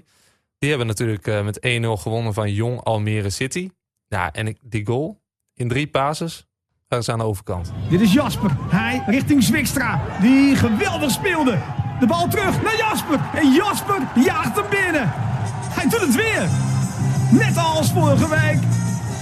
Die 0.57 0.69
hebben 0.69 0.87
natuurlijk 0.87 1.25
met 1.43 1.57
1-0 1.65 1.97
gewonnen 1.97 2.33
van 2.33 2.53
Jong 2.53 2.81
Almere 2.83 3.29
City. 3.29 3.69
Ja, 4.07 4.31
en 4.31 4.47
ik, 4.47 4.57
die 4.63 4.85
goal 4.85 5.21
in 5.53 5.67
drie 5.67 5.87
passes, 5.87 6.47
daar 6.87 6.99
is 6.99 7.09
aan 7.09 7.17
de 7.17 7.23
overkant. 7.25 7.71
Dit 7.89 8.01
is 8.01 8.13
Jasper. 8.13 8.51
Hij 8.69 9.03
richting 9.07 9.43
Zwikstra. 9.43 10.01
Die 10.21 10.55
geweldig 10.55 11.11
speelde. 11.11 11.57
De 11.99 12.07
bal 12.07 12.27
terug 12.27 12.61
naar 12.61 12.77
Jasper. 12.77 13.19
En 13.33 13.53
Jasper 13.53 14.07
jaagt 14.15 14.55
hem 14.55 14.69
binnen. 14.69 15.11
Hij 15.73 15.89
doet 15.89 15.99
het 15.99 16.15
weer. 16.15 16.49
Net 17.31 17.57
als 17.57 17.91
vorige 17.91 18.29
week 18.29 18.59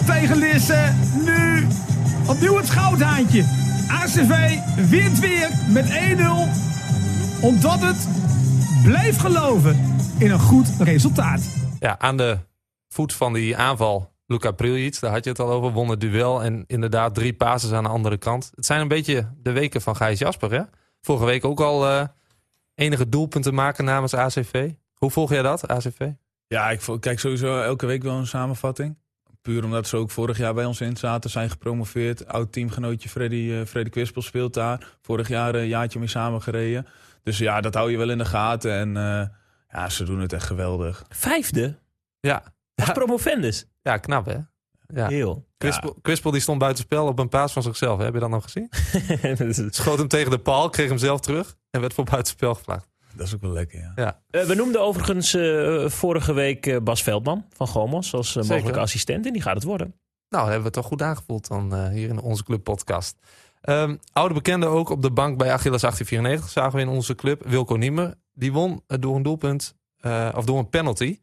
tegen 0.06 0.38
Lisse. 0.38 0.94
Nu 1.26 1.68
opnieuw 2.28 2.58
het 2.58 2.70
goudhaantje. 2.70 3.44
ACV 3.92 4.58
wint 4.90 5.20
weer 5.20 5.50
met 5.68 5.86
1-0. 5.86 7.42
Omdat 7.42 7.82
het 7.82 8.08
blijft 8.84 9.20
geloven 9.20 10.00
in 10.18 10.32
een 10.32 10.40
goed 10.40 10.68
resultaat. 10.80 11.42
Ja, 11.80 12.00
aan 12.00 12.18
de 12.18 12.38
voet 12.88 13.14
van 13.14 13.34
die 13.34 13.58
aanval, 13.58 14.09
Luca 14.32 14.52
Priljic, 14.52 15.00
daar 15.00 15.12
had 15.12 15.24
je 15.24 15.30
het 15.30 15.40
al 15.40 15.52
over, 15.52 15.72
won 15.72 15.90
het 15.90 16.00
duel. 16.00 16.44
En 16.44 16.64
inderdaad 16.68 17.14
drie 17.14 17.34
passes 17.34 17.72
aan 17.72 17.84
de 17.84 17.90
andere 17.90 18.18
kant. 18.18 18.52
Het 18.56 18.66
zijn 18.66 18.82
een 18.82 18.88
beetje 18.88 19.28
de 19.42 19.52
weken 19.52 19.82
van 19.82 19.96
Gijs 19.96 20.20
Jasper, 20.20 20.52
hè? 20.52 20.62
Vorige 21.02 21.26
week 21.26 21.46
ook 21.46 21.60
al 21.60 21.88
eh, 21.88 22.08
enige 22.76 23.10
doelpunten 23.10 23.54
maken 23.54 23.86
namens 23.86 24.14
ACV. 24.14 24.72
Hoe 24.94 25.12
volg 25.12 25.30
jij 25.30 25.42
dat, 25.42 25.68
ACV? 25.68 26.10
Ja, 26.48 26.70
ik 26.70 26.82
kijk 27.00 27.20
sowieso 27.20 27.62
elke 27.62 27.86
week 27.86 28.04
wel 28.04 28.16
een 28.16 28.28
samenvatting. 28.28 28.98
Puur 29.42 29.64
omdat 29.64 29.88
ze 29.88 29.98
ook 29.98 30.12
vorig 30.12 30.38
jaar 30.38 30.54
bij 30.54 30.66
ons 30.66 30.82
in 30.82 30.98
zaten, 30.98 31.30
zijn 31.30 31.50
gepromoveerd. 31.50 32.28
Oud 32.28 32.52
teamgenootje 32.52 33.10
Freddy, 33.10 33.52
eh 33.52 33.66
Freddy 33.66 33.90
Kwispel 33.90 34.22
speelt 34.22 34.54
daar. 34.54 34.98
Vorig 35.02 35.28
jaar 35.28 35.56
een 35.56 35.68
jaartje 35.68 36.00
mee 36.00 36.08
samengereden. 36.08 36.88
Dus 37.24 37.38
ja, 37.38 37.62
dat 37.62 37.74
hou 37.74 37.92
je 37.92 37.98
wel 37.98 38.10
in 38.10 38.18
de 38.18 38.26
gaten. 38.26 38.72
En 38.72 38.98
eh, 38.98 39.28
ja, 39.70 39.90
ze 39.90 40.04
doen 40.04 40.20
het 40.20 40.34
echt 40.34 40.46
geweldig. 40.46 41.06
Vijfde? 41.10 41.78
Ja, 42.20 42.44
Als 42.76 42.88
ja, 42.88 42.94
promovendus. 42.94 43.66
Ja 43.82 43.98
knap 43.98 44.26
hè? 44.26 44.38
Ja. 44.94 45.08
Heel. 45.08 45.48
Kwispel, 45.58 45.96
Kwispel 46.02 46.32
die 46.32 46.42
stond 46.42 46.60
buitenspel 46.60 47.08
op 47.08 47.20
een 47.20 47.30
paas 47.30 47.54
van 47.54 47.64
zichzelf. 47.64 47.98
hè? 47.98 48.04
Heb 48.04 48.14
je 48.14 48.20
dat 48.20 48.30
nog 48.30 48.44
gezien? 48.44 48.70
Schoot 49.74 49.98
hem 49.98 50.08
tegen 50.08 50.32
de 50.32 50.40
paal, 50.40 50.70
kreeg 50.70 50.90
hem 50.90 50.98
zelf 50.98 51.20
terug 51.20 51.56
en 51.72 51.82
werd 51.82 51.94
voor 51.94 52.04
buitenspel 52.04 52.56
gevlaagd. 52.56 52.88
Dat 53.16 53.28
is 53.28 53.36
ook 53.36 53.42
wel 53.42 53.52
lekker, 53.52 53.80
ja. 53.80 53.92
Ja. 53.96 54.22
Eh, 54.30 54.44
we 54.46 54.56
noemden 54.56 54.82
overigens 54.82 55.34
eh, 55.34 55.90
vorige 55.90 56.34
week 56.34 56.66
eh, 56.66 56.78
Bas 56.84 57.04
Veldman 57.04 57.46
van 57.50 57.68
Gomos 57.68 58.14
als 58.14 58.32
Zeker. 58.32 58.50
mogelijke 58.54 58.80
assistent. 58.80 59.26
En 59.26 59.34
die 59.34 59.42
gaat 59.42 59.56
het 59.56 59.64
worden. 59.64 59.96
Nou, 60.30 60.44
hebben 60.44 60.60
we 60.60 60.66
het 60.66 60.74
toch 60.74 60.86
goed 60.86 61.02
aangevoeld 61.02 61.48
dan 61.48 61.76
eh, 61.76 61.88
hier 61.90 62.10
in 62.10 62.20
onze 62.20 62.44
club 62.44 62.64
podcast. 62.64 63.18
Ehm, 63.62 63.96
oude 64.14 64.34
bekende 64.34 64.66
ook 64.66 64.90
op 64.90 65.02
de 65.02 65.12
bank 65.12 65.38
bij 65.38 65.52
Achilles 65.52 65.82
1894 65.82 66.50
zagen 66.50 66.76
we 66.76 66.82
in 66.82 66.88
onze 66.98 67.16
club. 67.16 67.44
Wilco 67.48 67.76
Niemer, 67.76 68.16
die 68.34 68.52
won 68.54 68.84
door 68.88 69.16
een 69.16 69.24
doelpunt, 69.24 69.76
eh, 69.98 70.30
of 70.36 70.46
door 70.46 70.60
een 70.60 70.70
penalty. 70.70 71.20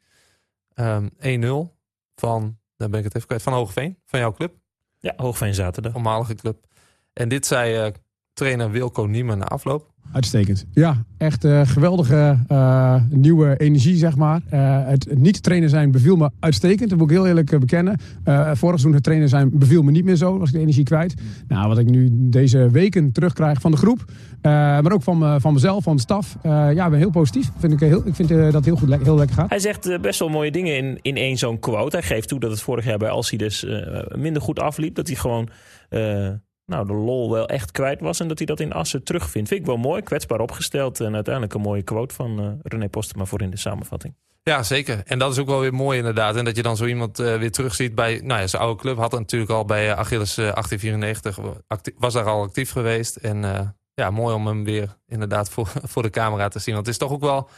Ehm 0.75 1.09
1-0 1.19 1.76
van, 2.21 2.59
daar 2.77 2.89
ben 2.89 2.99
ik 2.99 3.05
het 3.05 3.15
even 3.15 3.27
kwijt, 3.27 3.43
van 3.43 3.53
Hogeveen, 3.53 3.99
van 4.05 4.21
jouw 4.21 4.33
club, 4.33 4.55
Ja, 4.99 5.13
Hoogveen 5.17 5.55
zaterdag. 5.55 5.93
voormalige 5.93 6.35
club. 6.35 6.67
En 7.13 7.29
dit 7.29 7.47
zei 7.47 7.75
eh, 7.87 7.93
trainer 8.37 8.71
Wilco 8.71 9.05
Niemer 9.07 9.37
na 9.37 9.45
afloop. 9.45 9.95
Uitstekend. 10.13 10.67
Ja, 10.73 11.05
echt 11.19 11.45
eh, 11.45 11.61
geweldige 11.67 12.39
eh, 12.49 12.95
nieuwe 13.11 13.57
energie, 13.57 13.97
zeg 13.97 14.17
maar. 14.17 14.41
Eh, 14.51 14.87
het, 14.87 15.19
niet 15.19 15.43
trainen 15.43 15.69
zijn 15.71 15.91
beviel 15.91 16.17
me 16.17 16.31
uitstekend. 16.41 16.91
Dat 16.91 16.99
moet 16.99 17.11
ik 17.11 17.17
heel 17.17 17.27
eerlijk 17.27 17.59
bekennen. 17.59 17.97
Eh 18.25 18.41
vorig 18.45 18.59
seizoen 18.61 18.93
het 18.93 19.03
trainen 19.03 19.29
zijn 19.29 19.51
beviel 19.59 19.83
me 19.83 19.91
niet 19.91 20.05
meer 20.05 20.17
zo. 20.17 20.39
Was 20.39 20.49
ik 20.49 20.55
de 20.55 20.61
energie 20.61 20.85
kwijt. 20.85 21.15
Nou, 21.49 21.69
wat 21.69 21.79
ik 21.79 21.91
nu 21.91 22.09
deze 22.13 22.71
weken 22.71 23.13
terugkrijg 23.13 23.61
van 23.61 23.71
de 23.71 23.77
groep. 23.77 24.05
eh, 24.41 24.53
maar 24.53 24.93
ook 24.93 25.03
van, 25.03 25.41
van 25.41 25.53
mezelf, 25.53 25.83
van 25.85 25.97
de 25.97 26.03
staf. 26.03 26.37
eh, 26.43 26.51
ja, 26.75 26.85
ik 26.85 26.91
ben 26.91 26.99
heel 26.99 27.11
positief. 27.11 27.51
Vind 27.59 27.73
ik, 27.73 27.81
heel, 27.81 28.07
ik 28.07 28.15
vind 28.15 28.29
dat 28.29 28.53
het 28.53 28.65
heel, 28.65 28.77
goed, 28.77 28.89
le- 28.89 28.99
heel 29.03 29.17
lekker 29.17 29.37
gaat. 29.37 29.49
Hij 29.51 29.59
zegt 29.59 30.01
best 30.01 30.19
wel 30.19 30.29
mooie 30.29 30.51
dingen 30.51 30.77
in, 30.77 30.99
in 31.03 31.17
één 31.17 31.37
zo'n 31.37 31.59
quote. 31.59 31.97
Hij 31.97 32.07
geeft 32.07 32.29
toe 32.29 32.41
dat 32.41 32.51
het 32.51 32.61
vorig 32.61 32.85
jaar 32.85 32.99
bij 32.99 33.09
Alcides 33.11 33.65
eh 33.65 34.17
minder 34.17 34.43
goed 34.43 34.59
afliep. 34.59 34.95
Dat 34.95 35.07
hij 35.07 35.17
gewoon 35.17 35.49
eh, 35.89 36.29
nou, 36.67 36.87
de 36.87 36.93
lol 36.93 37.31
wel 37.31 37.49
echt 37.49 37.71
kwijt 37.71 38.01
was. 38.01 38.21
En 38.21 38.29
dat 38.29 38.39
hij 38.39 38.47
dat 38.47 38.61
in 38.61 38.73
Assen 38.73 39.05
terugvindt. 39.05 39.49
Vind 39.49 39.61
ik 39.61 39.67
wel 39.67 39.77
mooi, 39.77 40.03
kwetsbaar 40.03 40.41
opgesteld. 40.41 41.01
En 41.01 41.15
uiteindelijk 41.15 41.55
een 41.55 41.61
mooie 41.61 41.83
quote 41.83 42.15
van 42.15 42.41
eh, 42.41 42.51
René 42.63 42.89
Postema 42.89 43.25
voor 43.25 43.43
in 43.43 43.51
de 43.51 43.57
samenvatting. 43.57 44.15
Ja, 44.43 44.63
zeker. 44.63 45.03
En 45.05 45.19
dat 45.19 45.33
is 45.33 45.39
ook 45.39 45.47
wel 45.47 45.61
weer 45.61 45.75
mooi 45.75 45.99
inderdaad. 45.99 46.37
En 46.37 46.45
dat 46.45 46.57
je 46.57 46.63
dan 46.63 46.77
zo 46.77 46.85
iemand 46.85 47.19
eh, 47.19 47.39
weer 47.39 47.51
terugziet 47.53 47.95
bij... 47.95 48.21
Nou 48.23 48.41
ja, 48.41 48.47
zijn 48.47 48.63
oude 48.63 48.81
club 48.81 48.97
had 48.97 49.13
natuurlijk 49.13 49.51
al 49.51 49.65
bij 49.65 49.91
eh, 49.91 49.99
Achilles 49.99 50.37
eh, 50.37 50.53
1894... 50.55 51.39
acti- 51.67 51.95
was 51.99 52.13
daar 52.13 52.25
al 52.25 52.43
actief 52.43 52.71
geweest. 52.71 53.17
En 53.17 53.75
ja, 53.95 54.11
mooi 54.11 54.35
om 54.35 54.47
hem 54.47 54.65
weer 54.65 54.97
inderdaad 55.07 55.51
voor, 55.51 55.73
voor 55.93 56.03
de 56.03 56.11
camera 56.11 56.49
te 56.49 56.59
zien. 56.59 56.75
Want 56.75 56.87
het 56.87 56.95
is 56.95 57.01
toch 57.01 57.13
ook 57.13 57.21
wel... 57.21 57.49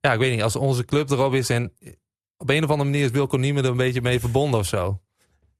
Ja, 0.00 0.12
ik 0.12 0.18
weet 0.18 0.32
niet, 0.32 0.42
als 0.42 0.56
onze 0.56 0.84
club 0.84 1.10
erop 1.10 1.34
is... 1.34 1.50
en 1.50 1.72
op 2.36 2.50
een 2.50 2.64
of 2.64 2.70
andere 2.70 2.90
manier 2.90 3.04
is 3.04 3.10
Wilco 3.10 3.36
Niemen 3.36 3.64
er 3.64 3.70
een 3.70 3.76
beetje 3.76 4.02
mee 4.02 4.20
verbonden 4.20 4.60
of 4.60 4.66
zo. 4.66 5.00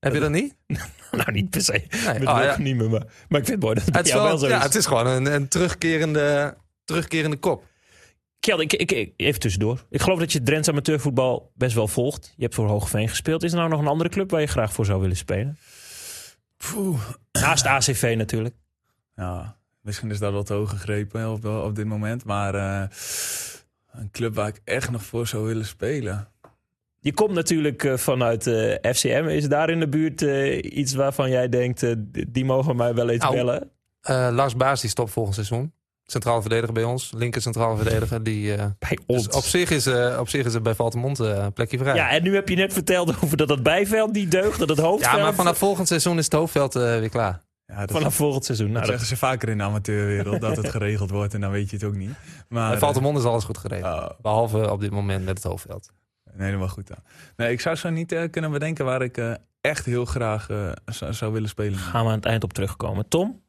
Heb 0.06 0.14
je 0.14 0.20
dat 0.20 0.30
niet? 0.30 0.54
nou, 1.12 1.32
niet 1.32 1.50
per 1.50 1.60
se. 1.62 1.72
Nee. 1.72 1.88
Met 1.90 2.28
Oh, 2.28 2.36
Wilco 2.36 2.42
ja. 2.42 2.58
Niemen, 2.58 2.90
maar, 2.90 3.04
maar 3.28 3.40
ik 3.40 3.46
vind 3.46 3.48
het 3.48 3.60
mooi 3.60 3.74
dat 3.74 3.84
het 3.96 4.06
is, 4.06 4.12
wel, 4.12 4.22
wel 4.24 4.38
zo 4.38 4.48
ja, 4.48 4.56
is. 4.58 4.62
het 4.62 4.74
is 4.74 4.86
gewoon 4.86 5.06
een, 5.06 5.26
een 5.34 5.48
terugkerende, 5.48 6.56
terugkerende 6.84 7.36
kop. 7.36 7.64
Kjeld, 8.40 8.60
ik, 8.60 8.72
ik, 8.72 8.92
ik- 8.92 9.12
even 9.16 9.40
tussendoor. 9.40 9.84
Ik 9.90 10.00
geloof 10.02 10.18
dat 10.18 10.32
je 10.32 10.42
Drents 10.42 10.68
amateurvoetbal 10.68 11.52
best 11.54 11.74
wel 11.74 11.88
volgt. 11.88 12.32
Je 12.36 12.42
hebt 12.42 12.54
voor 12.54 12.66
Hoogveen 12.66 13.08
gespeeld. 13.08 13.42
Is 13.42 13.52
er 13.52 13.58
nou 13.58 13.70
nog 13.70 13.80
een 13.80 13.86
andere 13.86 14.10
club 14.10 14.30
waar 14.30 14.40
je 14.40 14.46
graag 14.46 14.72
voor 14.72 14.84
zou 14.84 15.00
willen 15.00 15.16
spelen? 15.16 15.58
Poeh. 16.56 17.00
Naast 17.32 17.66
ACV 17.66 18.14
natuurlijk. 18.16 18.54
Ja, 19.14 19.56
misschien 19.80 20.10
is 20.10 20.18
dat 20.18 20.32
wat 20.32 20.46
te 20.46 20.52
hoog 20.52 20.70
gegrepen 20.70 21.30
op, 21.32 21.44
op 21.44 21.74
dit 21.76 21.86
moment. 21.86 22.24
Maar 22.24 22.54
eh, 22.54 22.88
een 23.92 24.10
club 24.10 24.34
waar 24.34 24.48
ik 24.48 24.60
echt 24.64 24.90
nog 24.90 25.02
voor 25.04 25.26
zou 25.26 25.44
willen 25.46 25.66
spelen. 25.66 26.28
Je 27.06 27.14
komt 27.14 27.32
natuurlijk 27.32 27.84
eh, 27.84 27.96
vanuit 27.96 28.46
eh, 28.46 28.92
FCM. 28.92 29.26
Is 29.28 29.48
daar 29.48 29.70
in 29.70 29.80
de 29.80 29.88
buurt 29.88 30.22
eh, 30.22 30.76
iets 30.78 30.94
waarvan 30.94 31.30
jij 31.30 31.48
denkt, 31.48 31.82
eh, 31.82 31.92
die 32.28 32.44
mogen 32.44 32.76
mij 32.76 32.94
wel 32.94 33.08
eens 33.08 33.22
Nou, 33.22 33.34
bellen? 33.34 33.70
Eh, 34.00 34.28
Lars 34.32 34.56
Baas 34.56 34.80
die 34.80 34.90
stopt 34.90 35.10
volgend 35.10 35.34
seizoen. 35.34 35.72
Centraal 36.06 36.40
verdediger 36.40 36.72
bij 36.72 36.84
ons. 36.84 37.12
Linker 37.16 37.42
centraal 37.42 37.76
verdediger. 37.76 38.22
Die, 38.22 38.54
eh, 38.54 38.66
Bij 38.78 38.98
dus 39.06 39.28
op, 39.28 39.44
zich 39.44 39.70
is, 39.70 39.86
eh, 39.86 40.16
op 40.20 40.28
zich 40.28 40.46
is 40.46 40.54
er 40.54 40.62
bij 40.62 40.74
Valtemont 40.74 41.20
eh, 41.20 41.28
een 41.28 41.52
plekje 41.52 41.78
vrij. 41.78 41.94
Ja, 41.94 42.10
en 42.10 42.22
nu 42.22 42.34
heb 42.34 42.48
je 42.48 42.56
net 42.56 42.72
verteld 42.72 43.14
over 43.22 43.36
dat 43.36 43.48
het 43.48 43.62
bijveld 43.62 44.12
niet 44.12 44.30
deugt, 44.30 44.58
dat 44.58 44.68
het 44.68 44.78
hoofdveld... 44.78 45.16
Ja, 45.16 45.22
maar 45.22 45.34
vanaf 45.34 45.58
volgend 45.58 45.88
seizoen 45.88 46.18
is 46.18 46.24
het 46.24 46.34
hoofdveld 46.34 46.74
weer 46.74 47.08
klaar. 47.08 47.44
Ja, 47.66 47.80
dat, 47.86 47.90
vanaf 47.90 48.14
volgend 48.14 48.44
seizoen. 48.44 48.66
dat 48.66 48.76
Nou, 48.76 48.86
dat, 48.86 48.98
zeggen 49.00 49.16
ze 49.16 49.26
vaker 49.26 49.48
in 49.48 49.58
de 49.58 49.64
amateurwereld, 49.64 50.40
dat 50.40 50.56
het 50.56 50.68
geregeld 50.68 51.10
wordt. 51.10 51.34
En 51.34 51.40
dan 51.40 51.50
weet 51.50 51.70
je 51.70 51.76
het 51.76 51.84
ook 51.84 51.96
niet. 51.96 52.14
Maar, 52.48 52.70
Bij 52.70 52.78
Valtemont 52.78 53.18
is 53.18 53.24
alles 53.24 53.44
goed 53.44 53.58
geregeld. 53.58 53.94
oh, 53.94 54.10
Behalve 54.20 54.70
op 54.70 54.80
dit 54.80 54.90
moment 54.90 55.24
met 55.24 55.34
het 55.36 55.44
hoofdveld. 55.46 55.90
Nee, 56.36 56.46
helemaal 56.46 56.68
goed 56.68 56.86
dan. 56.86 56.98
Nee, 57.36 57.52
ik 57.52 57.60
zou 57.60 57.76
zo 57.76 57.90
niet 57.90 58.12
eh, 58.12 58.30
kunnen 58.30 58.50
bedenken 58.50 58.84
waar 58.84 59.02
ik 59.02 59.16
eh, 59.16 59.32
echt 59.60 59.84
heel 59.84 60.04
graag 60.04 60.50
eh, 60.50 60.72
zou, 60.84 61.12
zou 61.12 61.32
willen 61.32 61.48
spelen. 61.48 61.78
gaan 61.78 62.04
we 62.04 62.10
aan 62.10 62.16
het 62.16 62.26
eind 62.26 62.44
op 62.44 62.52
terugkomen. 62.52 63.08
Tom? 63.08 63.42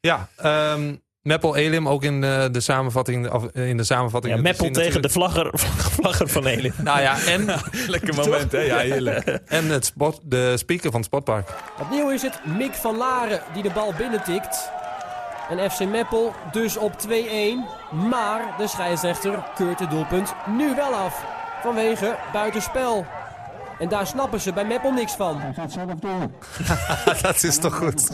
Ja, 0.00 0.28
ehm 0.36 0.94
Meppel 1.22 1.56
Elim 1.56 1.88
ook 1.88 2.04
in, 2.04 2.24
eh, 2.24 2.44
de 2.50 2.60
samenvatting, 2.60 3.30
of, 3.30 3.44
in 3.44 3.76
de 3.76 3.84
samenvatting. 3.84 4.34
Ja, 4.34 4.40
Meppel 4.40 4.70
tegen 4.70 5.02
de 5.02 5.08
vlagger, 5.08 5.50
vlagger 5.98 6.28
van 6.28 6.46
Elin. 6.46 6.72
Nou 6.82 7.00
ja, 7.00 7.24
en, 7.26 7.44
Lekker 7.88 8.14
moment, 8.14 8.52
hè? 8.52 8.60
Ja, 8.60 8.78
heerlijk. 8.78 9.26
en 9.46 9.64
het 9.64 9.84
sport, 9.84 10.18
de 10.22 10.56
speaker 10.56 10.90
van 10.90 11.00
het 11.00 11.04
sportpark. 11.04 11.54
Opnieuw 11.80 12.10
is 12.10 12.22
het 12.22 12.40
Mick 12.56 12.74
van 12.74 12.96
Laren 12.96 13.40
die 13.54 13.62
de 13.62 13.70
bal 13.70 13.94
binnentikt. 13.98 14.70
En 15.50 15.70
FC 15.70 15.84
Meppel 15.84 16.34
dus 16.52 16.76
op 16.76 16.92
2-1. 17.08 17.10
Maar 18.08 18.54
de 18.58 18.68
scheidsrechter 18.68 19.44
keurt 19.54 19.78
het 19.78 19.90
doelpunt 19.90 20.34
nu 20.56 20.74
wel 20.74 20.94
af. 20.94 21.39
Vanwege 21.62 22.16
buitenspel. 22.32 23.06
En 23.78 23.88
daar 23.88 24.06
snappen 24.06 24.40
ze 24.40 24.52
bij 24.52 24.64
Meppel 24.66 24.92
niks 24.92 25.12
van. 25.12 25.40
Hij 25.40 25.52
gaat 25.52 25.72
zelf 25.72 25.94
door. 25.94 26.30
dat 27.22 27.42
is 27.42 27.58
toch 27.58 27.76
goed? 27.76 28.10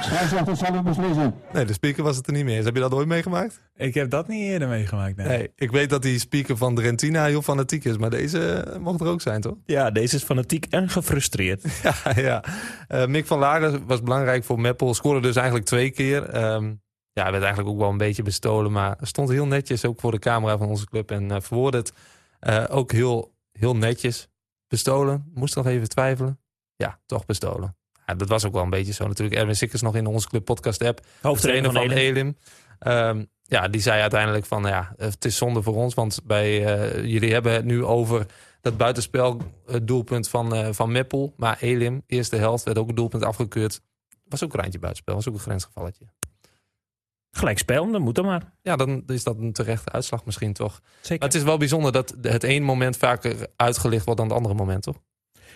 Scheidsrechter 0.00 0.56
zal 0.56 0.72
het 0.72 0.84
beslissen. 0.84 1.34
Nee, 1.52 1.64
de 1.64 1.72
speaker 1.72 2.02
was 2.02 2.16
het 2.16 2.26
er 2.26 2.32
niet 2.32 2.44
meer 2.44 2.56
eens. 2.56 2.64
Heb 2.64 2.74
je 2.74 2.80
dat 2.80 2.94
ooit 2.94 3.08
meegemaakt? 3.08 3.60
Ik 3.76 3.94
heb 3.94 4.10
dat 4.10 4.28
niet 4.28 4.40
eerder 4.42 4.68
meegemaakt. 4.68 5.16
Nee. 5.16 5.26
Nee, 5.26 5.52
ik 5.56 5.70
weet 5.70 5.90
dat 5.90 6.02
die 6.02 6.18
speaker 6.18 6.56
van 6.56 6.74
Drentina 6.74 7.24
heel 7.24 7.42
fanatiek 7.42 7.84
is, 7.84 7.96
maar 7.96 8.10
deze 8.10 8.52
eh, 8.52 8.78
mocht 8.78 9.00
er 9.00 9.06
ook 9.06 9.20
zijn, 9.20 9.40
toch? 9.40 9.54
Ja, 9.66 9.90
deze 9.90 10.16
is 10.16 10.22
fanatiek 10.22 10.66
en 10.70 10.88
gefrustreerd. 10.88 11.64
Ja, 11.82 11.94
ja. 12.16 12.44
Eh, 12.88 13.06
Mick 13.06 13.26
van 13.26 13.38
Laarden 13.38 13.86
was 13.86 14.02
belangrijk 14.02 14.44
voor 14.44 14.60
Meppel. 14.60 14.94
Scoorde 14.94 15.20
dus 15.20 15.36
eigenlijk 15.36 15.66
twee 15.66 15.90
keer. 15.90 16.28
Ehm, 16.28 16.72
ja, 17.18 17.30
werd 17.30 17.42
eigenlijk 17.42 17.74
ook 17.74 17.80
wel 17.80 17.90
een 17.90 17.96
beetje 17.96 18.22
bestolen, 18.22 18.72
maar 18.72 18.96
stond 19.00 19.28
heel 19.28 19.46
netjes 19.46 19.84
ook 19.84 20.00
voor 20.00 20.10
de 20.10 20.18
camera 20.18 20.58
van 20.58 20.68
onze 20.68 20.86
club 20.86 21.10
en 21.10 21.30
uh, 21.30 21.36
verwoordde 21.40 21.78
het 21.78 21.92
eh, 22.40 22.64
ook 22.68 22.92
heel, 22.92 23.34
heel 23.52 23.76
netjes. 23.76 24.28
Bestolen, 24.68 25.30
moest 25.34 25.56
nog 25.56 25.66
even 25.66 25.88
twijfelen. 25.88 26.40
Ja, 26.76 27.00
toch 27.06 27.26
bestolen. 27.26 27.76
Ja, 28.06 28.14
dat 28.14 28.28
was 28.28 28.44
ook 28.44 28.52
wel 28.52 28.62
een 28.62 28.70
beetje 28.70 28.92
zo 28.92 29.06
natuurlijk. 29.06 29.40
Erwin 29.40 29.56
Sikkers 29.56 29.82
nog 29.82 29.96
in 29.96 30.06
onze 30.06 30.28
club 30.28 30.44
podcast 30.44 30.82
app. 30.82 31.00
Hoofdtrainer 31.22 31.72
van, 31.72 31.82
van 31.82 31.90
Elim. 31.90 32.36
Ehm, 32.78 33.24
ja, 33.42 33.68
die 33.68 33.80
zei 33.80 34.00
uiteindelijk 34.00 34.46
van, 34.46 34.62
ja, 34.62 34.92
het 34.96 35.24
is 35.24 35.36
zonde 35.36 35.62
voor 35.62 35.74
ons. 35.74 35.94
Want 35.94 36.20
bij, 36.24 36.64
eh, 36.64 37.04
jullie 37.04 37.32
hebben 37.32 37.52
het 37.52 37.64
nu 37.64 37.84
over 37.84 38.26
dat 38.60 38.76
buitenspel 38.76 39.40
eh, 39.66 39.76
doelpunt 39.82 40.28
van, 40.28 40.54
eh, 40.54 40.68
van 40.72 40.92
Meppel. 40.92 41.34
Maar 41.36 41.56
Elim, 41.60 42.02
eerste 42.06 42.36
helft, 42.36 42.64
werd 42.64 42.78
ook 42.78 42.88
een 42.88 42.94
doelpunt 42.94 43.24
afgekeurd. 43.24 43.80
Was 44.24 44.44
ook 44.44 44.54
een 44.54 44.60
randje 44.60 44.78
buitenspel, 44.78 45.14
was 45.14 45.28
ook 45.28 45.34
een 45.34 45.40
grensgevalletje. 45.40 46.04
Gelijk 47.38 47.58
spel, 47.58 47.90
dan 47.90 48.02
moet 48.02 48.14
dat 48.14 48.24
maar. 48.24 48.52
Ja, 48.62 48.76
dan 48.76 49.02
is 49.06 49.24
dat 49.24 49.38
een 49.38 49.52
terechte 49.52 49.92
uitslag 49.92 50.24
misschien 50.24 50.52
toch. 50.52 50.80
Zeker. 51.00 51.18
Maar 51.18 51.28
het 51.28 51.36
is 51.36 51.42
wel 51.42 51.58
bijzonder 51.58 51.92
dat 51.92 52.14
het 52.22 52.42
ene 52.42 52.64
moment 52.64 52.96
vaker 52.96 53.46
uitgelicht 53.56 54.04
wordt 54.04 54.20
dan 54.20 54.28
het 54.28 54.38
andere 54.38 54.54
moment, 54.54 54.82
toch? 54.82 54.96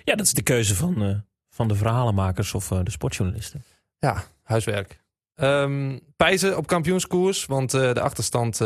Ja, 0.05 0.15
dat 0.15 0.27
is 0.27 0.33
de 0.33 0.43
keuze 0.43 0.75
van, 0.75 1.03
eh, 1.03 1.15
van 1.51 1.69
de 1.69 1.75
verhalenmakers 1.75 2.55
of 2.55 2.71
eh, 2.71 2.79
de 2.83 2.91
sportjournalisten. 2.91 3.63
Ja, 3.99 4.25
huiswerk. 4.43 5.01
Ehm 5.35 5.99
Pijzen 6.17 6.57
op 6.57 6.67
kampioenskoers, 6.67 7.47
want 7.47 7.75
eh, 7.75 7.93
de 7.93 8.01
achterstand 8.01 8.61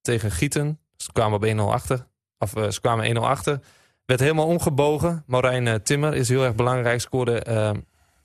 tegen 0.00 0.30
Gieten, 0.30 0.80
ze 0.96 1.12
kwamen 1.12 1.36
op 1.36 1.44
1-0 1.44 1.72
achter, 1.72 2.06
of 2.38 2.50
ze 2.50 2.80
kwamen 2.80 3.16
1-0 3.16 3.18
achter, 3.18 3.60
werd 4.08 4.20
helemaal 4.20 4.46
omgebogen. 4.46 5.22
Maurijn 5.26 5.66
eh, 5.66 5.74
Timmer 5.74 6.14
is 6.14 6.28
heel 6.28 6.44
erg 6.44 6.54
belangrijk, 6.54 7.00
scoorde 7.00 7.40
ehm, 7.40 7.80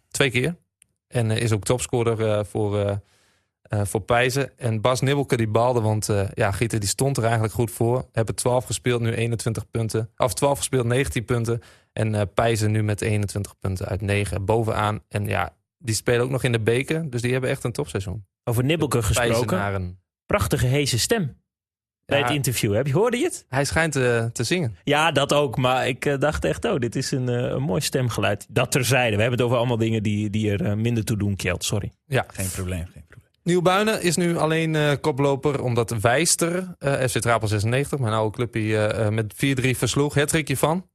twee 0.07 0.31
keer. 0.31 0.55
En 1.07 1.31
is 1.31 1.51
ook 1.51 1.63
topscorer 1.63 2.45
voor, 2.45 3.01
voor 3.81 4.01
Pijzen. 4.01 4.57
En 4.57 4.81
Bas 4.81 5.01
Nibbelke 5.01 5.37
die 5.37 5.47
balde, 5.47 5.81
want 5.81 6.09
eh, 6.09 6.27
ja, 6.33 6.51
Gieten 6.51 6.79
die 6.79 6.89
stond 6.89 7.17
er 7.17 7.23
eigenlijk 7.23 7.53
goed 7.53 7.71
voor. 7.71 8.07
Hebben 8.11 8.35
12 8.35 8.65
gespeeld, 8.65 9.01
nu 9.01 9.13
21 9.13 9.69
punten. 9.71 10.09
Of 10.17 10.33
12 10.33 10.57
gespeeld, 10.57 10.85
19 10.85 11.25
punten. 11.25 11.61
En 11.93 12.15
eh 12.15 12.21
Pijzen 12.33 12.71
nu 12.71 12.83
met 12.83 13.01
21 13.01 13.59
punten 13.59 13.85
uit 13.85 14.01
9 14.01 14.45
bovenaan. 14.45 14.99
En 15.09 15.25
ja, 15.25 15.53
die 15.77 15.95
spelen 15.95 16.21
ook 16.21 16.29
nog 16.31 16.43
in 16.43 16.51
de 16.51 16.59
beker. 16.59 17.09
Dus 17.09 17.21
die 17.21 17.31
hebben 17.31 17.49
echt 17.49 17.63
een 17.63 17.71
topseizoen. 17.71 18.25
Over 18.43 18.63
Nibbelke 18.63 19.01
gesproken. 19.03 19.31
Pijzenaren. 19.45 19.99
Prachtige 20.25 20.65
heese 20.65 20.99
stem 20.99 21.41
bij 22.05 22.17
Ja. 22.19 22.25
het 22.25 22.33
interview. 22.33 22.73
Heb 22.73 22.87
je, 22.87 22.93
hoorde 22.93 23.17
je 23.17 23.23
het? 23.23 23.45
Hij 23.49 23.65
schijnt 23.65 23.95
eh, 23.95 24.25
te 24.25 24.43
zingen. 24.43 24.75
Ja, 24.83 25.11
dat 25.11 25.33
ook. 25.33 25.57
Maar 25.57 25.87
ik 25.87 26.05
eh, 26.05 26.19
dacht 26.19 26.45
echt, 26.45 26.65
oh, 26.65 26.77
dit 26.79 26.95
is 26.95 27.11
een, 27.11 27.29
eh, 27.29 27.35
een 27.35 27.61
mooi 27.61 27.81
stemgeluid. 27.81 28.45
Dat 28.49 28.71
terzijde. 28.71 29.15
We 29.15 29.21
hebben 29.21 29.39
het 29.39 29.47
over 29.47 29.57
allemaal 29.57 29.77
dingen 29.77 30.03
die, 30.03 30.29
die 30.29 30.51
er 30.51 30.65
eh, 30.65 30.73
minder 30.73 31.03
toe 31.03 31.17
doen, 31.17 31.35
Kjeld. 31.35 31.63
Sorry. 31.63 31.91
Ja. 32.05 32.25
Geen 32.27 32.49
probleem, 32.49 32.77
geen 32.79 32.85
probleem. 32.91 33.12
Nieuwbuinen 33.43 34.01
is 34.01 34.15
nu 34.15 34.37
alleen 34.37 34.75
eh, 34.75 34.91
koploper 35.01 35.63
omdat 35.63 35.95
Wijster, 36.01 36.75
eh, 36.79 36.93
FC 36.93 37.17
Trapel 37.19 37.47
96, 37.47 37.99
mijn 37.99 38.13
oude 38.13 38.35
clubje, 38.35 38.85
eh, 38.85 39.09
met 39.09 39.33
4-3 39.35 39.77
versloeg. 39.77 40.13
Het 40.13 40.43
van 40.45 40.89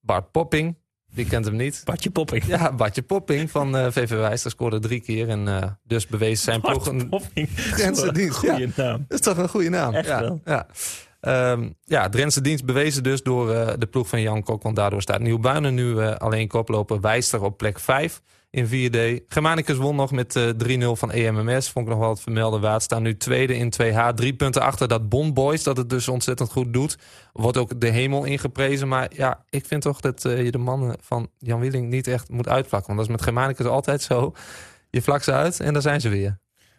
Bart 0.00 0.30
Popping. 0.30 0.78
Wie 1.12 1.26
kent 1.26 1.44
hem 1.44 1.56
niet? 1.56 1.82
Bartje 1.84 2.10
Popping. 2.10 2.44
Ja, 2.44 2.72
Bartje 2.72 3.02
Popping 3.02 3.50
van 3.50 3.92
VV 3.92 4.10
Wijster 4.10 4.50
scoorde 4.50 4.78
drie 4.78 5.00
keer. 5.00 5.28
En 5.28 5.78
dus 5.82 6.06
bewees 6.06 6.42
zijn 6.42 6.60
ploeg 6.60 6.86
een. 6.86 7.10
Drentse 7.76 8.12
dienst. 8.12 8.36
Goeie 8.36 8.58
Ja, 8.58 8.72
naam. 8.76 9.04
dat 9.08 9.18
is 9.18 9.24
toch 9.24 9.36
een 9.36 9.48
goede 9.48 9.68
naam. 9.68 9.94
Echt 9.94 10.06
ja, 10.06 10.20
wel. 10.20 10.40
Ja. 10.44 10.66
Ehm, 11.20 11.68
ja, 11.84 12.08
Drentse 12.08 12.40
dienst 12.40 12.64
bewezen 12.64 13.02
dus 13.02 13.22
door 13.22 13.46
de 13.78 13.86
ploeg 13.90 14.08
van 14.08 14.20
Jan 14.20 14.42
Kok. 14.42 14.62
Want 14.62 14.76
daardoor 14.76 15.02
staat 15.02 15.20
Nieuwbuinen 15.20 15.74
nu 15.74 16.00
alleen 16.00 16.48
koploper. 16.48 17.00
Wijster 17.00 17.42
op 17.42 17.56
plek 17.56 17.78
5 17.78 18.22
in 18.50 18.66
4D. 18.66 19.24
Germanicus 19.28 19.76
won 19.76 19.96
nog 19.96 20.10
met 20.10 20.36
eh 20.36 20.48
3-0 20.48 20.86
van 20.92 21.10
EMMS. 21.12 21.70
Vond 21.70 21.86
ik 21.86 21.92
nog 21.92 22.00
wel 22.00 22.10
het 22.10 22.20
vermelden 22.20 22.60
waard. 22.60 22.82
Staan 22.82 23.02
nu 23.02 23.16
tweede 23.16 23.54
in 23.56 23.72
2H. 23.82 24.14
Drie 24.14 24.34
punten 24.34 24.62
achter 24.62 24.88
dat 24.88 25.08
Bond 25.08 25.34
Boys. 25.34 25.62
Dat 25.62 25.76
het 25.76 25.90
dus 25.90 26.08
ontzettend 26.08 26.50
goed 26.50 26.72
doet. 26.72 26.98
Wordt 27.32 27.56
ook 27.56 27.80
de 27.80 27.88
hemel 27.88 28.24
ingeprezen. 28.24 28.88
Maar 28.88 29.08
ja, 29.14 29.44
ik 29.48 29.66
vind 29.66 29.82
toch 29.82 30.00
dat 30.00 30.24
eh, 30.24 30.44
je 30.44 30.50
de 30.50 30.58
mannen 30.58 30.96
van 31.00 31.30
Jan 31.38 31.60
Wieling 31.60 31.88
niet 31.88 32.06
echt 32.06 32.28
moet 32.28 32.48
uitvlakken. 32.48 32.94
Want 32.94 32.98
dat 32.98 33.08
is 33.08 33.14
met 33.16 33.22
Germanicus 33.34 33.66
altijd 33.66 34.02
zo. 34.02 34.32
Je 34.90 35.02
vlakt 35.02 35.24
ze 35.24 35.32
uit 35.32 35.60
en 35.60 35.72
daar 35.72 35.82
zijn 35.82 36.00
ze 36.00 36.08
weer. 36.08 36.38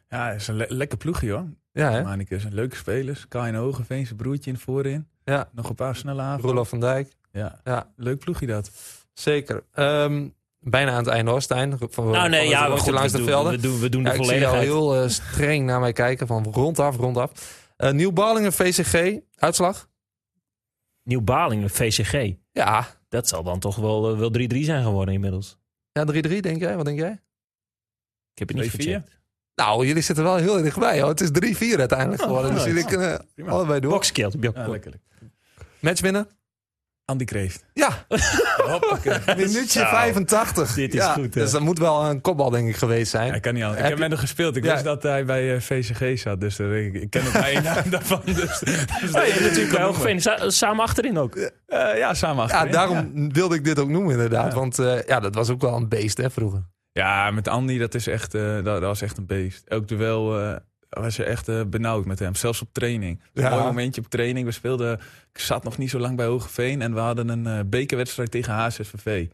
Ja, 0.10 0.28
het 0.32 0.42
is 0.42 0.48
een 0.48 0.56
le- 0.56 0.66
lekker 0.70 0.98
ploegje 0.98 1.32
hoor. 1.32 1.46
Ja, 1.72 1.92
hè? 1.92 2.04
Manicus, 2.04 2.46
leuke 2.50 2.76
spelers. 2.76 3.28
Kain 3.28 3.56
Hogeveen, 3.56 4.06
zijn 4.06 4.18
broertje 4.18 4.52
in 4.52 4.58
voorin. 4.58 5.08
Ja. 5.24 5.50
Nog 5.52 5.70
een 5.70 5.76
paar 5.76 5.96
snelle 5.96 6.22
aanvallen. 6.22 6.46
Roelof 6.46 6.70
van 6.70 6.80
Dijk. 6.80 7.12
Ja, 7.32 7.60
Ja. 7.64 7.92
leuk 7.96 8.20
ploegje 8.20 8.46
dat. 8.48 8.72
Zeker. 9.14 9.64
Ehm, 9.74 10.28
bijna 10.62 10.92
aan 10.92 10.98
het 10.98 11.08
einde 11.08 11.32
hoor, 11.32 11.42
Stijn. 11.42 11.78
Van, 11.90 12.10
Nou 12.10 12.30
nee, 12.30 12.48
ja, 12.50 12.66
rondje 12.66 12.84
goed, 12.84 12.94
langs 12.94 13.12
we 13.12 13.18
de 13.18 13.24
doen, 13.24 13.34
velden. 13.34 13.52
we 13.52 13.60
doen, 13.60 13.80
we 13.80 13.90
doen 13.90 14.04
Ja, 14.04 14.10
de 14.12 14.16
ik 14.16 14.24
zie 14.24 14.26
volledigheid. 14.32 14.64
heel 14.64 14.96
eh, 15.02 15.10
streng 15.10 15.66
naar 15.66 15.80
mij 15.80 15.94
kijken 15.94 16.28
van 16.28 16.46
rondaf, 16.52 16.96
rondaf. 16.98 17.32
Eh 17.78 17.92
Nieuw 17.92 18.12
Balingen, 18.12 18.54
VCG, 18.54 19.20
uitslag? 19.36 19.90
Nieuw 21.04 21.22
Balingen, 21.22 21.70
VCG. 21.70 22.34
Ja, 22.52 22.88
Dat 23.10 23.28
zal 23.28 23.44
dan 23.44 23.60
toch 23.60 23.76
wel, 23.76 24.12
eh, 24.12 24.18
wel 24.20 24.30
3-3 24.32 24.64
zijn 24.64 24.84
geworden 24.84 25.14
inmiddels. 25.14 25.58
ja 25.92 26.06
3-3 26.06 26.40
denk 26.42 26.60
jij? 26.60 26.76
Wat 26.76 26.86
denk 26.86 27.00
jij? 27.00 27.22
Ik 28.34 28.40
heb 28.40 28.48
het 28.48 28.58
niet 28.58 28.66
2-4? 28.70 28.84
gecheckt. 28.84 29.20
Nou, 29.56 29.88
jullie 29.88 30.02
zitten 30.02 30.24
wel 30.24 30.36
heel 30.36 30.62
dichtbij. 30.62 31.00
Hoor. 31.02 31.10
Het 31.10 31.22
is 31.22 31.30
3-4 31.32 31.80
uiteindelijk 31.80 32.22
Oh, 32.22 32.28
geworden. 32.28 32.52
dus 32.54 32.60
nice. 32.64 32.74
jullie 32.76 32.90
kunnen 32.90 33.28
allebei 33.48 33.80
door. 33.80 33.92
Boxkeld. 33.92 34.36
op 34.36 34.44
Ja, 34.44 34.68
lekker. 34.68 34.94
Match 35.80 36.02
winnen? 36.02 36.28
Andy 37.12 37.26
Kreeft. 37.26 37.64
Ja, 37.74 38.06
Hoppakee. 38.72 39.20
minuutje 39.36 39.80
Zo. 39.80 39.86
85. 39.86 40.74
Dit 40.74 40.94
is 40.94 41.00
ja, 41.00 41.14
goed, 41.14 41.34
hè? 41.34 41.42
Dus 41.42 41.52
dat 41.52 41.62
moet 41.62 41.80
wel 41.80 42.06
een 42.06 42.22
kopbal 42.22 42.50
denk 42.50 42.70
ik 42.70 42.76
geweest 42.76 43.12
zijn. 43.12 43.30
Hij 43.30 43.40
kan 43.40 43.54
niet 43.54 43.64
anders. 43.64 43.82
Ik 43.82 43.88
Heb 43.90 43.98
met 44.00 44.10
hem 44.10 44.20
gespeeld. 44.20 44.56
Ik 44.56 44.64
Ja. 44.64 44.72
wist 44.72 44.84
dat 44.84 45.04
hij 45.04 45.26
bij 45.26 45.56
eh, 45.56 45.62
VCG 45.62 46.20
zat. 46.20 46.40
Dus 46.42 46.60
eh, 46.60 46.86
ik, 46.86 46.94
ik 46.94 47.10
ken 47.10 47.24
het 47.24 47.34
bij 47.34 47.60
naam 47.62 47.90
daarvan. 47.90 48.22
Dus, 48.26 48.36
dus 48.36 49.12
Ja, 49.12 49.24
je 49.24 49.40
natuurlijk 49.42 50.22
sa- 50.22 50.50
samen 50.50 50.84
achterin 50.84 51.18
ook. 51.18 51.36
Eh, 51.36 51.98
ja, 51.98 52.14
samen 52.14 52.36
Ja, 52.38 52.44
achterin. 52.44 52.72
daarom 52.72 53.34
wilde 53.34 53.56
ik 53.56 53.64
dit 53.64 53.80
ook 53.80 53.90
noemen 53.90 54.12
inderdaad. 54.12 54.52
Ja. 54.52 54.58
Want 54.60 54.80
eh, 54.80 55.04
ja, 55.08 55.20
dat 55.20 55.36
was 55.36 55.50
ook 55.50 55.62
wel 55.62 55.76
een 55.76 55.90
beest 55.90 56.18
hè, 56.18 56.30
vroeger. 56.30 56.64
Ja, 56.92 57.32
met 57.32 57.48
Andy, 57.48 57.78
dat, 57.78 57.94
is 57.94 58.08
echt, 58.08 58.34
eh, 58.36 58.42
dat, 58.54 58.64
dat 58.66 58.82
was 58.82 59.02
echt 59.02 59.18
een 59.18 59.26
beest. 59.26 59.70
Ook 59.72 59.88
duel 59.88 60.40
eh, 60.40 60.56
was 61.00 61.16
je 61.16 61.24
echt 61.24 61.48
eh, 61.48 61.62
benauwd 61.64 62.06
met 62.06 62.20
hem. 62.20 62.36
Zelfs 62.36 62.62
op 62.62 62.70
training. 62.72 63.22
Ja. 63.34 63.46
Een 63.46 63.52
mooi 63.52 63.64
momentje 63.64 64.02
op 64.02 64.08
training. 64.08 64.46
We 64.46 64.52
speelden, 64.52 65.00
ik 65.34 65.40
zat 65.40 65.64
nog 65.64 65.78
niet 65.78 65.90
zo 65.90 66.00
lang 66.00 66.16
bij 66.16 66.26
Hogeveen. 66.26 66.82
En 66.82 66.94
we 66.94 67.00
hadden 67.00 67.30
een 67.30 67.48
eh, 67.48 67.60
bekerwedstrijd 67.66 68.32
tegen 68.32 68.54
HSVV. 68.54 69.28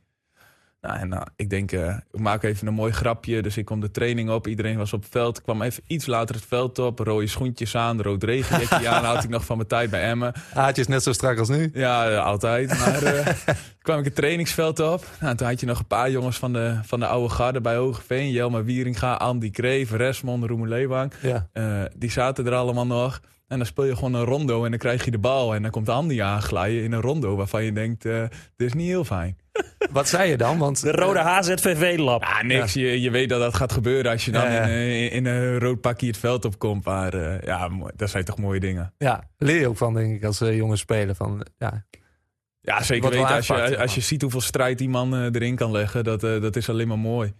En 0.96 1.10
nou, 1.10 1.24
ik 1.36 1.50
denk, 1.50 1.72
eh, 1.72 1.98
ik 2.12 2.20
maak 2.20 2.44
even 2.44 2.68
een 2.68 2.74
mooi 2.74 2.92
grapje. 2.92 3.42
Dus 3.42 3.58
ik 3.58 3.66
kom 3.66 3.80
de 3.80 3.92
training 3.92 4.30
op. 4.30 4.48
Iedereen 4.48 4.78
was 4.78 4.94
op 4.94 5.02
het 5.02 5.12
veld. 5.12 5.38
Ik 5.38 5.44
kwam 5.44 5.62
even 5.62 5.84
iets 5.88 6.06
later 6.06 6.36
het 6.36 6.46
veld 6.46 6.80
op. 6.80 7.00
Rode 7.00 7.28
schoentjes 7.28 7.76
aan, 7.76 8.02
rood 8.02 8.24
regenjekje 8.24 8.88
aan. 8.88 9.04
Had 9.04 9.24
ik 9.24 9.30
nog 9.30 9.46
van 9.46 9.58
mijn 9.58 9.70
tijd 9.70 9.90
bij 9.90 10.02
Emmen. 10.02 10.34
Haatjes 10.54 10.88
net 10.88 11.04
zo 11.04 11.12
strak 11.12 11.40
als 11.40 11.50
nu. 11.50 11.72
Ja, 11.74 12.10
eh, 12.10 12.26
altijd. 12.26 12.68
Maar 12.68 13.04
eh, 13.04 13.28
kwam 13.82 14.00
ik 14.00 14.06
het 14.06 14.16
trainingsveld 14.16 14.80
op. 14.80 15.06
Nou, 15.20 15.36
toen 15.36 15.48
had 15.48 15.60
je 15.60 15.66
nog 15.66 15.80
een 15.80 15.88
paar 15.88 16.12
jongens 16.12 16.38
van 16.38 16.54
de, 16.54 16.80
van 16.84 17.00
de 17.00 17.08
oude 17.08 17.34
garde 17.34 17.62
bij 17.62 17.76
Hogeveen. 17.76 18.32
Jelma 18.32 18.64
Wieringa, 18.64 19.14
Andy 19.14 19.52
Kreef, 19.52 19.92
Resmond, 19.92 20.44
Roemer 20.44 20.68
Leeuwang. 20.68 21.14
Ja. 21.22 21.48
Eh, 21.54 21.82
die 21.96 22.12
zaten 22.12 22.46
er 22.46 22.54
allemaal 22.54 22.88
nog. 22.88 23.22
En 23.48 23.58
dan 23.58 23.66
speel 23.66 23.84
je 23.86 23.96
gewoon 23.96 24.14
een 24.14 24.24
rondo 24.24 24.64
en 24.64 24.70
dan 24.70 24.80
krijg 24.80 25.06
je 25.06 25.12
de 25.12 25.18
bal. 25.20 25.56
En 25.56 25.62
dan 25.62 25.72
komt 25.72 25.90
Andy 25.90 26.22
aanglijden 26.22 26.84
in 26.84 26.92
een 26.92 27.02
rondo 27.02 27.36
waarvan 27.36 27.64
je 27.64 27.72
denkt, 27.74 28.06
eh, 28.06 28.22
dit 28.56 28.68
is 28.68 28.74
niet 28.74 28.88
heel 28.88 29.04
fijn. 29.04 29.38
Wat 29.92 30.08
zei 30.08 30.30
je 30.30 30.38
dan? 30.38 30.58
Want 30.58 30.82
De 30.82 30.92
rode 30.92 31.20
HZVV-lab. 31.20 32.22
Ja, 32.24 32.42
niks. 32.44 32.74
Je, 32.74 33.02
je 33.02 33.10
weet 33.12 33.30
dat 33.30 33.40
dat 33.40 33.56
gaat 33.56 33.72
gebeuren 33.72 34.12
als 34.12 34.26
je 34.26 34.32
dan 34.32 34.44
Ja, 34.44 34.52
ja. 34.52 34.62
In, 34.64 34.70
eh, 34.70 35.14
in 35.14 35.26
een 35.26 35.60
rood 35.60 35.82
pakje 35.82 36.08
het 36.08 36.18
veld 36.18 36.46
opkomt. 36.46 36.86
Maar 36.86 37.14
eh, 37.14 37.42
ja, 37.42 37.70
dat 37.96 38.10
zijn 38.10 38.24
toch 38.24 38.38
mooie 38.38 38.60
dingen. 38.60 38.94
Ja, 38.98 39.24
leer 39.38 39.60
je 39.60 39.68
ook 39.68 39.78
van, 39.78 39.94
denk 39.94 40.16
ik, 40.16 40.24
als 40.24 40.42
eh, 40.42 40.56
jonge 40.56 40.76
speler. 40.76 41.16
Van, 41.16 41.46
ja, 41.58 41.86
Ja, 42.62 42.84
zeker 42.84 43.10
weten. 43.10 43.28
Als 43.28 43.48
je, 43.48 43.78
als 43.78 43.96
je 43.96 44.02
ziet 44.02 44.22
hoeveel 44.22 44.42
strijd 44.42 44.78
die 44.78 44.90
man 44.90 45.16
eh, 45.16 45.24
erin 45.24 45.56
kan 45.56 45.72
leggen, 45.72 46.04
dat, 46.04 46.24
eh, 46.24 46.42
dat 46.42 46.56
is 46.56 46.70
alleen 46.70 46.88
maar 46.88 47.00
mooi. 47.00 47.34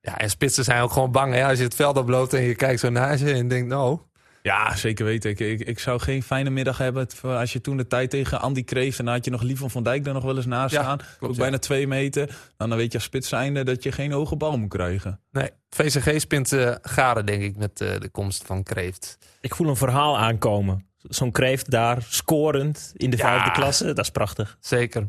ja, 0.00 0.18
en 0.18 0.30
spitsen 0.30 0.64
zijn 0.64 0.82
ook 0.82 0.92
gewoon 0.92 1.12
bang. 1.12 1.34
Hè? 1.34 1.44
Als 1.46 1.58
je 1.58 1.64
het 1.64 1.74
veld 1.74 1.96
oploopt 1.96 2.32
en 2.32 2.42
je 2.42 2.54
kijkt 2.54 2.80
zo 2.80 2.90
naar 2.90 3.16
ze 3.16 3.32
en 3.32 3.48
denkt, 3.48 3.68
nou... 3.68 3.98
Ja, 4.46 4.76
zeker 4.76 5.04
weten. 5.04 5.30
Ik, 5.30 5.38
ik, 5.40 5.60
ik 5.60 5.78
zou 5.78 6.00
geen 6.00 6.22
fijne 6.22 6.50
middag 6.50 6.78
hebben 6.78 7.08
als 7.22 7.52
je 7.52 7.60
toen 7.60 7.76
de 7.76 7.86
tijd 7.86 8.10
tegen 8.10 8.40
Andy 8.40 8.64
kreeg. 8.64 8.98
En 8.98 9.04
dan 9.04 9.14
had 9.14 9.24
je 9.24 9.30
nog 9.30 9.42
Lievon 9.42 9.70
van 9.70 9.82
Dijk 9.82 10.06
er 10.06 10.12
nog 10.12 10.24
wel 10.24 10.36
eens 10.36 10.46
naast 10.46 10.74
Ja, 10.74 10.82
staan. 10.82 10.96
klopt, 10.96 11.22
ook 11.22 11.32
ja. 11.32 11.36
bijna 11.40 11.58
twee 11.58 11.86
meter. 11.86 12.26
Dan, 12.56 12.68
dan 12.68 12.78
weet 12.78 12.92
je 12.92 12.98
als 12.98 13.06
spits 13.06 13.28
zijnde 13.28 13.64
dat 13.64 13.82
je 13.82 13.92
geen 13.92 14.12
hoge 14.12 14.36
bal 14.36 14.58
moet 14.58 14.68
krijgen. 14.68 15.20
Nee, 15.30 15.50
VCG 15.70 16.20
spint 16.20 16.52
eh 16.52 16.74
garen, 16.82 17.26
denk 17.26 17.42
ik, 17.42 17.56
met 17.56 17.80
eh, 17.80 18.00
de 18.00 18.08
komst 18.08 18.44
van 18.46 18.62
Kreeft. 18.62 19.18
Ik 19.40 19.54
voel 19.54 19.68
een 19.68 19.76
verhaal 19.76 20.18
aankomen. 20.18 20.86
zo'n 21.02 21.30
kreeft 21.32 21.70
daar, 21.70 22.02
scorend 22.08 22.92
in 22.96 23.10
de 23.10 23.16
Ja. 23.16 23.22
vijfde 23.28 23.50
klasse. 23.50 23.84
Dat 23.84 23.98
is 24.04 24.10
prachtig. 24.10 24.56
Zeker. 24.60 25.08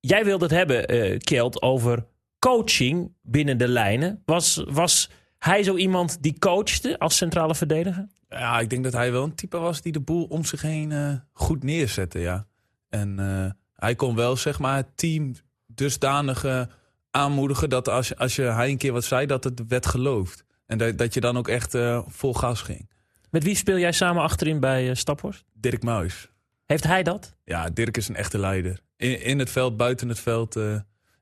Jij 0.00 0.24
wilde 0.24 0.44
het 0.44 0.54
hebben, 0.54 0.86
eh 0.88 1.18
Kjeld, 1.18 1.62
over 1.62 2.06
coaching 2.38 3.12
binnen 3.22 3.58
de 3.58 3.68
lijnen. 3.68 4.22
Was, 4.24 4.64
was 4.68 5.10
hij 5.38 5.62
zo 5.62 5.76
iemand 5.76 6.22
die 6.22 6.38
coachte 6.38 6.98
als 6.98 7.16
centrale 7.16 7.54
verdediger? 7.54 8.06
Ja, 8.30 8.60
ik 8.60 8.70
denk 8.70 8.84
dat 8.84 8.92
hij 8.92 9.12
wel 9.12 9.24
een 9.24 9.34
type 9.34 9.58
was 9.58 9.82
die 9.82 9.92
de 9.92 10.00
boel 10.00 10.24
om 10.24 10.44
zich 10.44 10.62
heen 10.62 10.92
eh, 10.92 11.14
goed 11.32 11.62
neerzette, 11.62 12.18
ja. 12.18 12.46
En 12.88 13.18
eh, 13.18 13.50
hij 13.74 13.94
kon 13.94 14.14
wel, 14.14 14.36
zeg 14.36 14.58
maar, 14.58 14.76
het 14.76 14.96
team 14.96 15.34
dusdanig 15.66 16.44
eh, 16.44 16.62
aanmoedigen... 17.10 17.68
dat 17.68 17.88
als, 17.88 18.16
als 18.16 18.36
je, 18.36 18.42
hij 18.42 18.70
een 18.70 18.76
keer 18.76 18.92
wat 18.92 19.04
zei, 19.04 19.26
dat 19.26 19.44
het 19.44 19.66
werd 19.68 19.86
geloofd. 19.86 20.44
En 20.66 20.78
dat, 20.78 20.98
dat 20.98 21.14
je 21.14 21.20
dan 21.20 21.36
ook 21.36 21.48
echt 21.48 21.76
vol 22.06 22.34
gas 22.34 22.62
ging. 22.62 22.90
Met 23.30 23.44
wie 23.44 23.54
speel 23.54 23.78
jij 23.78 23.92
samen 23.92 24.22
achterin 24.22 24.60
bij 24.60 24.94
Staphorst? 24.94 25.44
Dirk 25.52 25.82
Muis. 25.82 26.28
Heeft 26.64 26.84
hij 26.84 27.02
dat? 27.02 27.36
Ja, 27.44 27.70
Dirk 27.70 27.96
is 27.96 28.08
een 28.08 28.16
echte 28.16 28.38
leider. 28.38 28.80
In, 28.96 29.22
in 29.22 29.38
het 29.38 29.50
veld, 29.50 29.76
buiten 29.76 30.08
het 30.08 30.20
veld 30.20 30.56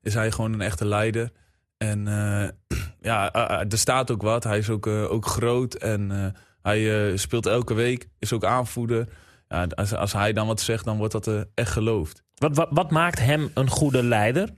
is 0.03 0.15
hij 0.15 0.31
gewoon 0.31 0.53
een 0.53 0.61
echte 0.61 0.85
leider. 0.85 1.31
En 1.77 2.05
ja, 3.01 3.33
er 3.69 3.79
staat 3.79 4.11
ook 4.11 4.23
wat. 4.23 4.45
Hij 4.45 4.59
is 4.59 4.71
ook, 4.71 4.87
ook 4.87 5.27
groot 5.27 5.75
en 5.75 6.35
hij 6.63 7.11
eh, 7.11 7.17
speelt 7.17 7.47
elke 7.47 7.75
week, 7.75 8.09
is 8.19 8.33
ook 8.33 8.45
aanvoerder. 8.45 9.09
Ja, 9.49 9.67
als, 9.75 9.95
als 9.95 10.13
hij 10.13 10.33
dan 10.33 10.47
wat 10.47 10.61
zegt, 10.61 10.85
dan 10.85 10.97
wordt 10.97 11.13
dat 11.13 11.27
eh, 11.27 11.41
echt 11.55 11.71
geloofd. 11.71 12.23
Wat, 12.35 12.57
wat, 12.57 12.69
wat 12.71 12.91
maakt 12.91 13.19
hem 13.19 13.51
een 13.55 13.69
goede 13.69 14.03
leider? 14.03 14.49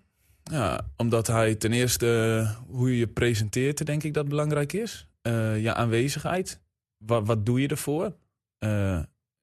Ja, 0.43 0.81
omdat 0.97 1.27
hij 1.27 1.55
ten 1.55 1.73
eerste 1.73 2.39
eh, 2.43 2.57
hoe 2.67 2.91
je 2.91 2.99
je 2.99 3.07
presenteert, 3.07 3.87
denk 3.87 4.03
ik 4.03 4.15
dat 4.15 4.29
belangrijk 4.29 4.73
is. 4.73 5.09
Je 5.57 5.75
aanwezigheid. 5.75 6.61
Wat, 6.99 7.27
wat 7.27 7.47
doe 7.47 7.61
je 7.61 7.69
ervoor? 7.69 8.17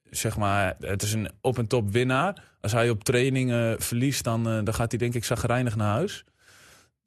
Zeg 0.10 0.38
maar, 0.38 0.76
het 0.80 1.02
is 1.02 1.13
een 1.13 1.30
op 1.41 1.58
en 1.58 1.67
top 1.67 1.91
winnaar. 1.91 2.43
Als 2.62 2.72
hij 2.72 2.89
op 2.89 3.04
training 3.04 3.76
verliest, 3.78 4.24
dan, 4.24 4.43
dan 4.43 4.74
gaat 4.74 4.91
hij 4.91 5.00
denk 5.00 5.13
ik 5.13 5.26
zagrijnig 5.26 5.76
naar 5.76 5.93
huis. 5.93 6.26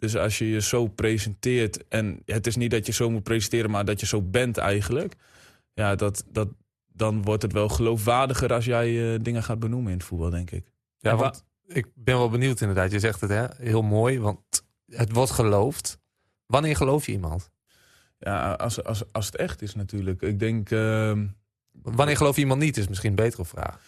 Dus 0.01 0.17
als 0.17 0.39
je 0.39 0.49
je 0.49 0.61
zo 0.61 0.87
presenteert, 0.87 1.89
en 1.89 2.23
het 2.25 2.47
is 2.47 2.57
niet 2.57 2.71
dat 2.71 2.87
je 2.87 2.93
zo 2.93 3.11
moet 3.11 3.23
presenteren, 3.23 3.71
maar 3.71 3.85
dat 3.85 4.01
je 4.01 4.07
zo 4.07 4.23
bent 4.23 4.57
eigenlijk. 4.57 5.15
Ja, 5.81 5.95
dat, 5.95 6.25
dat, 6.31 6.49
dan 6.87 7.23
wordt 7.23 7.43
het 7.43 7.53
wel 7.53 7.69
geloofwaardiger 7.69 8.53
als 8.53 8.65
jij 8.65 9.15
eh, 9.15 9.21
dingen 9.23 9.43
gaat 9.43 9.59
benoemen 9.59 9.93
in 9.93 9.99
het 9.99 10.07
voetbal, 10.07 10.31
denk 10.31 10.51
ik. 10.51 10.73
Ja, 10.99 11.17
want 11.17 11.45
ik 11.67 11.87
ben 11.95 12.17
wel 12.17 12.31
benieuwd 12.31 12.61
inderdaad. 12.61 12.91
Je 12.91 12.99
zegt 12.99 13.21
het 13.21 13.31
hè, 13.31 13.47
heel 13.57 13.83
mooi, 13.83 14.21
want 14.21 14.65
het 14.87 15.13
wordt 15.13 15.31
geloofd. 15.31 15.99
Wanneer 16.47 16.77
geloof 16.77 17.07
je 17.07 17.13
iemand? 17.13 17.51
Ja, 18.19 18.53
als, 18.53 18.85
als, 18.85 19.13
als 19.13 19.27
het 19.27 19.37
echt 19.37 19.63
is 19.63 19.75
natuurlijk. 19.75 20.23
Ik 20.23 20.39
denk, 20.39 20.71
ehm, 20.71 21.27
Wanneer 21.83 22.17
geloof 22.17 22.35
je 22.35 22.41
iemand 22.43 22.61
niet, 22.61 22.77
is 22.77 22.89
misschien 22.89 23.11
een 23.11 23.17
betere 23.17 23.45
vraag. 23.45 23.81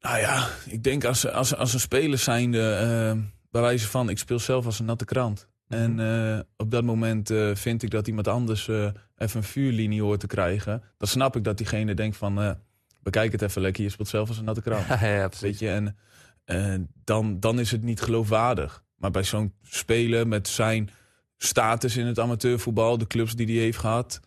nou 0.00 0.18
ja, 0.18 0.48
ik 0.66 0.82
denk 0.82 1.04
als, 1.04 1.28
als, 1.28 1.56
als 1.56 1.74
een 1.74 1.80
speler 1.80 2.18
zijnde, 2.18 2.74
ehm 2.74 3.20
bij 3.54 3.62
wijze 3.62 3.88
van, 3.88 4.08
ik 4.08 4.18
speel 4.18 4.38
zelf 4.38 4.66
als 4.66 4.78
een 4.78 4.84
natte 4.84 5.04
krant. 5.04 5.48
En 5.68 6.00
eh, 6.00 6.38
op 6.56 6.70
dat 6.70 6.84
moment 6.84 7.30
eh, 7.30 7.54
vind 7.54 7.82
ik 7.82 7.90
dat 7.90 8.08
iemand 8.08 8.28
anders 8.28 8.68
eh, 8.68 8.84
even 9.16 9.36
een 9.36 9.42
vuurlinie 9.42 10.02
hoort 10.02 10.20
te 10.20 10.26
krijgen. 10.26 10.82
Dan 10.98 11.08
snap 11.08 11.36
ik 11.36 11.44
dat 11.44 11.56
diegene 11.56 11.94
denkt 11.94 12.16
van, 12.16 12.56
bekijk 13.00 13.32
het 13.32 13.42
even 13.42 13.62
lekker, 13.62 13.82
je 13.82 13.88
speelt 13.88 14.08
zelf 14.08 14.28
als 14.28 14.38
een 14.38 14.44
natte 14.44 14.62
krant. 14.68 14.86
Ja, 14.86 15.06
ja, 15.06 15.28
precies. 15.28 15.40
Weet 15.40 15.58
je, 15.58 15.94
en 16.44 16.88
dan, 17.04 17.40
dan 17.40 17.58
is 17.58 17.70
het 17.70 17.82
niet 17.82 18.00
geloofwaardig. 18.00 18.82
Maar 18.96 19.10
bij 19.10 19.22
zo'n 19.22 19.52
speler 19.62 20.28
met 20.28 20.48
zijn 20.48 20.90
status 21.36 21.96
in 21.96 22.06
het 22.06 22.18
amateurvoetbal, 22.18 22.98
de 22.98 23.06
clubs 23.06 23.34
die 23.34 23.46
hij 23.46 23.56
heeft 23.56 23.78
gehad 23.78 24.20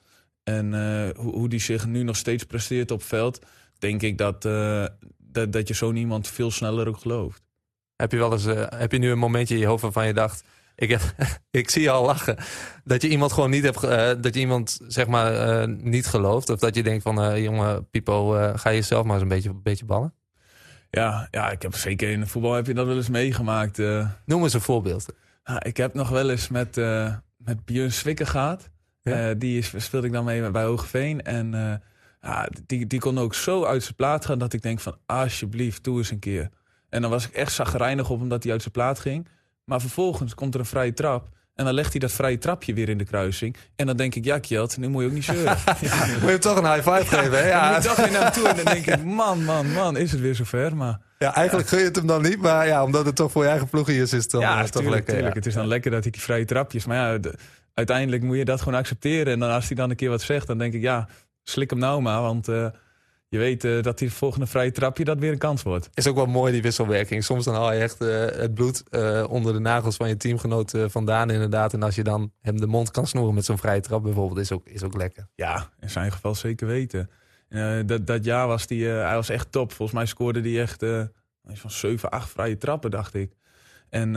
en 0.43 0.73
hoe, 1.15 1.33
hoe 1.33 1.49
die 1.49 1.59
zich 1.59 1.85
nu 1.85 2.03
nog 2.03 2.15
steeds 2.15 2.43
presteert 2.43 2.91
op 2.91 3.03
veld, 3.03 3.45
denk 3.77 4.01
ik 4.01 4.17
dat, 4.17 4.41
dat, 5.17 5.51
dat 5.51 5.67
je 5.67 5.73
zo 5.73 5.93
iemand 5.93 6.27
veel 6.27 6.51
sneller 6.51 6.87
ook 6.87 6.97
gelooft. 6.97 7.43
Heb 7.95 8.11
je 8.11 8.17
wel 8.17 8.31
eens, 8.31 8.45
heb 8.75 8.91
je 8.91 8.97
nu 8.97 9.11
een 9.11 9.19
momentje 9.19 9.53
in 9.53 9.59
je 9.59 9.67
hoofd 9.67 9.81
waarvan 9.81 10.07
je 10.07 10.13
dacht, 10.13 10.43
ik, 10.77 10.89
heb, 10.89 11.01
ik 11.61 11.69
zie 11.69 11.81
je 11.81 11.89
al 11.89 12.05
lachen, 12.05 12.37
dat 12.83 13.01
je 13.01 13.09
iemand 13.09 13.33
gewoon 13.33 13.49
niet 13.49 13.63
hebt, 13.63 13.83
eh, 13.83 14.11
dat 14.21 14.33
je 14.33 14.39
iemand 14.39 14.79
zeg 14.87 15.07
maar 15.07 15.33
eh, 15.33 15.67
niet 15.67 16.07
gelooft, 16.07 16.49
of 16.49 16.59
dat 16.59 16.75
je 16.75 16.83
denkt 16.83 17.03
van, 17.03 17.21
eh, 17.21 17.43
jongen 17.43 17.89
Pipo, 17.89 18.29
ga 18.55 18.69
je 18.69 18.81
zelf 18.81 19.03
maar 19.05 19.13
eens 19.13 19.21
een 19.21 19.27
beetje, 19.27 19.49
een 19.49 19.61
beetje 19.63 19.85
ballen. 19.85 20.13
Ja, 20.89 21.27
ja, 21.31 21.51
ik 21.51 21.61
heb 21.61 21.75
zeker 21.75 22.09
in 22.09 22.19
het 22.19 22.29
voetbal 22.29 22.53
heb 22.53 22.67
je 22.67 22.73
dat 22.73 22.85
wel 22.85 22.95
eens 22.95 23.09
meegemaakt. 23.09 23.77
Noem 24.25 24.43
eens 24.43 24.53
een 24.53 24.61
voorbeeld. 24.61 25.05
Ja, 25.43 25.63
ik 25.63 25.77
heb 25.77 25.93
nog 25.93 26.09
wel 26.09 26.29
eens 26.29 26.47
met, 26.47 26.75
met 27.37 27.65
Björn 27.65 27.91
Swikker 27.91 28.27
gehad. 28.27 28.69
Ja? 29.01 29.29
Eh, 29.29 29.35
die 29.37 29.57
is, 29.57 29.73
speelde 29.77 30.07
ik 30.07 30.13
dan 30.13 30.25
mee 30.25 30.51
bij 30.51 30.63
Hogeveen. 30.63 31.21
En 31.21 31.51
ja, 32.21 32.49
die, 32.65 32.87
die 32.87 32.99
kon 32.99 33.17
ook 33.17 33.33
zo 33.33 33.63
uit 33.63 33.83
zijn 33.83 33.95
plaat 33.95 34.25
gaan 34.25 34.39
dat 34.39 34.53
ik 34.53 34.61
denk 34.61 34.79
van 34.79 34.97
alsjeblieft, 35.05 35.83
doe 35.83 35.97
eens 35.97 36.11
een 36.11 36.19
keer. 36.19 36.49
En 36.89 37.01
dan 37.01 37.11
was 37.11 37.27
ik 37.27 37.33
echt 37.33 37.53
zagrijnig 37.53 38.09
op 38.09 38.21
omdat 38.21 38.43
hij 38.43 38.51
uit 38.51 38.61
zijn 38.61 38.73
plaat 38.73 38.99
ging. 38.99 39.27
Maar 39.67 39.81
vervolgens 39.81 40.33
komt 40.35 40.53
er 40.53 40.59
een 40.59 40.65
vrije 40.65 40.93
trap. 40.93 41.27
En 41.55 41.65
dan 41.65 41.73
legt 41.73 41.91
hij 41.91 41.99
dat 41.99 42.11
vrije 42.11 42.37
trapje 42.37 42.73
weer 42.73 42.89
in 42.89 42.97
de 42.97 43.03
kruising. 43.03 43.55
En 43.75 43.85
dan 43.85 43.97
denk 43.97 44.15
ik, 44.15 44.25
ja 44.25 44.39
Kjeld, 44.39 44.77
nu 44.77 44.87
moet 44.87 45.01
je 45.01 45.07
ook 45.07 45.13
niet 45.13 45.23
zeuren. 45.23 45.57
ja, 45.81 46.05
Moet 46.05 46.21
je 46.21 46.27
hem 46.27 46.39
toch 46.39 46.57
een 46.57 46.73
high 46.73 46.89
five 46.91 47.05
geven, 47.17 47.37
hè? 47.37 47.41
dan 47.41 47.47
Ja, 47.47 47.67
moet 47.75 47.83
ik 47.83 47.89
toch 47.89 47.95
weer 47.95 48.11
naar 48.11 48.21
hem 48.23 48.31
toe. 48.31 48.47
En 48.47 48.55
dan 48.55 48.65
denk 48.65 48.85
ik, 48.85 49.03
man, 49.03 49.43
man, 49.43 49.71
man, 49.71 49.97
is 49.97 50.11
het 50.11 50.21
weer 50.21 50.35
zover. 50.35 50.75
Maar 50.75 50.99
ja, 51.19 51.35
eigenlijk 51.35 51.67
gun 51.67 51.79
je 51.79 51.85
het 51.85 51.95
hem 51.95 52.07
dan 52.07 52.21
niet, 52.21 52.37
maar 52.41 52.67
ja, 52.67 52.83
omdat 52.83 53.05
het 53.05 53.15
toch 53.15 53.31
voor 53.31 53.43
je 53.43 53.49
eigen 53.49 53.67
ploegje 53.69 53.93
is, 53.93 54.13
is 54.13 54.21
het 54.23 54.31
dan 54.31 54.41
ja, 54.41 54.53
eh, 54.53 54.59
toch 54.59 54.69
tuurlijk, 54.69 54.93
lekker. 54.93 55.13
tuurlijk. 55.13 55.35
Het 55.35 55.45
is 55.45 55.53
dan 55.53 55.67
lekker 55.67 55.91
dat 55.91 56.03
hij 56.03 56.11
die 56.11 56.21
vrije 56.21 56.45
trapjes... 56.45 56.85
Maar 56.85 56.97
ja, 56.97 57.17
de- 57.17 57.33
uiteindelijk 57.73 58.23
moet 58.23 58.37
je 58.37 58.45
dat 58.45 58.61
gewoon 58.61 58.79
accepteren. 58.79 59.33
En 59.33 59.39
dan 59.39 59.49
als 59.49 59.67
hij 59.67 59.75
dan 59.75 59.89
een 59.89 59.95
keer 59.95 60.09
wat 60.09 60.21
zegt, 60.21 60.47
dan 60.47 60.57
denk 60.57 60.73
ik... 60.73 60.81
Ja, 60.81 61.07
slik 61.43 61.69
hem 61.69 61.79
nou 61.79 62.01
maar, 62.01 62.21
want 62.21 62.47
eh, 62.47 62.65
je 63.29 63.37
weet 63.37 63.63
eh, 63.63 63.81
dat 63.81 63.97
die 63.97 64.11
volgende 64.11 64.45
vrije 64.45 64.71
trapje 64.71 65.03
dat 65.03 65.19
weer 65.19 65.31
een 65.31 65.37
kans 65.37 65.63
wordt. 65.63 65.89
Is 65.93 66.07
ook 66.07 66.15
wel 66.15 66.25
mooi 66.25 66.51
die 66.51 66.61
wisselwerking. 66.61 67.23
Soms 67.23 67.45
dan 67.45 67.55
haal 67.55 67.73
je 67.73 67.79
echt 67.79 68.01
eh, 68.01 68.25
het 68.25 68.53
bloed 68.53 68.83
eh, 68.89 69.25
onder 69.29 69.53
de 69.53 69.59
nagels 69.59 69.95
van 69.95 70.07
je 70.07 70.17
teamgenoot 70.17 70.73
vandaan 70.85 71.29
inderdaad. 71.29 71.73
En 71.73 71.83
als 71.83 71.95
je 71.95 72.03
dan 72.03 72.31
hem 72.41 72.59
de 72.59 72.67
mond 72.67 72.91
kan 72.91 73.07
snoeren 73.07 73.33
met 73.33 73.45
zo'n 73.45 73.57
vrije 73.57 73.81
trap 73.81 74.03
bijvoorbeeld, 74.03 74.39
is 74.39 74.51
ook, 74.51 74.67
is 74.67 74.83
ook 74.83 74.95
lekker. 74.95 75.27
Ja, 75.35 75.69
in 75.79 75.89
zijn 75.89 76.11
geval 76.11 76.35
zeker 76.35 76.67
weten. 76.67 77.09
Dat, 77.85 78.07
dat 78.07 78.23
jaar 78.23 78.47
was 78.47 78.67
die, 78.67 78.85
hij 78.85 79.15
was 79.15 79.29
echt 79.29 79.51
top. 79.51 79.71
Volgens 79.71 79.97
mij 79.97 80.07
scoorde 80.07 80.41
hij 80.41 80.61
echt 80.61 80.85
van 81.53 81.71
7, 81.71 82.09
8 82.09 82.29
vrije 82.29 82.57
trappen, 82.57 82.91
dacht 82.91 83.13
ik. 83.13 83.33
En 83.89 84.13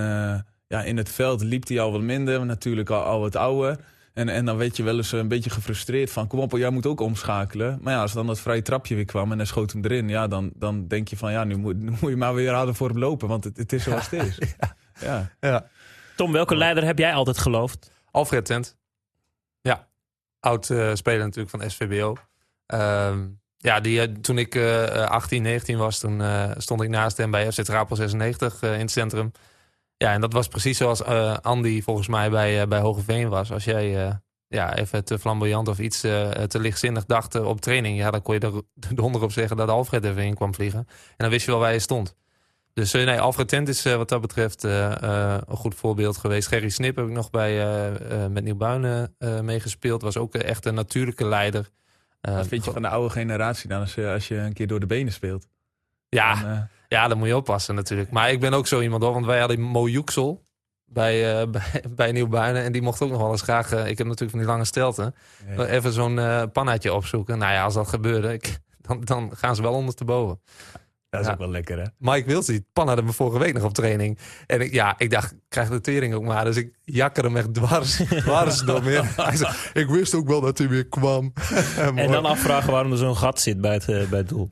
ja, 0.66 0.83
in 0.83 0.96
het 0.96 1.09
veld 1.09 1.42
liep 1.42 1.68
hij 1.68 1.81
al 1.81 1.92
wat 1.92 2.01
minder, 2.01 2.46
natuurlijk 2.46 2.90
al, 2.90 3.03
al 3.03 3.20
wat 3.20 3.37
ouder. 3.37 3.79
En, 4.20 4.28
en 4.28 4.44
dan 4.44 4.56
werd 4.56 4.76
je 4.76 4.83
wel 4.83 4.96
eens 4.96 5.12
een 5.12 5.28
beetje 5.28 5.50
gefrustreerd 5.50 6.11
van... 6.11 6.26
kom 6.26 6.38
op, 6.38 6.52
jij 6.52 6.70
moet 6.70 6.87
ook 6.87 7.00
omschakelen. 7.00 7.78
Maar 7.83 7.92
ja, 7.92 8.00
als 8.00 8.12
dan 8.12 8.26
dat 8.26 8.40
vrije 8.40 8.62
trapje 8.62 8.94
weer 8.94 9.04
kwam 9.04 9.33
en 9.33 9.37
hij 9.37 9.46
schoot 9.46 9.72
hem 9.72 9.85
erin... 9.85 10.09
ja, 10.09 10.26
dan, 10.26 10.50
dan 10.54 10.88
denk 10.88 11.09
je 11.09 11.16
van 11.16 11.33
ja, 11.33 11.44
nu 11.44 11.56
moet, 11.56 11.76
nu 11.76 11.90
moet 12.00 12.11
je 12.11 12.16
maar 12.16 12.35
weer 12.35 12.52
harder 12.52 12.74
voor 12.74 12.88
hem 12.88 12.98
lopen... 12.98 13.28
want 13.28 13.44
het, 13.44 13.56
het 13.56 13.72
is 13.72 13.83
zoals 13.83 14.11
het 14.11 14.26
is. 14.28 14.38
Ja. 15.00 15.30
Ja. 15.40 15.66
Tom, 16.16 16.33
welke 16.33 16.56
leider 16.56 16.85
heb 16.85 16.98
jij 16.98 17.14
altijd 17.14 17.38
geloofd? 17.38 17.90
Alfred 18.11 18.44
Tent. 18.44 18.76
Ja, 19.61 19.88
oud 20.40 20.70
eh, 20.70 20.90
speler 20.94 21.24
natuurlijk 21.24 21.50
van 21.50 21.70
SVBO. 21.70 22.16
Ehm, 22.66 23.26
ja, 23.56 23.80
die, 23.80 24.00
eh, 24.00 24.14
toen 24.20 24.38
ik 24.38 24.54
eh, 24.54 25.06
18, 25.06 25.42
19 25.42 25.78
was, 25.78 25.98
toen 25.98 26.22
eh, 26.22 26.50
stond 26.56 26.83
ik 26.83 26.88
naast 26.88 27.16
hem 27.16 27.30
bij 27.30 27.52
FC 27.52 27.62
Trapel 27.62 27.96
96 27.96 28.62
eh, 28.62 28.74
in 28.74 28.80
het 28.80 28.90
centrum. 28.90 29.33
Ja, 30.02 30.12
en 30.12 30.20
dat 30.20 30.32
was 30.32 30.48
precies 30.48 30.76
zoals 30.78 31.02
eh, 31.02 31.36
Andy 31.42 31.82
volgens 31.82 32.08
mij 32.08 32.30
bij, 32.30 32.60
eh, 32.60 32.68
bij 32.68 32.80
Hogeveen 32.80 33.28
was. 33.28 33.52
Als 33.52 33.64
jij 33.64 34.06
eh, 34.06 34.14
ja, 34.48 34.76
even 34.76 35.04
te 35.04 35.18
flamboyant 35.18 35.68
of 35.68 35.78
iets 35.78 36.00
te 36.00 36.58
lichtzinnig 36.58 37.04
dacht 37.04 37.34
op 37.40 37.60
training... 37.60 37.98
ja, 37.98 38.10
dan 38.10 38.22
kon 38.22 38.34
je 38.34 38.40
er 38.40 38.62
de 38.74 38.94
donder 39.02 39.22
op 39.22 39.32
zeggen 39.32 39.56
dat 39.56 39.68
Alfred 39.68 40.04
even 40.04 40.22
in 40.24 40.34
kwam 40.34 40.54
vliegen. 40.54 40.78
En 40.88 41.14
dan 41.16 41.30
wist 41.30 41.44
je 41.44 41.50
wel 41.50 41.60
waar 41.60 41.72
je 41.72 41.78
stond. 41.78 42.14
Dus 42.72 42.92
nee, 42.92 43.20
Alfred 43.20 43.48
Tent 43.48 43.68
is 43.68 43.82
wat 43.82 44.08
dat 44.08 44.20
betreft 44.20 44.62
een 44.62 45.42
goed 45.48 45.74
voorbeeld 45.74 46.16
geweest. 46.16 46.48
Gerry 46.48 46.68
Snip 46.68 46.96
heb 46.96 47.06
ik 47.06 47.12
nog 47.12 47.30
bij, 47.30 47.64
met 48.28 48.44
Nieuwbuinen 48.44 49.16
meegespeeld. 49.42 50.02
Was 50.02 50.16
ook 50.16 50.34
echt 50.34 50.64
een 50.66 50.74
natuurlijke 50.74 51.26
leider. 51.26 51.68
Wat 52.20 52.46
vind 52.46 52.64
je 52.64 52.70
van 52.72 52.82
de 52.82 52.88
oude 52.88 53.10
generatie 53.10 53.68
dan 53.68 53.80
als, 53.80 53.94
je- 53.94 54.08
als 54.12 54.28
je 54.28 54.36
een 54.36 54.52
keer 54.52 54.66
door 54.66 54.80
de 54.80 54.86
benen 54.86 55.12
speelt? 55.12 55.46
Ja, 56.08 56.34
Dan, 56.42 56.68
ja, 56.90 57.09
dan 57.09 57.18
moet 57.18 57.29
je 57.29 57.37
oppassen 57.37 57.74
natuurlijk. 57.74 58.11
Maar 58.11 58.31
ik 58.31 58.40
ben 58.40 58.53
ook 58.53 58.66
zo 58.66 58.81
iemand 58.81 59.03
hoor. 59.03 59.12
Want 59.12 59.26
wij 59.26 59.38
hadden 59.38 59.61
Mo 59.61 59.88
Yüksel 59.88 60.42
bij, 60.85 61.40
eh, 61.40 61.48
bij, 61.55 61.85
bij 61.90 62.12
Nieuwbuinen. 62.12 62.62
En 62.62 62.72
die 62.72 62.83
mocht 62.83 63.03
ook 63.03 63.11
nog 63.11 63.20
wel 63.20 63.31
eens 63.31 63.42
graag... 63.42 63.72
eh, 63.72 63.87
ik 63.87 63.98
heb 63.98 64.07
natuurlijk 64.07 64.31
van 64.31 64.38
die 64.38 64.48
lange 64.48 64.64
stelten. 64.64 65.14
ja. 65.57 65.66
Even 65.66 65.92
zo'n 65.92 66.20
pannaatje 66.53 66.94
opzoeken. 66.94 67.38
Nou 67.38 67.53
ja, 67.53 67.64
als 67.64 67.74
dat 67.74 67.88
gebeurde... 67.88 68.33
Ik, 68.33 68.59
dan, 68.87 69.00
dan 69.00 69.31
gaan 69.37 69.57
ze 69.57 69.62
wel 69.62 69.72
ondersteboven. 69.72 70.40
dat 71.11 71.20
is 71.20 71.26
ja. 71.26 71.33
ook 71.33 71.38
wel 71.38 71.50
lekker, 71.50 71.79
hè? 71.79 71.85
Mike 71.98 72.29
Wilson, 72.29 72.55
die 72.55 72.66
pan 72.72 72.87
hadden 72.87 73.05
me 73.05 73.12
vorige 73.12 73.38
week 73.38 73.55
nog 73.55 73.64
op 73.64 73.74
training. 73.74 74.18
En 74.46 74.61
ik, 74.61 74.72
ja, 74.72 74.94
ik 74.98 75.11
dacht, 75.11 75.33
ik 75.33 75.38
krijg 75.48 75.68
de 75.68 75.81
tering 75.81 76.14
ook 76.14 76.24
maar. 76.24 76.44
Dus 76.44 76.57
ik 76.57 76.79
jakker 76.85 77.24
hem 77.24 77.37
echt 77.37 77.55
dwars, 77.55 77.96
dwars 78.24 78.61
door 78.61 78.83
meer. 78.83 79.05
Ik 79.72 79.88
wist 79.88 80.14
ook 80.14 80.29
wel 80.29 80.40
dat 80.40 80.59
hij 80.59 80.68
weer 80.68 80.87
kwam. 80.87 81.33
En 81.94 82.11
dan 82.11 82.24
afvragen 82.24 82.72
waarom 82.72 82.92
er 82.92 82.98
zo'n 82.98 83.16
gat 83.16 83.40
zit 83.40 83.61
bij 83.61 83.72
het, 83.72 83.87
bij 83.87 84.18
het 84.18 84.29
doel. 84.29 84.50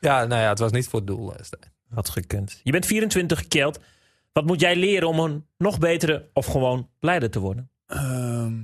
Ja, 0.00 0.24
nou 0.24 0.42
ja, 0.42 0.48
het 0.48 0.58
was 0.58 0.72
niet 0.72 0.88
voor 0.88 0.98
het 0.98 1.08
doel. 1.08 1.32
Stijn. 1.40 1.71
Had 1.94 2.08
gekund. 2.08 2.60
Je 2.62 2.72
bent 2.72 2.86
24 2.86 3.48
Kjeld. 3.48 3.80
Wat 4.32 4.46
moet 4.46 4.60
jij 4.60 4.76
leren 4.76 5.08
om 5.08 5.18
een 5.18 5.46
nog 5.58 5.78
betere 5.78 6.28
of 6.32 6.46
gewoon 6.46 6.88
leider 7.00 7.30
te 7.30 7.38
worden? 7.38 7.70
Ehm, 7.86 8.60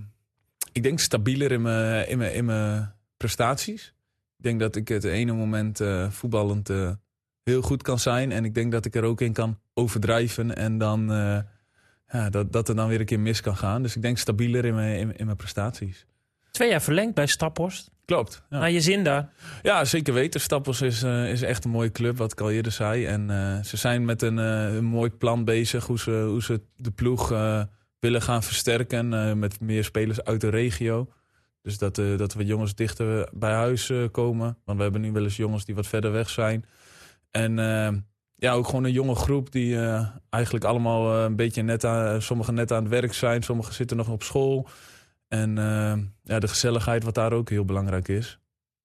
ik 0.73 0.83
denk 0.83 1.01
stabieler 1.01 1.53
in 1.53 1.63
mijn, 1.63 2.09
in 2.09 2.19
mijn, 2.19 2.35
in 2.35 2.45
mijn 2.45 2.93
prestaties. 3.17 3.95
Ik 4.39 4.45
denk 4.45 4.61
dat 4.61 4.77
ik 4.77 4.89
het 4.89 5.05
ene 5.05 5.33
moment 5.33 5.81
eh, 5.81 6.11
voetballend 6.11 6.71
eh, 6.71 6.91
heel 7.43 7.63
goed 7.63 7.83
kan 7.83 7.99
zijn. 7.99 8.33
En 8.33 8.45
ik 8.45 8.55
denk 8.55 8.73
dat 8.73 8.85
ik 8.85 8.95
er 8.95 9.03
ook 9.03 9.21
in 9.21 9.33
kan 9.33 9.59
overdrijven. 9.75 10.57
En 10.57 10.79
dan, 10.79 11.13
eh, 11.13 11.39
ja, 12.13 12.31
dat, 12.31 12.53
dat 12.53 12.69
er 12.69 12.77
dan 12.77 12.89
weer 12.89 13.01
een 13.01 13.07
keer 13.07 13.21
mis 13.21 13.41
kan 13.41 13.57
gaan. 13.57 13.83
Dus 13.83 13.97
ik 13.97 14.03
denk 14.03 14.19
stabieler 14.19 14.65
in 14.65 14.75
mijn, 14.75 14.99
in, 14.99 15.17
in 15.17 15.25
mijn 15.25 15.37
prestaties. 15.37 16.07
Twee 16.59 16.71
jaar 16.71 16.83
verlengd 16.83 17.15
bij 17.15 17.27
Staphorst. 17.27 17.91
Klopt. 18.05 18.43
Ja. 18.51 18.59
Naar 18.59 18.71
je 18.71 18.81
zin 18.81 19.05
daar. 19.05 19.33
Ja, 19.63 19.85
zeker 19.85 20.15
weten. 20.15 20.41
Stappels 20.41 20.81
is, 20.81 21.03
eh, 21.03 21.31
is 21.31 21.43
echt 21.43 21.65
een 21.65 21.71
mooie 21.71 21.93
club, 21.93 22.17
wat 22.17 22.33
ik 22.33 22.41
al 22.41 22.51
eerder 22.51 22.73
zei. 22.73 23.07
En 23.07 23.31
eh, 23.31 23.63
ze 23.63 23.77
zijn 23.77 24.05
met 24.05 24.23
een, 24.23 24.39
eh, 24.39 24.75
een 24.75 24.85
mooi 24.85 25.11
plan 25.11 25.45
bezig 25.45 25.87
hoe 25.87 25.99
ze, 25.99 26.25
hoe 26.29 26.43
ze 26.43 26.61
de 26.77 26.91
ploeg 26.91 27.29
willen 27.99 28.23
gaan 28.23 28.43
versterken. 28.43 29.39
met 29.39 29.61
meer 29.61 29.85
spelers 29.85 30.25
uit 30.25 30.41
de 30.41 30.49
regio. 30.49 31.09
Dus 31.63 31.79
dat, 31.79 31.95
dat 31.95 32.35
we 32.35 32.45
jongens 32.45 32.75
dichter 32.75 33.29
bij 33.33 33.53
huis 33.53 33.93
komen. 34.11 34.59
Want 34.65 34.77
we 34.77 34.83
hebben 34.83 35.01
nu 35.01 35.13
wel 35.13 35.25
eens 35.25 35.37
jongens 35.37 35.65
die 35.65 35.75
wat 35.75 35.87
verder 35.87 36.13
weg 36.13 36.31
zijn. 36.31 36.65
En 37.31 37.57
ja, 38.35 38.53
ook 38.53 38.67
gewoon 38.67 38.85
een 38.85 38.93
jonge 38.93 39.15
groep 39.15 39.53
die 39.53 39.79
eigenlijk 40.31 40.65
allemaal 40.65 41.25
een 41.25 41.37
beetje 41.37 41.63
net 41.63 41.85
aan... 41.85 42.23
Sommigen 42.23 42.55
net 42.55 42.73
aan 42.73 42.83
het 42.83 42.93
werk 42.93 43.15
zijn, 43.15 43.43
sommigen 43.43 43.75
zitten 43.75 43.97
nog 43.97 44.09
op 44.09 44.23
school. 44.23 44.69
En 45.29 45.59
eh, 45.59 45.97
ja, 46.23 46.39
de 46.39 46.49
gezelligheid 46.49 47.05
wat 47.05 47.15
daar 47.15 47.33
ook 47.33 47.49
heel 47.51 47.65
belangrijk 47.65 48.09
is. 48.09 48.39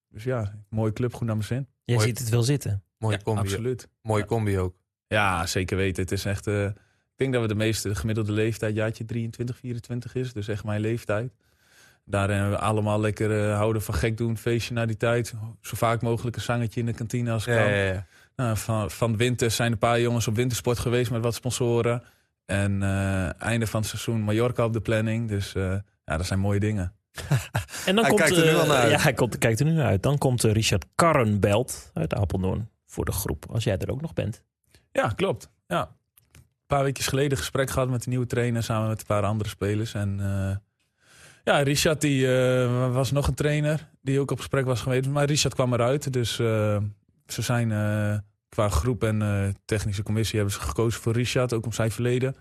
Dus 0.09 0.23
ja, 0.23 0.53
mooie 0.69 0.93
club, 0.93 1.13
goed 1.13 1.25
naar 1.27 1.35
mijn 1.35 1.47
zin. 1.47 1.67
Jij 1.85 1.95
Mooi. 1.95 2.07
ziet 2.07 2.19
het 2.19 2.29
wel 2.29 2.43
zitten. 2.43 2.83
Mooie 2.97 3.15
Ja, 3.17 3.23
combi. 3.23 3.41
absoluut. 3.41 3.87
Mooie 4.01 4.21
Ja. 4.21 4.27
combi 4.27 4.59
ook. 4.59 4.75
Ja, 5.07 5.45
zeker 5.45 5.77
weten. 5.77 6.03
Het 6.03 6.11
is 6.11 6.25
echt. 6.25 6.47
eh, 6.47 6.65
ik 6.65 7.19
denk 7.19 7.33
dat 7.33 7.41
we 7.41 7.47
de 7.47 7.55
meeste 7.55 7.87
de 7.87 7.95
gemiddelde 7.95 8.31
leeftijd, 8.31 8.75
jaartje 8.75 9.05
23, 9.05 9.57
24 9.57 10.15
is. 10.15 10.33
Dus 10.33 10.47
echt 10.47 10.63
mijn 10.63 10.81
leeftijd. 10.81 11.33
Daarin 12.05 12.35
hebben 12.37 12.53
we 12.57 12.63
allemaal 12.63 12.99
lekker 12.99 13.47
eh, 13.49 13.55
houden 13.55 13.81
van 13.81 13.93
gek 13.93 14.17
doen, 14.17 14.37
feestje 14.37 14.73
naar 14.73 14.87
die 14.87 14.97
tijd. 14.97 15.27
Zo 15.61 15.75
vaak 15.75 16.01
mogelijk 16.01 16.35
een 16.35 16.41
zangetje 16.41 16.79
in 16.79 16.85
de 16.85 16.93
kantine 16.93 17.31
als 17.31 17.43
kan. 17.45 17.53
Ja, 17.53 17.67
ja, 17.69 17.83
ja. 17.93 18.05
Nou, 18.35 18.57
van, 18.57 18.91
van 18.91 19.17
winter 19.17 19.51
zijn 19.51 19.71
een 19.71 19.77
paar 19.77 19.99
jongens 20.01 20.27
op 20.27 20.35
wintersport 20.35 20.79
geweest 20.79 21.11
met 21.11 21.23
wat 21.23 21.35
sponsoren. 21.35 22.03
En 22.45 22.83
eh, 22.83 23.41
einde 23.41 23.67
van 23.67 23.79
het 23.79 23.89
seizoen 23.89 24.21
Mallorca 24.21 24.65
op 24.65 24.73
de 24.73 24.81
planning. 24.81 25.27
Dus 25.29 25.55
eh, 25.55 25.75
ja, 26.05 26.17
dat 26.17 26.25
zijn 26.25 26.39
mooie 26.39 26.59
dingen. 26.59 26.93
En 27.85 27.95
dan 27.95 28.05
Hij 28.05 28.13
komt, 28.13 28.21
kijkt 28.21 28.37
er 28.37 28.43
nu 28.45 28.49
eh, 28.49 28.59
al 28.59 28.65
naar 28.65 28.77
uit. 28.77 28.91
Ja, 28.91 28.99
hij 28.99 29.13
komt, 29.13 29.37
kijkt 29.37 29.59
er 29.59 29.65
nu 29.65 29.71
naar 29.71 29.85
uit. 29.85 30.03
Dan 30.03 30.17
komt 30.17 30.43
eh, 30.43 30.51
Richard 30.51 30.85
Karrenbelt 30.95 31.91
uit 31.93 32.13
Apeldoorn 32.13 32.69
voor 32.85 33.05
de 33.05 33.11
groep. 33.11 33.45
Als 33.51 33.63
jij 33.63 33.77
er 33.77 33.91
ook 33.91 34.01
nog 34.01 34.13
bent. 34.13 34.43
Ja, 34.91 35.07
klopt. 35.07 35.49
Ja. 35.67 35.81
Een 35.81 36.41
paar 36.67 36.83
weken 36.83 37.03
geleden 37.03 37.37
gesprek 37.37 37.69
gehad 37.69 37.89
met 37.89 38.03
de 38.03 38.09
nieuwe 38.09 38.25
trainer 38.25 38.63
samen 38.63 38.87
met 38.87 38.99
een 38.99 39.05
paar 39.05 39.23
andere 39.23 39.49
spelers. 39.49 39.93
En 39.93 40.19
eh, 40.19 40.55
ja, 41.43 41.59
Richard 41.61 42.01
die 42.01 42.37
eh, 42.37 42.93
was 42.93 43.11
nog 43.11 43.27
een 43.27 43.33
trainer 43.33 43.89
die 44.01 44.19
ook 44.19 44.31
op 44.31 44.37
gesprek 44.37 44.65
was 44.65 44.81
geweest. 44.81 45.09
Maar 45.09 45.25
Richard 45.25 45.53
kwam 45.53 45.73
eruit. 45.73 46.13
Dus 46.13 46.39
eh, 46.39 46.77
ze 47.27 47.41
zijn 47.41 47.71
eh, 47.71 48.17
qua 48.49 48.69
groep 48.69 49.03
en 49.03 49.21
eh, 49.21 49.47
technische 49.65 50.03
commissie 50.03 50.35
hebben 50.35 50.55
ze 50.55 50.61
gekozen 50.61 51.01
voor 51.01 51.13
Richard, 51.13 51.53
ook 51.53 51.65
om 51.65 51.71
zijn 51.71 51.91
verleden. 51.91 52.35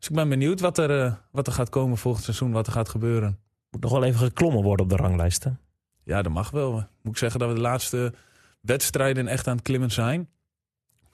Dus 0.00 0.08
ik 0.08 0.14
ben 0.14 0.28
benieuwd 0.28 0.60
wat 0.60 0.78
er, 0.78 1.04
eh, 1.04 1.12
wat 1.30 1.46
er 1.46 1.52
gaat 1.52 1.68
komen 1.68 1.98
volgend 1.98 2.24
seizoen, 2.24 2.52
wat 2.52 2.66
er 2.66 2.72
gaat 2.72 2.88
gebeuren. 2.88 3.38
Moet 3.70 3.82
nog 3.82 3.92
wel 3.92 4.04
even 4.04 4.20
geklommen 4.20 4.62
worden 4.62 4.84
op 4.84 4.90
de 4.90 4.96
ranglijsten. 4.96 5.60
Ja, 6.04 6.22
dat 6.22 6.32
mag 6.32 6.50
wel. 6.50 6.72
Moet 6.72 7.12
ik 7.12 7.16
zeggen 7.16 7.40
dat 7.40 7.48
we 7.48 7.54
de 7.54 7.60
laatste 7.60 8.12
wedstrijden 8.60 9.28
echt 9.28 9.46
aan 9.46 9.56
het 9.56 9.64
klimmen 9.64 9.90
zijn. 9.90 10.28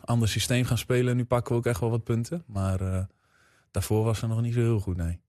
Ander 0.01 0.29
systeem 0.29 0.65
gaan 0.65 0.79
spelen. 0.79 1.17
Nu 1.17 1.25
pakken 1.25 1.53
we 1.53 1.59
ook 1.59 1.67
echt 1.67 1.81
wel 1.81 1.91
wat 1.91 2.05
punten. 2.05 2.45
Maar 2.47 2.81
eh, 2.81 3.05
daarvoor 3.71 4.05
was 4.05 4.21
het 4.21 4.31
nog 4.31 4.41
niet 4.41 4.55
zo 4.55 4.61
heel 4.61 4.81
goed, 4.81 4.97
nee. 4.97 5.21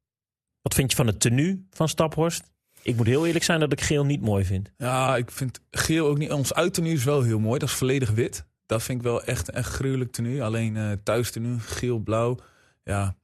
Wat 0.62 0.74
vind 0.74 0.90
je 0.92 0.98
van 0.98 1.08
het 1.08 1.20
tenue 1.20 1.68
van 1.72 1.90
Staphorst? 1.90 2.52
Ik 2.82 2.96
moet 2.96 3.06
heel 3.06 3.26
eerlijk 3.26 3.46
zijn 3.46 3.60
dat 3.60 3.72
ik 3.72 3.82
geel 3.82 4.06
niet 4.06 4.22
mooi 4.22 4.46
vind. 4.46 4.72
Ja, 4.78 5.16
ik 5.16 5.32
vind 5.32 5.60
geel 5.72 6.08
ook 6.08 6.18
niet... 6.18 6.32
Ons 6.32 6.54
uittenue 6.54 6.94
is 6.94 7.04
wel 7.04 7.22
heel 7.22 7.40
mooi. 7.40 7.60
Dat 7.60 7.70
is 7.70 7.76
volledig 7.76 8.12
wit. 8.12 8.46
Dat 8.66 8.84
vind 8.84 8.98
ik 8.98 9.04
wel 9.04 9.24
echt 9.24 9.56
een 9.56 9.64
gruwelijk 9.64 10.12
tenue. 10.12 10.44
Alleen 10.44 10.78
eh 10.78 10.92
thuis 11.04 11.32
tenue, 11.32 11.60
geel-blauw. 11.60 12.38
Ja, 12.84 13.16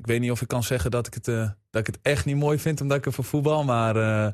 ik 0.00 0.06
weet 0.06 0.20
niet 0.20 0.30
of 0.30 0.40
ik 0.40 0.48
kan 0.48 0.62
zeggen 0.62 0.90
dat 0.90 1.06
ik 1.06 1.14
het, 1.14 1.28
eh, 1.28 1.48
dat 1.70 1.80
ik 1.80 1.86
het 1.86 1.98
echt 2.02 2.24
niet 2.24 2.36
mooi 2.36 2.58
vind... 2.58 2.80
omdat 2.80 2.96
ik 2.96 3.06
er 3.06 3.12
voor 3.12 3.24
voetbal. 3.24 3.64
Maar 3.64 3.96
eh, 3.96 4.32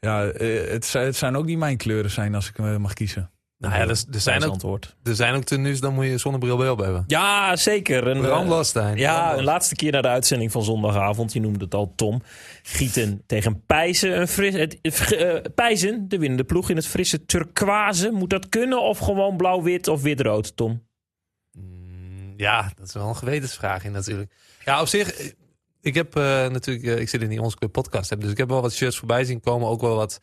ja, 0.00 0.24
eh, 0.26 0.70
het, 0.70 0.84
zijn- 0.84 1.04
het 1.06 1.16
zijn 1.16 1.36
ook 1.36 1.44
niet 1.44 1.58
mijn 1.58 1.76
kleuren 1.76 2.10
zijn 2.10 2.34
als 2.34 2.48
ik 2.48 2.78
mag 2.78 2.92
kiezen. 2.92 3.30
Nou 3.58 3.74
ja, 3.74 3.80
er, 3.80 3.88
er, 3.88 4.20
zijn 4.20 4.44
ook, 4.44 4.50
antwoord. 4.52 4.96
er 5.02 5.14
zijn 5.14 5.34
ook 5.34 5.44
tenues, 5.44 5.80
dan 5.80 5.94
moet 5.94 6.04
je 6.04 6.18
zonnebril 6.18 6.58
wel 6.58 6.76
hebben. 6.76 7.04
Ja, 7.06 7.56
zeker. 7.56 8.06
Een, 8.06 8.20
Brandlastijn. 8.20 8.96
Ja, 8.96 9.36
een 9.36 9.44
laatste 9.44 9.74
keer 9.74 9.92
naar 9.92 10.02
de 10.02 10.08
uitzending 10.08 10.52
van 10.52 10.62
zondagavond. 10.62 11.32
Je 11.32 11.40
noemde 11.40 11.64
het 11.64 11.74
al, 11.74 11.92
Tom. 11.96 12.22
Gieten 12.62 13.22
tegen 13.26 13.62
Pijzen. 13.66 14.20
Een 14.20 14.28
fris, 14.28 14.54
het, 14.54 15.54
Pijzen, 15.54 16.08
de 16.08 16.18
winnende 16.18 16.44
ploeg 16.44 16.70
in 16.70 16.76
het 16.76 16.86
frisse 16.86 17.26
turquoise. 17.26 18.10
Moet 18.10 18.30
dat 18.30 18.48
kunnen 18.48 18.82
of 18.82 18.98
gewoon 18.98 19.36
blauw-wit 19.36 19.88
of 19.88 20.02
wit-rood, 20.02 20.56
Tom? 20.56 20.82
Mm, 21.52 22.34
Ja, 22.36 22.72
dat 22.76 22.86
is 22.88 22.94
wel 22.94 23.08
een 23.08 23.16
gewetensvraag 23.16 23.84
in 23.84 23.92
natuurlijk. 23.92 24.32
Ja, 24.66 24.80
op 24.80 24.86
zich, 24.86 25.12
eh, 25.12 25.26
ik 25.80 25.94
heb 25.94 26.16
eh, 26.16 26.22
natuurlijk, 26.22 26.86
eh, 26.86 26.98
ik 26.98 27.08
zit 27.08 27.22
in 27.22 27.28
die 27.28 27.40
Onze 27.40 27.56
Club 27.56 27.72
podcast, 27.72 28.10
heb, 28.10 28.20
dus 28.20 28.30
ik 28.30 28.36
heb 28.36 28.48
wel 28.48 28.62
wat 28.62 28.74
shirts 28.74 28.98
voorbij 28.98 29.24
zien 29.24 29.40
komen. 29.40 29.68
Ook 29.68 29.80
wel 29.80 29.96
wat 29.96 30.20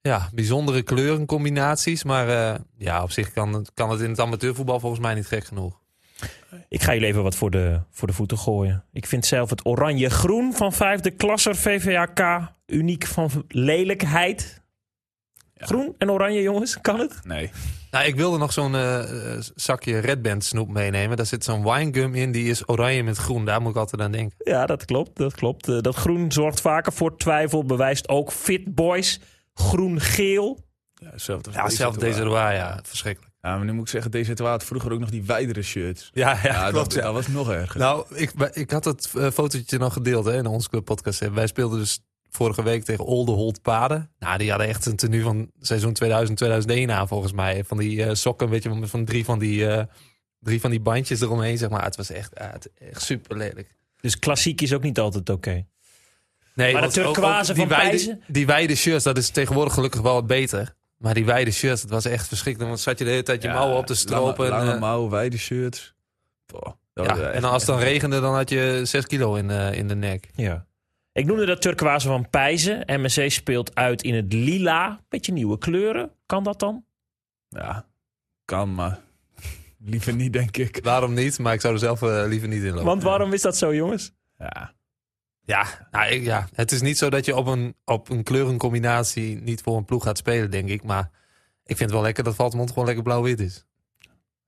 ja, 0.00 0.28
bijzondere 0.34 0.82
kleurencombinaties. 0.82 2.04
Maar 2.04 2.58
ja, 2.78 3.02
op 3.02 3.10
zich 3.10 3.32
kan 3.32 3.66
kan 3.74 3.90
het 3.90 4.00
in 4.00 4.10
het 4.10 4.20
amateurvoetbal 4.20 4.80
volgens 4.80 5.02
mij 5.02 5.14
niet 5.14 5.26
gek 5.26 5.44
genoeg. 5.44 5.80
Ik 6.68 6.82
ga 6.82 6.92
jullie 6.92 7.08
even 7.08 7.22
wat 7.22 7.34
voor 7.34 7.50
de, 7.50 7.80
voor 7.90 8.08
de 8.08 8.14
voeten 8.14 8.38
gooien. 8.38 8.84
Ik 8.92 9.06
vind 9.06 9.26
zelf 9.26 9.50
het 9.50 9.66
oranje-groen 9.66 10.52
van 10.52 10.72
vijfde 10.72 11.10
klasser 11.10 11.56
VVAK 11.56 12.52
uniek 12.66 13.06
van 13.06 13.30
lelijkheid. 13.48 14.62
Groen 15.58 15.94
en 15.98 16.10
oranje, 16.10 16.42
jongens, 16.42 16.80
kan 16.80 16.98
het? 16.98 17.20
Nee. 17.24 17.50
Nou, 17.90 18.06
ik 18.06 18.14
wilde 18.16 18.38
nog 18.38 18.52
zo'n 18.52 18.74
eh, 18.74 19.04
zakje 19.54 19.98
Red 19.98 20.22
Band 20.22 20.44
snoep 20.44 20.68
meenemen. 20.68 21.16
Daar 21.16 21.26
zit 21.26 21.44
zo'n 21.44 21.62
winegum 21.72 22.14
in, 22.14 22.32
die 22.32 22.48
is 22.50 22.68
oranje 22.68 23.02
met 23.02 23.16
groen. 23.16 23.44
Daar 23.44 23.60
moet 23.60 23.70
ik 23.70 23.76
altijd 23.76 24.02
aan 24.02 24.12
denken. 24.12 24.36
Ja, 24.38 24.66
dat 24.66 24.84
klopt. 24.84 25.16
Dat 25.16 25.34
klopt. 25.34 25.68
Eh, 25.68 25.78
Dat 25.80 25.94
groen 25.96 26.32
zorgt 26.32 26.60
vaker 26.60 26.92
voor 26.92 27.16
twijfel. 27.16 27.64
Bewijst 27.64 28.08
ook 28.08 28.32
Fit 28.32 28.74
Boys. 28.74 29.20
Groen-geel. 29.54 30.58
Ja, 30.94 31.10
hetzelfde 31.10 31.50
als 31.60 31.70
Ja, 31.72 31.76
zelf 31.76 31.96
deze 31.96 32.24
waar, 32.24 32.54
ja, 32.54 32.80
verschrikkelijk. 32.82 33.32
Ja, 33.40 33.56
maar 33.56 33.64
nu 33.64 33.72
moet 33.72 33.82
ik 33.82 33.88
zeggen, 33.88 34.10
deze 34.10 34.34
had 34.42 34.64
vroeger 34.64 34.92
ook 34.92 35.00
nog 35.00 35.10
die 35.10 35.24
wijdere 35.24 35.62
shirts. 35.62 36.10
Ja, 36.12 36.38
ja, 36.42 36.70
dat, 36.70 36.92
dat 36.92 37.12
was 37.12 37.26
nog 37.28 37.50
erger. 37.50 37.80
Nou, 37.80 38.04
ik, 38.14 38.32
ik 38.52 38.70
had 38.70 38.84
het 38.84 39.12
eh, 39.16 39.30
fotootje 39.30 39.78
nog 39.78 39.92
gedeeld 39.92 40.24
hè, 40.24 40.36
in 40.36 40.46
onze 40.46 40.68
club 40.68 40.84
podcast. 40.84 41.28
Wij 41.28 41.46
speelden 41.46 41.78
dus 41.78 42.00
vorige 42.36 42.62
week 42.62 42.84
tegen 42.84 43.04
Oldenholt 43.04 43.62
Paden. 43.62 44.10
Nou, 44.18 44.38
die 44.38 44.50
hadden 44.50 44.68
echt 44.68 44.86
een 44.86 44.96
tenue 44.96 45.22
van 45.22 45.50
seizoen 45.60 45.92
2000, 45.92 46.38
2001 46.38 46.90
aan 46.90 47.08
volgens 47.08 47.32
mij. 47.32 47.64
Van 47.64 47.78
die 47.78 48.04
eh, 48.04 48.14
sokken, 48.14 48.48
weet 48.48 48.62
je, 48.62 48.86
van 48.86 49.04
drie 49.04 49.24
van 49.24 49.38
die, 49.38 49.68
eh, 49.68 49.84
drie 50.40 50.60
van 50.60 50.70
die 50.70 50.80
bandjes 50.80 51.20
eromheen, 51.20 51.58
zeg 51.58 51.68
maar. 51.68 51.84
Het 51.84 51.96
was 51.96 52.10
echt, 52.10 52.38
ah, 52.38 52.52
het, 52.52 52.70
echt 52.90 53.02
super 53.02 53.36
lelijk. 53.36 53.76
Dus 54.00 54.18
klassiek 54.18 54.60
is 54.60 54.72
ook 54.72 54.82
niet 54.82 54.98
altijd 54.98 55.30
oké. 55.30 55.66
Nee, 56.54 56.72
Maar 56.72 56.82
de 56.82 56.88
turquoise 56.88 57.54
van 57.54 57.68
wijde, 57.68 57.88
Pijzen? 57.88 58.22
Die 58.26 58.46
wijde 58.46 58.74
shirts, 58.74 59.04
dat 59.04 59.16
is 59.16 59.30
tegenwoordig 59.30 59.74
gelukkig 59.74 60.00
wel 60.00 60.14
wat 60.14 60.26
beter. 60.26 60.74
Maar 60.96 61.14
die 61.14 61.24
wijde 61.24 61.50
shirts, 61.50 61.80
dat 61.82 61.90
was 61.90 62.04
echt 62.04 62.28
verschrikkelijk. 62.28 62.70
Want 62.70 62.82
zat 62.82 62.98
je 62.98 63.04
de 63.04 63.10
hele 63.10 63.22
tijd 63.22 63.42
je 63.42 63.48
mouwen 63.48 63.76
op 63.76 63.86
te 63.86 63.94
stropen. 63.94 64.48
Lange, 64.48 64.64
lange 64.64 64.74
eh, 64.74 64.80
mouwen, 64.80 65.10
wijde 65.10 65.38
shirts. 65.38 65.94
Boah, 66.46 66.72
ja, 66.94 67.30
en 67.30 67.44
als 67.44 67.66
het 67.66 67.70
dan 67.70 67.78
regende, 67.78 68.20
dan 68.20 68.34
had 68.34 68.50
je 68.50 68.80
6 68.84 69.06
kilo 69.06 69.34
in, 69.34 69.50
eh, 69.50 69.72
in 69.72 69.88
de 69.88 69.94
nek. 69.94 70.30
Ja. 70.34 70.65
Ik 71.16 71.26
noemde 71.26 71.46
dat 71.46 71.62
turquoise 71.62 72.08
van 72.08 72.30
Pijzen. 72.30 72.82
MSC 72.86 73.30
speelt 73.30 73.74
uit 73.74 74.02
in 74.02 74.14
het 74.14 74.32
lila. 74.32 75.00
Beetje 75.08 75.32
nieuwe 75.32 75.58
kleuren. 75.58 76.10
Kan 76.26 76.44
dat 76.44 76.58
dan? 76.58 76.84
Ja, 77.48 77.86
kan, 78.44 78.74
maar 78.74 78.98
liever 79.84 80.14
niet, 80.14 80.32
denk 80.32 80.56
ik. 80.56 80.78
Waarom 80.82 81.14
niet? 81.14 81.38
Maar 81.38 81.52
ik 81.54 81.60
zou 81.60 81.72
er 81.72 81.78
zelf 81.78 82.02
eh, 82.02 82.22
liever 82.26 82.48
niet 82.48 82.62
in 82.62 82.70
lopen. 82.70 82.84
Want 82.84 83.02
waarom 83.02 83.32
is 83.32 83.42
dat 83.42 83.56
zo, 83.56 83.74
jongens? 83.74 84.12
Ja, 84.38 84.72
Ja, 85.44 85.88
nou, 85.90 86.06
ik, 86.12 86.22
ja, 86.24 86.48
het 86.54 86.72
is 86.72 86.80
niet 86.80 86.98
zo 86.98 87.10
dat 87.10 87.24
je 87.24 87.36
op 87.36 87.46
een, 87.46 87.74
op 87.84 88.08
een 88.08 88.22
kleurencombinatie 88.22 89.40
niet 89.40 89.62
voor 89.62 89.76
een 89.76 89.84
ploeg 89.84 90.02
gaat 90.02 90.18
spelen, 90.18 90.50
denk 90.50 90.68
ik. 90.68 90.82
Maar 90.82 91.10
ik 91.64 91.76
vind 91.76 91.80
het 91.80 91.90
wel 91.90 92.02
lekker 92.02 92.24
dat 92.24 92.34
Valtemont 92.34 92.68
gewoon 92.68 92.84
lekker 92.84 93.04
blauw-wit 93.04 93.40
is. 93.40 93.66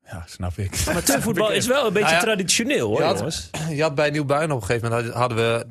ja 0.05 0.25
snap 0.27 0.57
ik. 0.59 0.85
Amateurvoetbal 0.89 1.53
is 1.61 1.67
wel 1.67 1.87
een 1.87 1.93
beetje 1.93 2.09
Nou 2.15 2.15
ja, 2.27 2.33
traditioneel, 2.35 2.89
hoor, 2.89 2.99
je 2.99 3.05
had- 3.05 3.19
jongens. 3.19 3.51
Je 3.71 3.83
had 3.83 3.95
bij 3.95 4.11
Nieuwbuin 4.11 4.51
op 4.53 4.61
een 4.61 4.67
gegeven 4.67 4.91
moment 4.91 5.13
hadden 5.13 5.39
we 5.39 5.67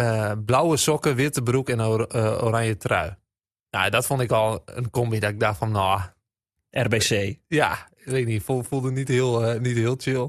eh, 0.00 0.32
blauwe 0.44 0.76
sokken, 0.76 1.14
witte 1.14 1.42
broek 1.42 1.68
en 1.68 1.80
or- 1.80 2.06
eh, 2.06 2.42
oranje 2.44 2.76
trui. 2.76 3.14
Nou, 3.70 3.90
dat 3.90 4.06
vond 4.06 4.20
ik 4.20 4.30
al 4.30 4.62
een 4.64 4.90
combi 4.90 5.18
dat 5.18 5.30
ik 5.30 5.40
dacht 5.40 5.58
van, 5.58 5.70
nou, 5.70 6.00
RBC. 6.70 7.36
ja, 7.48 7.88
ik 7.96 8.04
weet 8.04 8.26
niet, 8.26 8.42
voelde, 8.42 8.64
voelde 8.68 8.90
niet, 8.90 9.08
heel, 9.08 9.44
eh, 9.44 9.60
niet 9.60 9.76
heel 9.76 9.94
chill. 9.98 10.28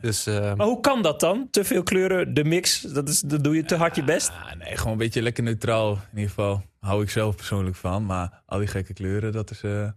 Dus 0.00 0.26
eh, 0.26 0.54
Maar 0.54 0.66
hoe 0.66 0.80
kan 0.80 1.02
dat 1.02 1.20
dan? 1.20 1.48
Te 1.50 1.64
veel 1.64 1.82
kleuren, 1.82 2.34
de 2.34 2.44
mix, 2.44 2.80
dat, 2.80 3.08
is, 3.08 3.20
dat 3.20 3.44
doe 3.44 3.54
je 3.54 3.64
te 3.64 3.76
hard 3.76 3.96
je 3.96 4.04
best. 4.04 4.32
Nee, 4.58 4.76
gewoon 4.76 4.92
een 4.92 4.98
beetje 4.98 5.22
lekker 5.22 5.42
neutraal. 5.42 5.92
In 5.92 5.98
ieder 6.14 6.28
geval 6.28 6.62
hou 6.80 7.02
ik 7.02 7.10
zelf 7.10 7.36
persoonlijk 7.36 7.76
van. 7.76 8.06
Maar 8.06 8.42
al 8.46 8.58
die 8.58 8.66
gekke 8.68 8.92
kleuren, 8.92 9.32
dat 9.32 9.50
is... 9.50 9.62
eh 9.62 9.88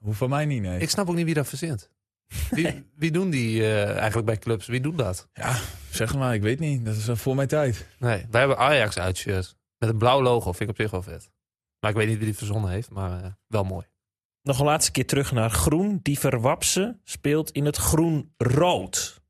hoeft 0.00 0.18
van 0.18 0.28
mij 0.28 0.44
niet, 0.46 0.62
nee. 0.62 0.80
ik 0.80 0.90
snap 0.90 1.08
ook 1.08 1.14
niet 1.14 1.24
wie 1.24 1.34
dat 1.34 1.48
verzint. 1.48 1.90
Wie, 2.50 2.90
wie 2.96 3.10
doen 3.10 3.30
die 3.30 3.62
eh, 3.62 3.96
eigenlijk 3.96 4.26
bij 4.26 4.38
clubs? 4.38 4.66
Wie 4.66 4.80
doet 4.80 4.98
dat? 4.98 5.28
Ja, 5.32 5.58
zeg 5.90 6.14
maar, 6.14 6.34
ik 6.34 6.42
weet 6.42 6.58
niet. 6.58 6.84
Dat 6.84 6.96
is 6.96 7.08
uh, 7.08 7.16
voor 7.16 7.34
mijn 7.34 7.48
tijd. 7.48 7.86
Nee, 7.98 8.26
wij 8.30 8.40
hebben 8.40 8.58
Ajax 8.58 8.98
uitshirts. 8.98 9.56
Met 9.78 9.88
een 9.88 9.98
blauw 9.98 10.22
logo, 10.22 10.52
vind 10.52 10.62
ik 10.62 10.68
op 10.68 10.76
zich 10.76 10.90
wel 10.90 11.02
vet. 11.02 11.30
Maar 11.80 11.90
ik 11.90 11.96
weet 11.96 12.08
niet 12.08 12.16
wie 12.16 12.26
die 12.26 12.36
verzonnen 12.36 12.70
heeft, 12.70 12.90
maar 12.90 13.24
eh, 13.24 13.30
wel 13.46 13.64
mooi. 13.64 13.86
Nog 14.42 14.58
een 14.58 14.64
laatste 14.64 14.92
keer 14.92 15.06
terug 15.06 15.32
naar 15.32 15.50
groen. 15.50 16.00
Die 16.02 16.18
Verwapse 16.18 17.00
speelt 17.04 17.50
in 17.50 17.64
het 17.64 17.76
groen-rood. 17.76 19.22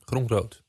Groen-rood. 0.00 0.64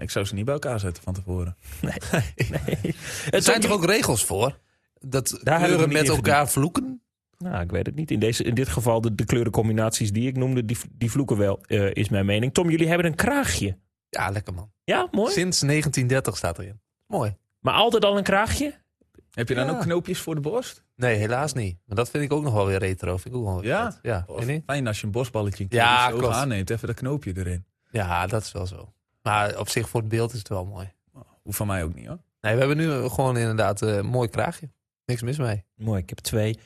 Ik 0.00 0.10
zou 0.10 0.24
ze 0.24 0.34
niet 0.34 0.44
bij 0.44 0.54
elkaar 0.54 0.80
zetten 0.80 1.02
van 1.02 1.14
tevoren. 1.14 1.56
Nee. 2.50 2.94
Er 3.30 3.42
zijn 3.42 3.60
toch 3.60 3.70
ook 3.70 3.84
regels 3.84 4.24
voor? 4.24 4.58
Dat 5.00 5.40
Daar 5.42 5.62
kleuren 5.62 5.92
met 5.92 6.08
elkaar 6.08 6.48
vloeken? 6.48 7.02
Nou, 7.38 7.62
ik 7.62 7.70
weet 7.70 7.86
het 7.86 7.94
niet. 7.94 8.10
In, 8.10 8.18
deze, 8.18 8.42
in 8.44 8.54
dit 8.54 8.68
geval 8.68 9.00
de, 9.00 9.14
de 9.14 9.24
kleurencombinaties 9.24 10.12
die 10.12 10.28
ik 10.28 10.36
noemde, 10.36 10.64
die, 10.64 10.76
die 10.92 11.10
vloeken 11.10 11.36
wel, 11.36 11.60
eh, 11.66 11.90
is 11.94 12.08
mijn 12.08 12.26
mening. 12.26 12.54
Tom, 12.54 12.70
jullie 12.70 12.88
hebben 12.88 13.06
een 13.06 13.14
kraagje. 13.14 13.78
Ja, 14.08 14.30
lekker 14.30 14.54
man. 14.54 14.70
Ja, 14.84 15.08
mooi. 15.10 15.32
Sinds 15.32 15.60
1930 15.60 16.36
staat 16.36 16.58
erin. 16.58 16.80
Mooi. 17.06 17.36
Maar 17.60 17.74
altijd 17.74 18.04
al 18.04 18.16
een 18.16 18.22
kraagje? 18.22 18.74
Heb 19.30 19.48
je 19.48 19.54
dan 19.54 19.66
Ja. 19.66 19.72
ook 19.72 19.80
knoopjes 19.80 20.20
voor 20.20 20.34
de 20.34 20.40
borst? 20.40 20.84
Nee, 20.96 21.16
helaas 21.16 21.52
niet. 21.52 21.78
Maar 21.86 21.96
dat 21.96 22.10
vind 22.10 22.24
ik 22.24 22.32
ook 22.32 22.42
nog 22.42 22.52
wel 22.52 22.66
weer 22.66 22.78
retro. 22.78 23.16
Vind 23.16 23.34
ik 23.34 23.40
ook 23.40 23.46
wel 23.46 23.64
Ja? 23.64 23.92
vet. 23.92 23.98
Ja, 24.02 24.24
Of 24.26 24.34
vind 24.36 24.46
je 24.48 24.52
niet? 24.54 24.62
fijn 24.66 24.86
als 24.86 25.00
je 25.00 25.06
een 25.06 25.12
borstballetje 25.12 25.64
een 25.64 25.68
Ja, 25.72 26.08
klopt. 26.10 26.34
aanneemt. 26.34 26.70
Even 26.70 26.86
dat 26.86 26.96
knoopje 26.96 27.32
erin. 27.36 27.64
ja, 27.90 28.26
dat 28.26 28.42
is 28.42 28.52
wel 28.52 28.66
zo. 28.66 28.92
Maar 29.22 29.58
op 29.58 29.68
zich 29.68 29.88
voor 29.88 30.00
het 30.00 30.08
beeld 30.08 30.32
is 30.32 30.38
het 30.38 30.48
wel 30.48 30.64
mooi. 30.64 30.92
Hoeft 31.42 31.56
van 31.56 31.66
mij 31.66 31.84
ook 31.84 31.94
niet 31.94 32.06
hoor. 32.06 32.18
Nee, 32.40 32.52
we 32.54 32.58
hebben 32.58 32.76
nu 32.76 33.08
gewoon 33.08 33.36
inderdaad 33.36 33.82
eh, 33.82 33.96
een 33.96 34.06
mooi 34.06 34.28
kraagje. 34.28 34.70
Niks 35.04 35.22
mis 35.22 35.38
mee. 35.38 35.64
Mooi, 35.76 36.02
ik 36.02 36.08
heb 36.08 36.18
twee 36.18 36.58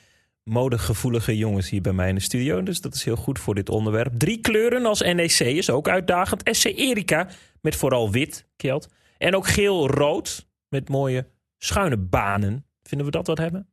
modegevoelige 0.45 1.37
jongens 1.37 1.71
hier 1.71 1.81
bij 1.81 1.93
mij 1.93 2.09
in 2.09 2.15
de 2.15 2.21
studio. 2.21 2.63
Dus 2.63 2.81
dat 2.81 2.95
is 2.95 3.05
heel 3.05 3.17
goed 3.17 3.39
voor 3.39 3.55
dit 3.55 3.69
onderwerp. 3.69 4.19
Drie 4.19 4.41
kleuren 4.41 4.87
als 4.87 5.01
NEC 5.01 5.39
is 5.39 5.71
ook 5.71 5.89
uitdagend. 5.89 6.57
SC 6.57 6.65
Erika 6.65 7.29
met 7.61 7.77
vooral 7.77 8.11
wit, 8.11 8.49
Kjeld. 8.57 8.89
En 9.19 9.37
ook 9.37 9.47
geel-rood 9.47 10.49
met 10.69 10.89
mooie 10.89 11.29
schuine 11.59 11.97
banen. 11.97 12.67
Vinden 12.83 13.07
we 13.07 13.13
dat 13.13 13.27
wat 13.27 13.39
hebben? 13.39 13.69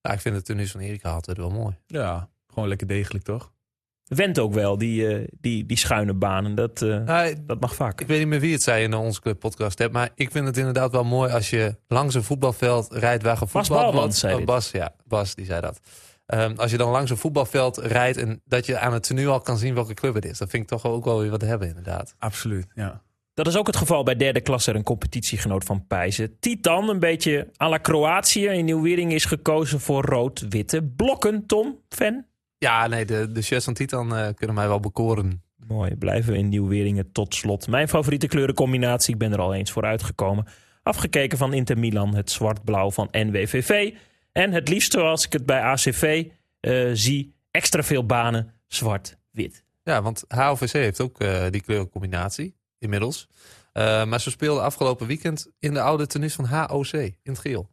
Ja, 0.00 0.12
ik 0.12 0.20
vind 0.20 0.34
het 0.34 0.44
tenue 0.44 0.68
van 0.68 0.80
Erika 0.80 1.10
altijd 1.10 1.36
wel 1.36 1.50
mooi. 1.50 1.78
Ja, 1.86 2.30
gewoon 2.46 2.68
lekker 2.68 2.86
degelijk 2.86 3.24
toch? 3.24 3.52
Went 4.14 4.38
ook 4.38 4.52
wel, 4.54 4.78
die, 4.78 5.08
eh, 5.08 5.26
die, 5.40 5.66
die 5.66 5.76
schuine 5.78 6.14
banen. 6.14 6.54
Dat, 6.54 6.82
eh, 6.82 6.88
Nou, 6.98 7.34
dat 7.46 7.60
mag 7.60 7.74
vaak. 7.74 8.00
ik 8.00 8.06
weet 8.06 8.18
niet 8.18 8.28
meer 8.28 8.40
wie 8.40 8.52
het 8.52 8.62
zei 8.62 8.84
in 8.84 8.94
onze 8.94 9.20
club 9.20 9.38
podcast 9.38 9.78
hebt, 9.78 9.92
maar 9.92 10.10
ik 10.14 10.30
vind 10.30 10.46
het 10.46 10.56
inderdaad 10.56 10.90
wel 10.92 11.04
mooi 11.04 11.32
als 11.32 11.50
je 11.50 11.76
langs 11.88 12.14
een 12.14 12.22
voetbalveld 12.22 12.92
rijdt 12.92 13.22
waar 13.22 13.36
gevoetbald 13.36 13.94
wordt. 13.94 14.14
zei 14.14 14.32
Oh, 14.32 14.38
dit. 14.38 14.46
Bas, 14.46 14.70
ja, 14.70 14.94
Bas 15.06 15.34
die 15.34 15.44
zei 15.44 15.60
dat. 15.60 15.80
Ehm, 16.26 16.52
als 16.56 16.70
je 16.70 16.76
dan 16.76 16.90
langs 16.90 17.10
een 17.10 17.16
voetbalveld 17.16 17.76
rijdt 17.78 18.16
en 18.16 18.42
dat 18.44 18.66
je 18.66 18.78
aan 18.78 18.92
het 18.92 19.02
tenue 19.02 19.28
al 19.28 19.40
kan 19.40 19.58
zien 19.58 19.74
welke 19.74 19.94
club 19.94 20.14
het 20.14 20.24
is, 20.24 20.38
dat 20.38 20.50
vind 20.50 20.62
ik 20.62 20.68
toch 20.68 20.86
ook 20.86 21.04
wel 21.04 21.20
weer 21.20 21.30
wat 21.30 21.40
hebben 21.40 21.68
inderdaad. 21.68 22.14
Absoluut, 22.18 22.66
ja. 22.74 23.02
Dat 23.34 23.46
is 23.46 23.56
ook 23.56 23.66
het 23.66 23.76
geval 23.76 24.02
bij 24.02 24.16
derde 24.16 24.40
klasse, 24.40 24.74
een 24.74 24.82
competitiegenoot 24.82 25.64
van 25.64 25.86
Pijzen. 25.86 26.36
Titan, 26.40 26.88
een 26.88 26.98
beetje 26.98 27.48
à 27.62 27.68
la 27.68 27.78
Kroatië. 27.78 28.46
In 28.46 28.64
Nieuw-Wering 28.64 29.12
is 29.12 29.24
gekozen 29.24 29.80
voor 29.80 30.04
rood-witte 30.04 30.82
blokken. 30.96 31.46
Tom, 31.46 31.78
fan? 31.88 32.24
Ja, 32.62 32.86
nee, 32.86 33.04
de, 33.04 33.32
de 33.32 33.42
shirts 33.42 33.64
van 33.64 33.74
Titan 33.74 34.16
eh, 34.16 34.28
kunnen 34.34 34.56
mij 34.56 34.68
wel 34.68 34.80
bekoren. 34.80 35.42
Mooi, 35.66 35.96
blijven 35.96 36.32
we 36.32 36.38
in 36.38 36.48
Nieuw-Weringen 36.48 37.12
tot 37.12 37.34
slot. 37.34 37.68
Mijn 37.68 37.88
favoriete 37.88 38.26
kleurencombinatie, 38.26 39.12
ik 39.12 39.18
ben 39.18 39.32
er 39.32 39.40
al 39.40 39.54
eens 39.54 39.70
voor 39.70 39.84
uitgekomen. 39.84 40.46
Afgekeken 40.82 41.38
van 41.38 41.52
Inter 41.52 41.78
Milan, 41.78 42.14
het 42.14 42.30
zwart-blauw 42.30 42.90
van 42.90 43.08
NWVV. 43.10 43.94
En 44.32 44.52
het 44.52 44.68
liefst 44.68 44.92
zoals 44.92 45.26
ik 45.26 45.32
het 45.32 45.46
bij 45.46 45.60
ACV 45.60 46.26
eh, 46.60 46.90
zie, 46.92 47.34
extra 47.50 47.82
veel 47.82 48.06
banen, 48.06 48.54
zwart-wit. 48.66 49.64
Ja, 49.82 50.02
want 50.02 50.24
HOVC 50.28 50.72
heeft 50.72 51.00
ook 51.00 51.20
eh, 51.20 51.46
die 51.50 51.62
kleurencombinatie 51.62 52.56
inmiddels. 52.78 53.28
Maar 53.72 54.20
ze 54.20 54.30
speelden 54.30 54.62
afgelopen 54.62 55.06
weekend 55.06 55.50
in 55.58 55.74
de 55.74 55.80
oude 55.80 56.06
tenues 56.06 56.34
van 56.34 56.44
HOC 56.44 56.92
in 56.92 57.14
het 57.22 57.38
geel. 57.38 57.70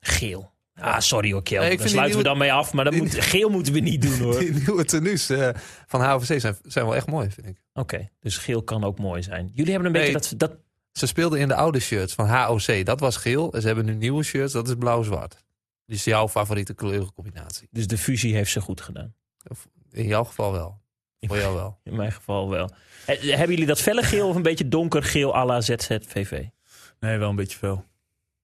Geel. 0.00 0.53
Ah, 0.74 0.98
sorry 1.00 1.32
hoor, 1.32 1.42
Kjell. 1.42 1.60
Nee, 1.68 1.76
Daar 1.78 1.88
sluiten 1.88 2.18
we 2.18 2.24
dan 2.24 2.38
mee 2.38 2.52
af. 2.52 2.72
Maar 2.72 2.84
dat 2.84 2.92
die- 2.92 3.02
moet, 3.02 3.14
geel 3.14 3.48
moeten 3.48 3.72
we 3.72 3.80
niet 3.80 4.02
doen 4.02 4.18
hoor. 4.24 4.38
Die 4.38 4.52
nieuwe 4.52 4.84
tenues 4.84 5.30
eh, 5.30 5.48
van 5.86 6.00
HOVC 6.04 6.40
zijn, 6.40 6.56
zijn 6.62 6.84
wel 6.84 6.94
echt 6.94 7.06
mooi, 7.06 7.30
vind 7.30 7.46
ik. 7.46 7.62
Oké, 7.72 8.08
dus 8.20 8.36
geel 8.38 8.62
kan 8.62 8.84
ook 8.84 8.98
mooi 8.98 9.22
zijn. 9.22 9.50
Jullie 9.54 9.72
hebben 9.72 9.94
een 9.94 10.00
Nee. 10.00 10.12
beetje 10.12 10.36
dat, 10.36 10.50
dat... 10.50 10.58
Ze 10.92 11.06
speelden 11.06 11.38
in 11.40 11.48
de 11.48 11.54
oude 11.54 11.80
shirts 11.80 12.14
van 12.14 12.28
HOC. 12.28 12.84
Dat 12.84 13.00
was 13.00 13.16
geel. 13.16 13.52
En 13.52 13.60
ze 13.60 13.66
hebben 13.66 13.84
nu 13.84 13.94
nieuwe 13.94 14.22
shirts. 14.22 14.52
Dat 14.52 14.68
is 14.68 14.74
blauw-zwart. 14.78 15.44
Dus 15.86 16.04
jouw 16.04 16.28
favoriete 16.28 16.74
kleurencombinatie. 16.74 17.68
Dus 17.70 17.86
de 17.86 17.98
fusie 17.98 18.34
heeft 18.34 18.50
ze 18.50 18.60
goed 18.60 18.80
gedaan. 18.80 19.14
In 19.90 20.06
jouw 20.06 20.24
geval 20.24 20.52
wel. 20.52 20.82
Voor 21.20 21.38
jou 21.38 21.54
wel. 21.54 21.78
In 21.84 21.96
mijn 21.96 22.12
geval 22.12 22.50
wel. 22.50 22.70
Eh, 23.06 23.20
Hebben 23.22 23.50
jullie 23.50 23.66
dat 23.66 23.80
felle 23.80 24.02
geel 24.02 24.28
of 24.28 24.36
een 24.36 24.42
beetje 24.42 24.68
donkergeel 24.68 25.36
à 25.36 25.44
la 25.44 25.60
ZZVV? 25.60 26.44
Nee, 27.00 27.18
wel 27.18 27.28
een 27.30 27.36
beetje 27.36 27.58
veel. 27.58 27.84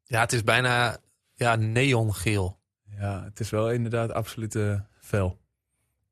Ja, 0.05 0.21
het 0.21 0.33
is 0.33 0.43
bijna 0.45 0.99
ja, 1.41 1.57
neongeel. 1.57 2.59
Ja, 2.99 3.25
het 3.25 3.41
is 3.41 3.51
wel 3.51 3.71
inderdaad 3.71 4.13
absoluut 4.13 4.55
eh, 4.55 4.81
fel. 5.01 5.39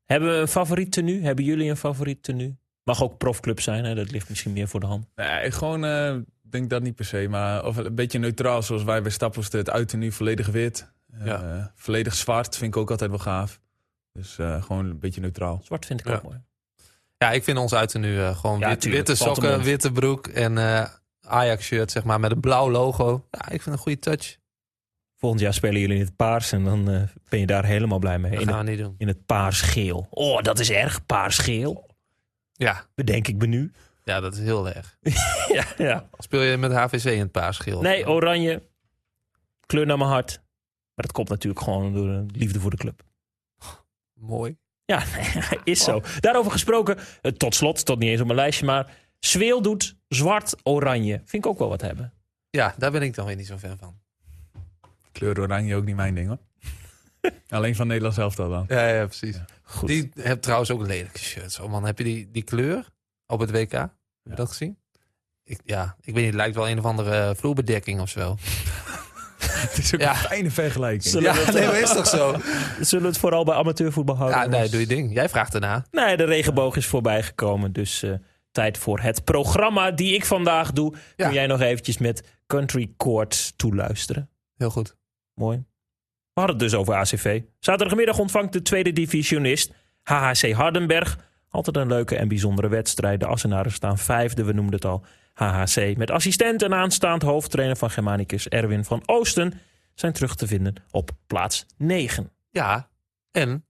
Hebben 0.05 0.29
we 0.29 0.35
een 0.35 0.47
favoriet 0.47 0.91
tenue? 0.91 1.21
Hebben 1.21 1.45
jullie 1.45 1.69
een 1.69 1.77
favoriet 1.77 2.23
tenue? 2.23 2.57
Mag 2.83 3.03
ook 3.03 3.17
profclub 3.17 3.59
zijn, 3.59 3.83
hè? 3.85 3.95
dat 3.95 4.11
ligt 4.11 4.29
misschien 4.29 4.53
meer 4.53 4.67
voor 4.67 4.79
de 4.79 4.85
hand. 4.85 5.07
Nee, 5.15 5.51
gewoon, 5.51 5.85
eh, 5.85 6.15
ik 6.15 6.51
denk 6.51 6.69
dat 6.69 6.81
niet 6.81 6.95
per 6.95 7.05
se. 7.05 7.27
Maar 7.29 7.65
of 7.65 7.77
een 7.77 7.95
beetje 7.95 8.19
neutraal, 8.19 8.61
zoals 8.63 8.83
wij 8.83 9.01
bij 9.01 9.11
Stappelste. 9.11 9.57
Het 9.57 9.69
uiten 9.69 9.99
nu 9.99 10.11
volledig 10.11 10.47
wit. 10.47 10.91
Eh, 11.13 11.25
Ja. 11.25 11.71
Volledig 11.75 12.13
zwart 12.15 12.57
vind 12.57 12.75
ik 12.75 12.81
ook 12.81 12.91
altijd 12.91 13.09
wel 13.09 13.19
gaaf. 13.19 13.59
Dus 14.13 14.37
eh, 14.37 14.63
gewoon 14.63 14.85
een 14.85 14.99
beetje 14.99 15.21
neutraal. 15.21 15.61
Zwart 15.63 15.85
vind 15.85 15.99
ik 15.99 16.07
Ja. 16.07 16.13
ook 16.15 16.23
mooi. 16.23 16.41
Ja, 17.17 17.31
ik 17.31 17.43
vind 17.43 17.57
ons 17.57 17.73
uiten 17.73 18.01
nu 18.01 18.19
eh, 18.19 18.37
gewoon 18.37 18.59
Ja, 18.59 18.69
wit- 18.69 18.81
tuurlijk, 18.81 19.07
witte 19.07 19.23
sokken, 19.23 19.63
witte 19.63 19.91
broek 19.91 20.27
en 20.27 20.57
eh, 20.57 20.85
Ajax 21.21 21.65
shirt 21.65 21.91
zeg 21.91 22.03
maar 22.03 22.19
met 22.19 22.31
een 22.31 22.39
blauw 22.39 22.69
logo. 22.71 23.27
Ja, 23.31 23.49
ik 23.49 23.61
vind 23.61 23.75
een 23.75 23.81
goede 23.81 23.99
touch. 23.99 24.37
Volgend 25.19 25.41
jaar 25.41 25.53
spelen 25.53 25.79
jullie 25.79 25.95
in 25.97 26.05
het 26.05 26.15
paars 26.15 26.51
en 26.51 26.63
dan 26.63 26.89
eh, 26.89 27.01
ben 27.29 27.39
je 27.39 27.45
daar 27.45 27.65
helemaal 27.65 27.99
blij 27.99 28.19
mee. 28.19 28.31
Dat 28.31 28.41
In 28.41 28.47
gaan 28.47 28.57
het, 28.57 28.65
we 28.65 28.71
niet 28.71 28.79
doen. 28.79 28.95
in 28.97 29.07
het 29.07 29.25
paars-geel. 29.25 30.07
Oh, 30.09 30.41
dat 30.41 30.59
is 30.59 30.69
erg, 30.71 31.05
paars-geel. 31.05 31.87
Ja, 32.53 32.85
Bedenk 32.95 33.27
ik 33.27 33.35
me 33.35 33.45
nu. 33.47 33.71
ja, 34.03 34.19
dat 34.19 34.33
is 34.33 34.39
heel 34.39 34.69
erg. 34.69 34.97
ja, 35.57 35.65
ja. 35.77 36.09
Speel 36.17 36.41
je 36.41 36.57
met 36.57 36.71
HVC 36.71 37.03
in 37.03 37.19
het 37.19 37.31
paarsgeel? 37.31 37.81
Nee, 37.81 38.07
oranje. 38.09 38.63
Kleur 39.65 39.85
naar 39.85 39.97
mijn 39.97 40.09
hart. 40.09 40.31
Maar 40.93 41.05
dat 41.05 41.11
komt 41.11 41.29
natuurlijk 41.29 41.63
gewoon 41.63 41.93
door 41.93 42.07
de 42.07 42.25
liefde 42.39 42.59
voor 42.59 42.69
de 42.71 42.77
club. 42.77 43.03
Mooi. 44.13 44.57
Ja, 44.85 45.03
is 45.63 45.83
zo. 45.83 46.01
Daarover 46.19 46.51
gesproken, 46.51 46.97
eh, 47.21 47.31
tot 47.31 47.55
slot, 47.55 47.85
tot 47.85 47.99
niet 47.99 48.09
eens 48.09 48.19
op 48.21 48.25
mijn 48.25 48.39
lijstje, 48.39 48.65
maar 48.65 48.91
Zweel 49.19 49.61
doet 49.61 49.95
zwart-oranje. 50.07 51.13
Vind 51.25 51.45
ik 51.45 51.51
ook 51.51 51.59
wel 51.59 51.69
wat 51.69 51.81
hebben. 51.81 52.13
Ja, 52.49 52.75
daar 52.77 52.91
ben 52.91 53.01
ik 53.01 53.15
dan 53.15 53.25
weer 53.25 53.35
niet 53.35 53.47
zo 53.47 53.57
fan 53.57 53.77
van. 53.77 53.99
Kleur 55.11 55.39
oranje 55.39 55.75
ook 55.75 55.85
niet 55.85 55.95
mijn 55.95 56.15
ding 56.15 56.27
hoor. 56.27 56.37
Alleen 57.49 57.75
van 57.75 57.87
Nederland 57.87 58.15
zelf 58.15 58.35
dan. 58.35 58.65
Ja, 58.67 58.87
ja 58.87 59.05
precies. 59.05 59.37
Goed. 59.63 59.87
Die 59.87 60.11
hebt 60.19 60.41
trouwens 60.41 60.71
ook 60.71 60.81
lelijke 60.87 61.19
shirts. 61.19 61.59
Oh 61.59 61.71
man, 61.71 61.85
heb 61.85 61.97
je 61.97 62.03
die, 62.03 62.29
die 62.31 62.43
kleur 62.43 62.89
op 63.27 63.39
het 63.39 63.51
WK? 63.51 63.71
Heb 63.71 63.89
je 64.23 64.35
dat 64.35 64.47
gezien? 64.49 64.77
Ik, 65.43 65.59
ja, 65.63 65.95
ik 65.99 66.05
weet 66.13 66.15
niet, 66.15 66.25
het 66.25 66.35
lijkt 66.35 66.55
wel 66.55 66.69
een 66.69 66.77
of 66.79 66.85
andere 66.85 67.33
vloerbedekking 67.37 67.99
of 68.01 68.09
zo. 68.09 68.35
Het 69.39 69.77
is 69.77 69.93
ook 69.93 69.99
Ja. 70.01 70.09
een 70.11 70.15
fijne 70.17 70.51
vergelijking. 70.51 71.03
Zullen 71.03 71.33
Ja, 71.33 71.39
het, 71.39 71.53
nee, 71.53 71.63
eh, 71.63 71.69
maar 71.69 71.79
is 71.79 71.93
toch 71.93 72.07
zo? 72.07 72.35
Zullen 72.81 73.03
we 73.03 73.09
het 73.09 73.17
vooral 73.17 73.43
bij 73.43 73.55
amateurvoetbal 73.55 74.15
houden? 74.15 74.39
Ja, 74.39 74.45
nee, 74.47 74.69
doe 74.69 74.79
je 74.79 74.87
ding. 74.87 75.13
Jij 75.13 75.29
vraagt 75.29 75.53
erna. 75.53 75.85
Nee, 75.91 76.17
de 76.17 76.23
regenboog 76.23 76.75
is 76.75 76.85
voorbij 76.85 77.23
gekomen. 77.23 77.73
Dus 77.73 78.03
eh, 78.03 78.13
tijd 78.51 78.77
voor 78.77 78.99
het 78.99 79.23
programma 79.23 79.91
die 79.91 80.13
ik 80.13 80.25
vandaag 80.25 80.71
doe. 80.71 80.93
Ja. 81.15 81.25
Kun 81.25 81.33
jij 81.33 81.47
nog 81.47 81.61
eventjes 81.61 81.97
met 81.97 82.23
Country 82.47 82.93
Courts 82.97 83.53
toeluisteren? 83.55 84.29
Heel 84.59 84.69
goed. 84.69 84.95
Mooi. 85.33 85.57
We 86.33 86.39
hadden 86.39 86.55
het 86.55 86.69
dus 86.69 86.79
over 86.79 86.95
ACV. 86.95 87.41
Zaterdagmiddag 87.59 88.19
ontvangt 88.19 88.53
de 88.53 88.61
tweede 88.61 88.93
divisionist 88.93 89.73
HHC 90.03 90.51
Hardenberg. 90.51 91.17
Altijd 91.49 91.75
een 91.75 91.87
leuke 91.87 92.15
en 92.15 92.27
bijzondere 92.27 92.67
wedstrijd. 92.67 93.19
De 93.19 93.25
Assenaren 93.25 93.71
staan 93.71 93.97
vijfde, 93.97 94.43
we 94.43 94.53
noemden 94.53 94.75
het 94.75 94.85
al. 94.85 95.05
HHC 95.33 95.97
met 95.97 96.11
assistent 96.11 96.61
en 96.61 96.73
aanstaand 96.73 97.21
hoofdtrainer 97.21 97.77
van 97.77 97.89
Germanicus 97.89 98.47
Erwin 98.47 98.85
van 98.85 99.01
Oosten... 99.05 99.53
zijn 99.93 100.13
terug 100.13 100.35
te 100.35 100.47
vinden 100.47 100.73
op 100.91 101.11
plaats 101.27 101.65
9. 101.77 102.31
Ja, 102.49 102.89
en... 103.31 103.63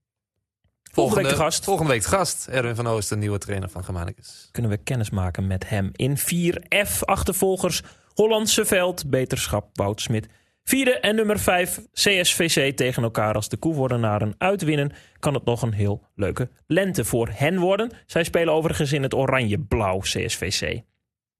Volgende 0.91 1.21
week 1.21 1.31
de 1.31 1.37
gast. 1.37 1.63
Volgende 1.63 1.91
week 1.91 2.01
de 2.01 2.07
gast. 2.07 2.47
Erwin 2.47 2.75
van 2.75 2.87
Oosten, 2.87 3.19
nieuwe 3.19 3.37
trainer 3.37 3.69
van 3.69 3.83
Germanicus. 3.83 4.49
kunnen 4.51 4.71
we 4.71 4.77
kennis 4.77 5.09
maken 5.09 5.47
met 5.47 5.69
hem. 5.69 5.89
In 5.93 6.17
4F 6.17 6.99
achtervolgers 6.99 7.81
Hollandse 8.13 8.65
Veld, 8.65 9.09
Beterschap, 9.09 9.69
Wout 9.73 10.01
Smit. 10.01 10.27
Vierde 10.69 10.99
en 10.99 11.15
nummer 11.15 11.39
5 11.39 11.79
CSVC 11.93 12.75
tegen 12.75 13.03
elkaar. 13.03 13.33
Als 13.33 13.49
de 13.49 13.57
Koewordenaren 13.57 14.35
uitwinnen, 14.37 14.91
kan 15.19 15.33
het 15.33 15.45
nog 15.45 15.61
een 15.61 15.73
heel 15.73 16.03
leuke 16.15 16.49
lente 16.67 17.05
voor 17.05 17.29
hen 17.33 17.59
worden. 17.59 17.91
Zij 18.05 18.23
spelen 18.23 18.53
overigens 18.53 18.93
in 18.93 19.03
het 19.03 19.13
oranje-blauw 19.13 19.99
CSVC. 19.99 20.81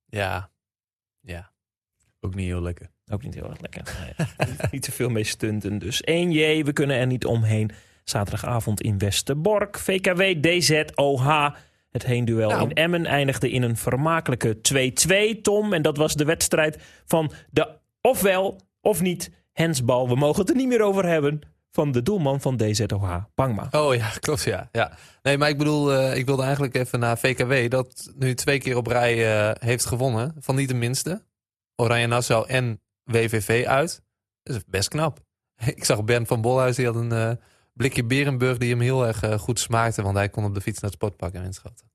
Ja. 0.06 0.50
Ja. 1.22 1.52
Ook 2.20 2.36
niet 2.36 2.46
heel 2.46 2.62
lekker. 2.62 2.90
Ook 3.12 3.24
niet 3.24 3.34
heel 3.34 3.50
erg 3.50 3.62
lekker. 3.62 3.84
Nee, 4.38 4.48
niet 4.72 4.82
te 4.82 4.92
veel 4.92 5.10
mee 5.10 5.24
stunten. 5.24 5.80
Dus 5.80 6.02
1J, 6.02 6.66
we 6.66 6.74
kunnen 6.74 6.98
er 6.98 7.08
niet 7.08 7.26
omheen. 7.26 7.72
Zaterdagavond 8.04 8.82
in 8.82 8.98
Westerbork. 8.98 9.78
VKW 9.78 10.22
DZOH. 10.42 11.56
Het 11.90 12.06
heenduel 12.06 12.50
Nou. 12.50 12.64
in 12.70 12.74
Emmen 12.74 13.06
eindigde 13.06 13.50
in 13.50 13.62
een 13.62 13.78
vermakelijke 13.78 14.58
2-2, 15.38 15.42
Tom. 15.42 15.74
En 15.74 15.82
dat 15.82 15.98
was 15.98 16.16
de 16.16 16.26
wedstrijd 16.26 16.78
van 17.06 17.32
de 17.50 17.78
ofwel 18.02 18.68
of 18.82 19.02
niet 19.02 19.32
hensbal. 19.52 20.08
We 20.08 20.16
mogen 20.16 20.42
het 20.42 20.50
er 20.50 20.56
niet 20.56 20.68
meer 20.68 20.82
over 20.82 21.06
hebben. 21.06 21.42
van 21.72 21.92
de 21.92 22.02
doelman 22.02 22.42
van 22.42 22.58
DZOH, 22.58 23.16
Bangma. 23.36 23.68
Oh 23.72 23.96
ja, 23.96 24.10
klopt 24.20 24.44
ja. 24.44 24.70
ja. 24.72 24.98
Nee, 25.22 25.38
maar 25.38 25.50
ik 25.50 25.58
bedoel, 25.58 25.94
eh, 25.94 26.18
ik 26.18 26.26
wilde 26.26 26.44
eigenlijk 26.44 26.76
even 26.76 27.00
naar 27.00 27.18
VKW. 27.18 27.70
Dat 27.70 28.12
nu 28.16 28.34
twee 28.34 28.60
keer 28.60 28.78
op 28.78 28.88
rij 28.88 29.48
eh, 29.50 29.68
heeft 29.68 29.86
gewonnen. 29.86 30.36
Van 30.40 30.56
niet 30.56 30.68
de 30.68 30.74
minste. 30.74 31.26
Oranje 31.76 32.08
Nassau 32.08 32.48
en 32.48 32.82
WVV 33.04 33.66
uit. 33.68 34.02
Dat 34.44 34.56
is 34.56 34.64
best 34.68 34.88
knap. 34.88 35.20
Ik 35.76 35.86
zag 35.86 36.04
Bernd 36.04 36.28
van 36.28 36.42
Bolhuis, 36.42 36.76
die 36.76 36.86
had 36.86 36.96
een 36.96 37.12
eh, 37.12 37.32
blikje 37.74 38.04
Berenburg 38.04 38.58
die 38.58 38.70
hem 38.70 38.82
heel 38.82 39.08
erg 39.08 39.42
goed 39.42 39.60
smaakte. 39.60 40.02
Want 40.02 40.16
hij 40.16 40.30
kon 40.30 40.44
op 40.46 40.54
de 40.54 40.62
fiets 40.62 40.80
naar 40.80 40.90
het 40.90 41.00
sportpark 41.00 41.34
en 41.34 41.44
inschatten. 41.44 41.90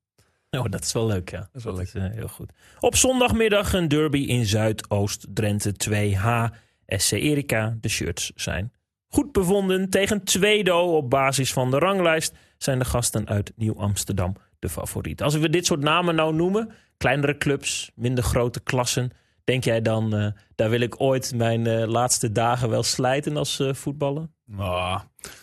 Oh, 0.59 0.65
dat 0.71 0.85
is 0.85 0.93
wel 0.93 1.07
leuk, 1.07 1.31
ja. 1.31 1.39
Dat 1.39 1.77
is 1.77 1.93
wel 1.93 2.03
eh, 2.05 2.13
heel 2.13 2.29
goed. 2.29 2.53
Op 2.81 2.97
zondagmiddag 2.97 3.73
een 3.73 3.89
derby 3.89 4.19
in 4.19 4.47
Zuidoost-Drenthe 4.47 5.75
2H. 5.89 6.55
SC 6.87 7.13
Erika, 7.13 7.77
de 7.81 7.89
shirts 7.89 8.33
zijn 8.35 8.73
goed 9.15 9.33
bevonden. 9.33 9.91
Tegen 9.91 10.25
Tweedo 10.25 10.97
op 10.97 11.11
basis 11.11 11.53
van 11.53 11.71
de 11.71 11.79
ranglijst 11.79 12.35
zijn 12.59 12.79
de 12.79 12.85
gasten 12.85 13.29
uit 13.29 13.53
Nieuw-Amsterdam 13.57 14.37
de 14.59 14.69
favoriet. 14.69 15.23
Als 15.23 15.37
we 15.37 15.51
dit 15.51 15.67
soort 15.67 15.81
namen 15.81 16.15
nou 16.15 16.35
noemen, 16.35 16.71
kleinere 16.97 17.39
clubs, 17.39 17.91
minder 17.95 18.25
grote 18.25 18.61
klassen... 18.61 19.11
denk 19.45 19.65
jij 19.65 19.83
dan, 19.83 20.17
eh, 20.17 20.27
daar 20.55 20.71
wil 20.71 20.81
ik 20.81 21.01
ooit 21.01 21.35
mijn 21.35 21.67
eh, 21.67 21.87
laatste 21.87 22.33
dagen 22.33 22.69
wel 22.71 22.83
slijten 22.83 23.37
als 23.37 23.61
eh, 23.61 23.75
voetballer? 23.75 24.29
Nou, 24.47 25.01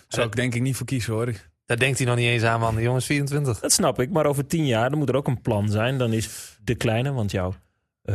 zou 0.08 0.28
ik 0.28 0.36
denk 0.36 0.56
ik 0.56 0.62
niet 0.62 0.76
voor 0.76 0.86
kiezen 0.86 1.14
hoor. 1.14 1.50
Daar 1.66 1.80
denkt 1.80 1.98
hij 1.98 2.08
nog 2.08 2.16
niet 2.16 2.28
eens 2.28 2.44
aan, 2.44 2.60
man. 2.60 2.76
De 2.76 2.82
jongens 2.82 3.06
24. 3.06 3.60
Dat 3.60 3.72
snap 3.72 4.00
ik, 4.00 4.10
maar 4.10 4.26
over 4.26 4.48
tien 4.48 4.66
jaar 4.66 4.90
dan 4.90 5.00
moet 5.00 5.10
er 5.10 5.16
ook 5.16 5.28
een 5.28 5.42
plan 5.42 5.70
zijn. 5.70 5.98
Dan 5.98 6.14
is 6.14 6.58
de 6.64 6.76
kleine, 6.76 7.12
want 7.12 7.32
jouw 7.32 7.54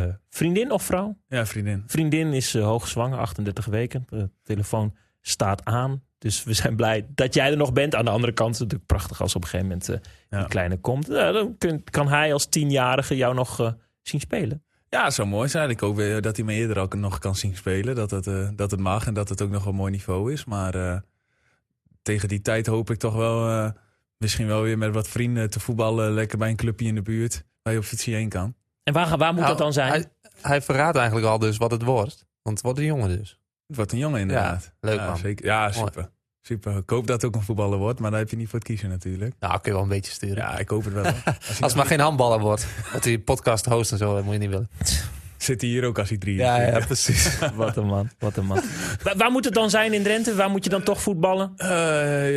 eh, 0.05 0.15
vriendin 0.31 0.71
of 0.71 0.83
vrouw? 0.83 1.17
Ja, 1.29 1.47
vriendin. 1.47 1.83
Vriendin 1.87 2.33
is 2.33 2.55
uh, 2.55 2.65
hoogzwanger, 2.65 3.19
38 3.19 3.65
weken. 3.65 4.05
De 4.09 4.31
telefoon 4.43 4.95
staat 5.21 5.65
aan. 5.65 6.03
Dus 6.19 6.45
we 6.45 6.53
zijn 6.53 6.77
blij 6.77 7.07
dat 7.15 7.35
jij 7.35 7.51
er 7.51 7.57
nog 7.57 7.73
bent. 7.73 7.95
Aan 7.95 8.05
de 8.05 8.11
andere 8.11 8.33
kant 8.33 8.53
is 8.53 8.59
het 8.59 8.69
natuurlijk 8.69 8.91
prachtig 8.99 9.21
als 9.21 9.35
op 9.35 9.43
een 9.43 9.49
gegeven 9.49 9.69
moment 9.69 9.89
uh, 9.91 9.97
Ja. 10.31 10.39
die 10.39 10.49
kleine 10.49 10.77
komt. 10.77 11.07
Dan 11.07 11.59
kun- 11.59 11.85
kan 11.91 12.09
hij 12.09 12.33
als 12.33 12.47
tienjarige 12.47 13.17
jou 13.17 13.35
nog 13.35 13.61
eh, 13.61 13.73
zien 14.03 14.21
spelen. 14.21 14.65
Ja, 14.89 15.11
zou 15.11 15.29
mooi 15.29 15.49
zijn. 15.49 15.71
Ik 15.71 15.81
hoop 15.81 15.97
weer 15.97 16.21
dat 16.21 16.37
hij 16.37 16.45
me 16.45 16.53
eerder 16.53 16.79
ook 16.79 16.95
nog 16.95 17.19
kan 17.19 17.35
zien 17.35 17.57
spelen. 17.57 17.95
Dat 17.95 18.11
het, 18.11 18.27
eh, 18.27 18.49
dat 18.55 18.71
het 18.71 18.81
mag 18.81 19.07
en 19.07 19.15
dat 19.15 19.29
het 19.29 19.43
ook 19.43 19.51
nog 19.51 19.67
een 19.67 19.75
mooi 19.75 19.91
niveau 19.91 20.33
is. 20.33 20.45
Maar 20.45 20.75
eh, 20.75 20.99
tegen 22.03 22.29
die 22.29 22.41
tijd 22.43 22.67
hoop 22.67 22.91
ik 22.91 22.99
toch 22.99 23.15
wel 23.15 23.49
eh, 23.49 23.71
misschien 24.19 24.47
wel 24.47 24.63
weer 24.63 24.79
met 24.79 24.95
wat 24.95 25.09
vrienden 25.09 25.51
te 25.51 25.61
voetballen. 25.61 26.13
Lekker 26.13 26.39
bij 26.39 26.49
een 26.51 26.57
clubje 26.57 26.87
in 26.87 26.95
de 26.95 27.03
buurt 27.03 27.45
waar 27.63 27.73
je 27.73 27.79
op 27.79 27.85
fietsie 27.85 28.15
heen 28.15 28.29
kan. 28.29 28.55
En 28.87 28.93
waar, 28.93 29.17
waar 29.17 29.33
moet 29.33 29.43
Nou, 29.43 29.49
dat 29.49 29.59
dan 29.59 29.73
zijn? 29.73 29.89
Hij, 29.91 30.05
hij 30.41 30.63
verraadt 30.63 30.97
eigenlijk 30.97 31.27
al 31.27 31.39
dus 31.39 31.57
wat 31.57 31.71
het 31.71 31.83
wordt. 31.83 32.27
Want 32.43 32.57
het 32.57 32.65
wordt 32.65 32.79
een 32.79 32.85
jongen 32.85 33.09
dus. 33.19 33.39
Het 33.67 33.77
wordt 33.77 33.93
een 33.93 33.99
jongen 33.99 34.21
inderdaad. 34.21 34.73
leuk, 34.81 34.99
ja, 34.99 35.07
man. 35.07 35.17
Zeker. 35.17 35.45
Ja, 35.45 35.73
super. 35.73 36.11
Super. 36.43 36.77
Ik 36.77 36.91
hoop 36.91 37.07
dat 37.07 37.23
het 37.23 37.25
ook 37.31 37.35
een 37.35 37.47
voetballer 37.47 37.79
wordt, 37.79 38.01
maar 38.01 38.11
daar 38.11 38.21
heb 38.21 38.31
je 38.31 38.37
niet 38.37 38.49
voor 38.49 38.59
het 38.59 38.69
kiezen 38.69 38.89
natuurlijk. 38.89 39.35
Nou, 39.41 39.53
kun 39.53 39.63
je 39.65 39.73
wel 39.73 39.83
een 39.83 39.89
beetje 39.89 40.13
sturen. 40.13 40.37
Ja, 40.37 40.59
ik 40.59 40.69
hoop 40.69 40.85
het 40.85 40.93
wel. 40.93 41.05
Als 41.49 41.59
het 41.59 41.75
maar 41.75 41.87
geen 41.87 42.01
handballer 42.01 42.41
wordt. 42.41 42.67
Dat 42.93 43.05
hij 43.05 43.19
podcast 43.19 43.65
host 43.65 43.93
en 43.93 43.99
zo, 43.99 44.15
dat 44.15 44.25
moet 44.25 44.33
je 44.33 44.39
niet 44.39 44.51
willen. 44.51 44.71
Zit 45.47 45.61
hij 45.61 45.71
hier 45.71 45.85
ook 45.85 45.99
als 45.99 46.09
hij 46.09 46.19
drie 46.19 46.35
is. 46.35 46.41
Ja, 46.41 46.63
ja, 46.63 46.79
precies. 46.87 47.39
Wat 47.55 47.77
een 47.77 47.87
man, 47.87 48.11
wat 48.19 48.37
een 48.37 48.47
man. 48.47 48.61
waar, 49.03 49.17
waar 49.17 49.31
moet 49.31 49.45
het 49.45 49.55
dan 49.55 49.71
zijn 49.71 49.93
in 49.93 50.03
Drenthe? 50.03 50.35
Waar 50.35 50.51
moet 50.51 50.65
je 50.65 50.71
dan 50.71 50.83
toch 50.83 51.03
voetballen? 51.03 51.53
Eh, 51.57 51.69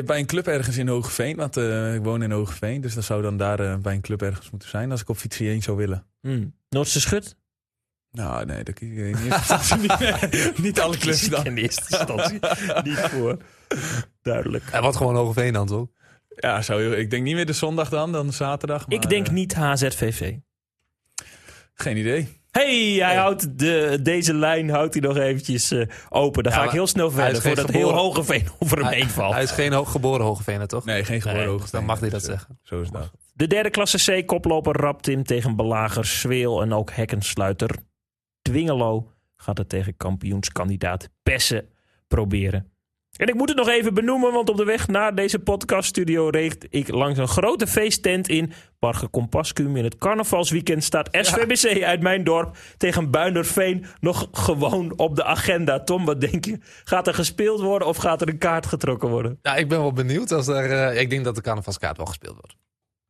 bij 0.05 0.20
een 0.20 0.26
club 0.26 0.47
ergens 0.47 0.78
in 0.78 0.88
Hogeveen, 0.88 1.36
want 1.36 1.57
eh, 1.57 1.95
ik 1.95 2.03
woon 2.03 2.24
in 2.24 2.32
Hogeveen. 2.32 2.82
Dus 2.82 2.93
dat 2.93 3.03
zou 3.03 3.22
dan 3.22 3.38
daar 3.38 3.60
eh, 3.60 3.76
bij 3.76 3.93
een 3.93 4.01
club 4.01 4.22
ergens 4.22 4.49
moeten 4.49 4.70
zijn 4.70 4.91
als 4.91 5.01
ik 5.01 5.10
op 5.10 5.18
fietsie 5.18 5.47
heen 5.47 5.64
zou 5.64 5.78
willen. 5.78 6.05
Hmm. 6.22 6.55
Noordse 6.70 6.99
Schut? 7.01 7.36
Nou, 8.12 8.45
nee, 8.45 8.64
dat 8.64 8.76
kies 8.76 8.89
ik 8.89 8.97
in 8.97 9.05
eerste 9.05 9.53
instantie 9.53 9.78
niet. 9.78 10.57
niet 10.66 10.80
alle 10.80 10.97
clubs 10.97 11.30
dan. 11.30 11.45
In 11.45 11.57
eerste 11.57 11.97
instantie 11.97 12.39
niet 12.84 12.99
voor. 12.99 13.38
Duidelijk. 14.22 14.64
Hij 14.72 14.82
wordt 14.82 14.97
gewoon 14.97 15.16
Hogeveen 15.16 15.53
dan, 15.53 15.68
toch? 15.68 15.88
Ja, 16.36 16.62
zou 16.62 16.82
je, 16.82 16.97
ik 16.97 17.10
denk 17.10 17.24
niet 17.24 17.36
meer 17.36 17.45
de 17.45 17.53
zondag 17.53 17.89
dan, 17.89 18.12
dan 18.12 18.28
de 18.28 18.34
zaterdag. 18.34 18.88
Maar, 18.88 18.97
Ik 18.97 19.10
denk 19.10 19.32
niet 19.32 19.55
HZVV. 19.55 20.36
geen 21.74 21.97
idee. 21.97 22.39
Hey, 22.66 22.91
hij 23.07 23.16
houdt 23.16 23.60
de, 23.60 23.99
deze 24.03 24.34
lijn 24.34 24.70
houdt 24.70 24.93
hij 24.93 25.03
nog 25.03 25.18
eventjes 25.18 25.72
eh, 25.72 25.88
open. 26.10 26.43
Dan 26.43 26.51
Ja, 26.51 26.57
ga 26.60 26.66
ik 26.66 26.72
heel 26.72 26.88
snel 26.88 27.12
verder 27.12 27.41
voordat 27.41 27.70
heel 27.70 27.80
geboren- 27.80 27.99
Hogeveen 28.03 28.47
over 28.60 28.78
hem 28.78 28.88
heen 28.88 29.10
valt. 29.10 29.34
Hij 29.34 29.43
is 29.43 29.51
geen 29.51 29.74
ho- 29.74 29.86
geboren 29.86 30.26
Hogeveen, 30.26 30.68
toch? 30.68 30.86
Nee, 30.86 31.03
geen 31.05 31.22
geboren 31.22 31.41
Nee, 31.43 31.49
Hogeveen. 31.51 31.72
Dan 31.72 31.86
mag 31.86 31.99
hij 31.99 32.10
dat 32.10 32.24
zeggen. 32.24 32.60
Zo 32.64 32.82
is 32.82 32.89
dat. 32.89 33.12
De 33.34 33.47
derde 33.47 33.70
klasse 33.70 34.22
C 34.22 34.28
koploper 34.28 34.74
Raptim 34.76 35.24
tegen 35.24 35.55
Belager, 35.55 36.05
Zweel 36.05 36.62
en 36.62 36.74
ook 36.74 36.91
Hekkensluiter. 36.91 37.70
Dwingelo 38.41 39.12
gaat 39.36 39.57
het 39.57 39.70
tegen 39.70 39.97
kampioenskandidaat 39.97 41.10
Pessen 41.24 41.66
proberen. 42.07 42.72
En 43.20 43.28
ik 43.28 43.34
moet 43.34 43.49
het 43.49 43.57
nog 43.57 43.67
even 43.67 43.93
benoemen, 43.93 44.34
want 44.34 44.49
op 44.49 44.57
de 44.57 44.63
weg 44.63 44.88
naar 44.88 45.15
deze 45.15 45.39
podcaststudio 45.39 46.30
reed 46.30 46.67
ik 46.70 46.89
langs 46.91 47.20
een 47.20 47.28
grote 47.28 47.67
feesttent 47.67 48.28
in 48.28 48.51
Parge 48.80 49.09
Compascum. 49.09 49.76
In 49.76 49.84
het 49.84 49.97
carnavalsweekend 49.97 50.84
staat 50.84 51.07
SVBC 51.11 51.84
uit 51.84 52.01
mijn 52.01 52.24
dorp 52.24 52.57
tegen 52.78 53.11
Buinderveen 53.11 53.86
nog 53.99 54.28
gewoon 54.32 54.93
op 54.95 55.15
de 55.15 55.24
agenda. 55.24 55.80
Tom, 55.80 56.05
wat 56.05 56.22
denk 56.22 56.45
je? 56.45 56.57
Gaat 56.84 57.07
er 57.07 57.13
gespeeld 57.13 57.61
worden 57.61 57.88
of 57.88 57.97
gaat 57.97 58.22
er 58.22 58.30
een 58.30 58.38
kaart 58.38 58.65
getrokken 58.65 59.09
worden? 59.09 59.39
Ja, 59.41 59.55
ik 59.55 59.70
ben 59.70 59.80
wel 59.80 59.93
benieuwd. 59.93 60.32
Als 60.32 60.47
er, 60.47 60.72
eh, 60.72 61.01
ik 61.01 61.09
denk 61.09 61.24
dat 61.24 61.36
de 61.36 61.41
carnavalskaart 61.41 61.97
wel 61.97 62.05
gespeeld 62.05 62.36
wordt. 62.36 62.55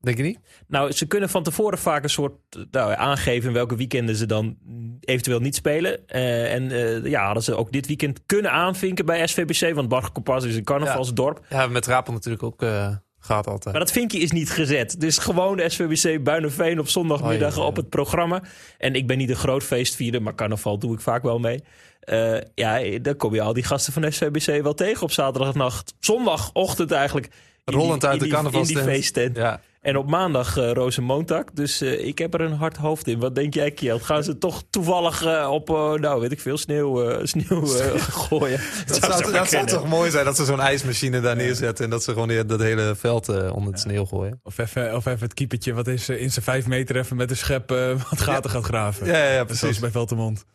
Denk 0.02 0.18
je 0.18 0.24
niet? 0.24 0.40
Nou, 0.68 0.92
ze 0.92 1.06
kunnen 1.06 1.30
van 1.30 1.44
tevoren 1.44 1.78
vaak 1.78 2.04
een 2.04 2.10
soort 2.10 2.34
eh, 2.50 2.62
nou, 2.72 2.94
aangeven 2.98 3.48
in 3.48 3.54
welke 3.54 3.76
weekenden 3.76 4.16
ze 4.16 4.26
dan 4.26 4.58
eventueel 5.00 5.40
niet 5.40 5.56
spelen. 5.56 6.08
Eh, 6.08 6.54
en 6.54 6.72
eh, 6.72 7.06
ja, 7.12 7.26
hadden 7.26 7.44
ze 7.44 7.56
ook 7.56 7.72
dit 7.72 7.88
weekend 7.88 8.20
kunnen 8.26 8.52
aanvinken 8.52 9.06
bij 9.06 9.28
SVBC, 9.28 9.76
want 9.76 9.90
Barge 9.90 10.12
Kompas 10.12 10.44
is 10.44 10.56
een 10.56 10.64
carnavalsdorp. 10.64 11.46
Ja, 11.50 11.68
met 11.68 11.86
Rapel 11.86 12.14
natuurlijk 12.14 12.44
ook 12.44 12.62
eh 12.62 12.96
gehad 13.22 13.48
altijd. 13.48 13.72
Maar 13.76 13.84
dat 13.84 13.92
vinkje 13.94 14.20
is 14.20 14.32
niet 14.32 14.50
gezet. 14.52 15.00
Dus 15.00 15.18
gewoon 15.18 15.58
de 15.58 15.70
SVBC 15.70 16.24
Buinenveen 16.24 16.80
op 16.80 16.88
zondagmiddag 16.88 17.50
Oh, 17.50 17.56
ja, 17.56 17.62
ja. 17.62 17.68
op 17.68 17.76
het 17.76 17.90
programma. 17.90 18.42
En 18.78 18.94
ik 18.94 19.08
ben 19.08 19.18
niet 19.18 19.30
een 19.30 19.36
groot 19.36 19.64
feestvierder, 19.64 20.22
maar 20.22 20.36
carnaval 20.36 20.78
doe 20.80 20.94
ik 20.94 21.02
vaak 21.02 21.24
wel 21.24 21.40
mee. 21.40 21.64
Eh, 22.00 22.38
ja, 22.56 23.00
dan 23.02 23.16
kom 23.16 23.34
je 23.34 23.42
al 23.42 23.54
die 23.54 23.64
gasten 23.64 23.94
van 23.94 24.12
SVBC 24.12 24.64
wel 24.64 24.74
tegen 24.74 25.04
op 25.04 25.12
zaterdagnacht. 25.12 25.94
Zondagochtend 26.00 26.92
eigenlijk. 26.92 27.26
in 27.26 27.32
die- 27.66 27.76
Rollend 27.76 28.06
uit 28.06 28.14
de 28.14 28.20
die- 28.20 28.28
In 28.28 28.34
carnavalstent. 28.34 28.86
die 28.86 28.94
feesttent. 28.94 29.38
Ja. 29.38 29.62
En 29.82 29.98
op 29.98 30.10
maandag 30.10 30.58
uh, 30.58 30.72
Rozenmontag. 30.72 31.44
Dus 31.54 31.82
eh, 31.82 32.06
ik 32.08 32.18
heb 32.18 32.34
er 32.34 32.42
een 32.42 32.54
hard 32.54 32.78
hoofd 32.78 33.08
in. 33.08 33.20
Wat 33.20 33.36
denk 33.36 33.54
jij, 33.54 33.72
Kjeld? 33.72 34.04
Gaan 34.04 34.24
ze 34.24 34.38
toch 34.38 34.64
toevallig 34.70 35.24
eh, 35.26 35.50
op, 35.52 35.70
eh, 35.70 35.94
nou 35.94 36.22
weet 36.22 36.32
ik 36.32 36.40
veel, 36.40 36.58
sneeuw, 36.58 37.10
eh, 37.10 37.26
sneeuw 37.26 37.76
eh, 37.78 38.02
gooien? 38.02 38.60
Dat, 38.88 38.98
zou, 39.04 39.24
zo 39.24 39.32
dat 39.32 39.50
zou 39.50 39.66
toch 39.66 39.88
mooi 39.88 40.12
zijn 40.12 40.26
dat 40.26 40.36
ze 40.36 40.46
zo'n 40.46 40.60
ijsmachine 40.60 41.20
daar 41.22 41.36
neerzetten 41.36 41.84
en 41.86 41.92
dat 41.92 42.04
ze 42.04 42.12
gewoon 42.12 42.28
die- 42.28 42.46
dat 42.46 42.60
hele 42.62 42.96
veld 42.96 43.30
eh, 43.30 43.56
onder 43.56 43.72
het 43.72 43.82
sneeuw 43.82 44.06
gooien. 44.06 44.40
Of 44.44 44.58
even, 44.58 44.96
of 44.96 45.06
even 45.06 45.20
het 45.24 45.34
keepertje 45.34 45.74
wat 45.74 45.88
is 45.88 46.10
in 46.10 46.32
zijn 46.32 46.46
vijf 46.46 46.68
meter 46.68 46.96
even 46.98 47.16
met 47.18 47.30
een 47.30 47.38
schep 47.38 47.72
eh, 47.72 47.88
wat 48.10 48.22
gaten 48.22 48.50
gaat 48.50 48.64
graven. 48.64 49.06
Ja, 49.08 49.18
ja, 49.18 49.24
ja 49.32 49.44
Zoals 49.44 49.60
precies. 49.60 49.80
bij 49.80 49.92
Veltemond. 49.92 50.46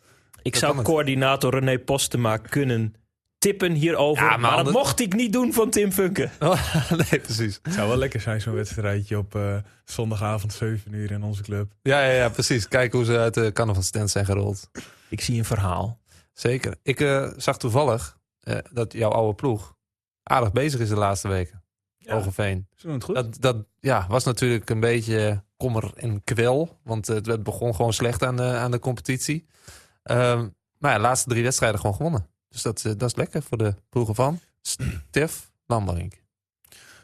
Ik 0.43 0.53
Dat 0.53 0.61
zou 0.61 0.83
coördinator 0.83 1.51
René 1.59 1.79
Postema 1.79 2.37
kunnen 2.37 2.95
tippen 3.45 3.73
hierover. 3.73 4.23
Ja, 4.25 4.29
maar 4.31 4.41
maar 4.41 4.51
dat 4.51 4.59
anders- 4.59 4.77
mocht 4.77 5.01
ik 5.01 5.15
niet 5.15 5.33
doen 5.33 5.53
van 5.53 5.71
Tim 5.71 5.93
Funke. 5.93 6.31
nee, 7.11 7.21
precies. 7.21 7.59
Het 7.63 7.73
zou 7.73 7.89
wel 7.89 7.97
lekker 7.97 8.21
zijn 8.21 8.41
zo'n 8.41 8.55
wedstrijdje 8.55 9.19
op 9.19 9.35
eh, 9.35 9.57
zondagavond 9.85 10.53
7 10.53 10.93
uur 10.93 11.11
in 11.11 11.23
onze 11.23 11.43
club. 11.43 11.73
Ja, 11.83 12.01
ja, 12.05 12.11
ja, 12.13 12.29
precies. 12.29 12.69
Kijk 12.69 12.93
hoe 12.93 13.05
ze 13.05 13.19
uit 13.19 13.35
de 13.35 13.53
carnavalstent 13.53 14.11
zijn 14.11 14.25
gerold. 14.25 14.71
Ik 15.09 15.21
zie 15.21 15.39
een 15.39 15.45
verhaal. 15.45 16.01
Zeker. 16.33 16.75
Ik 16.83 17.01
eh, 17.01 17.31
zag 17.37 17.59
toevallig 17.59 18.19
eh, 18.41 18.59
dat 18.73 18.93
jouw 18.93 19.11
oude 19.11 19.35
ploeg 19.35 19.75
aardig 20.23 20.53
bezig 20.53 20.81
is 20.81 20.89
de 20.89 20.97
laatste 20.97 21.29
weken. 21.29 21.63
Ja. 21.97 22.15
Hogeveen. 22.15 22.67
Ze 22.75 22.87
doen 22.87 22.95
het 22.95 23.05
goed. 23.05 23.15
Dat, 23.15 23.41
dat 23.41 23.57
ja, 23.81 24.07
was 24.09 24.25
natuurlijk 24.25 24.71
een 24.71 24.81
beetje 24.81 25.43
kommer 25.57 25.91
en 25.95 26.25
kwel. 26.25 26.79
Want 26.83 27.07
het 27.07 27.27
werd- 27.27 27.43
begon 27.43 27.75
gewoon 27.75 27.93
slecht 27.93 28.23
aan 28.23 28.37
de, 28.37 28.43
aan 28.43 28.71
de 28.71 28.79
competitie. 28.79 29.47
Ehm, 30.03 30.49
maar 30.79 30.91
ja, 30.91 30.97
de 30.97 31.03
laatste 31.03 31.29
drie 31.29 31.43
wedstrijden 31.43 31.81
gewoon 31.81 31.97
gewonnen. 31.97 32.27
Dus 32.55 32.63
dat, 32.63 32.85
eh, 32.85 32.93
dat 32.97 33.11
is 33.11 33.17
lekker 33.17 33.43
voor 33.43 33.59
de 33.59 33.75
ploegen 33.89 34.15
van 34.15 34.41
Stef 34.63 35.51
Lamberink. 35.67 36.23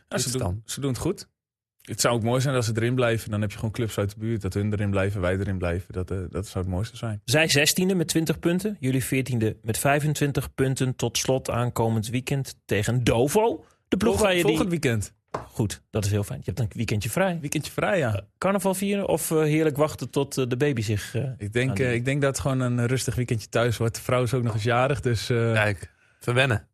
Ja, 0.08 0.18
ze, 0.18 0.30
doen, 0.30 0.40
dan. 0.40 0.62
ze 0.64 0.80
doen 0.80 0.90
het 0.90 0.98
goed. 0.98 1.28
Het 1.80 2.00
zou 2.00 2.14
ook 2.14 2.22
mooi 2.22 2.40
zijn 2.40 2.54
als 2.54 2.66
ze 2.66 2.72
erin 2.74 2.94
blijven. 2.94 3.30
Dan 3.30 3.40
heb 3.40 3.50
je 3.50 3.56
gewoon 3.56 3.72
clubs 3.72 3.98
uit 3.98 4.10
de 4.10 4.18
buurt. 4.18 4.42
Dat 4.42 4.54
hun 4.54 4.72
erin 4.72 4.90
blijven, 4.90 5.20
wij 5.20 5.38
erin 5.38 5.58
blijven. 5.58 5.92
Dat, 5.92 6.10
eh, 6.10 6.18
dat 6.30 6.46
zou 6.46 6.64
het 6.64 6.74
mooiste 6.74 6.96
zijn. 6.96 7.20
Zij 7.24 7.48
16e 7.48 7.94
met 7.94 8.08
20 8.08 8.38
punten. 8.38 8.76
Jullie 8.80 9.04
14e 9.04 9.56
met 9.62 9.78
25 9.78 10.54
punten. 10.54 10.96
Tot 10.96 11.18
slot 11.18 11.50
aankomend 11.50 12.08
weekend 12.08 12.56
tegen 12.64 13.04
Dovo. 13.04 13.64
De 13.88 13.96
ploeg 13.96 14.20
waar 14.20 14.34
je 14.34 14.42
Volgend 14.42 14.70
die... 14.70 14.80
weekend. 14.80 15.12
Goed, 15.48 15.82
dat 15.90 16.04
is 16.04 16.10
heel 16.10 16.24
fijn. 16.24 16.38
Je 16.38 16.44
hebt 16.44 16.60
een 16.60 16.68
weekendje 16.72 17.10
vrij. 17.10 17.38
Weekendje 17.40 17.72
vrij, 17.72 17.98
ja. 17.98 18.20
Carnaval 18.38 18.74
vieren 18.74 19.08
of 19.08 19.30
eh, 19.30 19.38
heerlijk 19.38 19.76
wachten 19.76 20.10
tot 20.10 20.38
eh, 20.38 20.44
de 20.48 20.56
baby 20.56 20.80
zich... 20.82 21.14
eh, 21.14 21.22
Ik 21.38 21.52
denk, 21.52 21.78
eh, 21.78 21.94
ik 21.94 22.04
denk 22.04 22.20
dat 22.22 22.30
het 22.30 22.40
gewoon 22.40 22.60
een 22.60 22.86
rustig 22.86 23.14
weekendje 23.14 23.48
thuis 23.48 23.76
wordt. 23.76 23.94
De 23.94 24.00
vrouw 24.02 24.22
is 24.22 24.34
ook 24.34 24.42
nog 24.42 24.54
eens 24.54 24.62
jarig, 24.62 25.00
dus... 25.00 25.30
eh, 25.30 25.52
Kijk, 25.52 25.90
verwennen. 26.20 26.68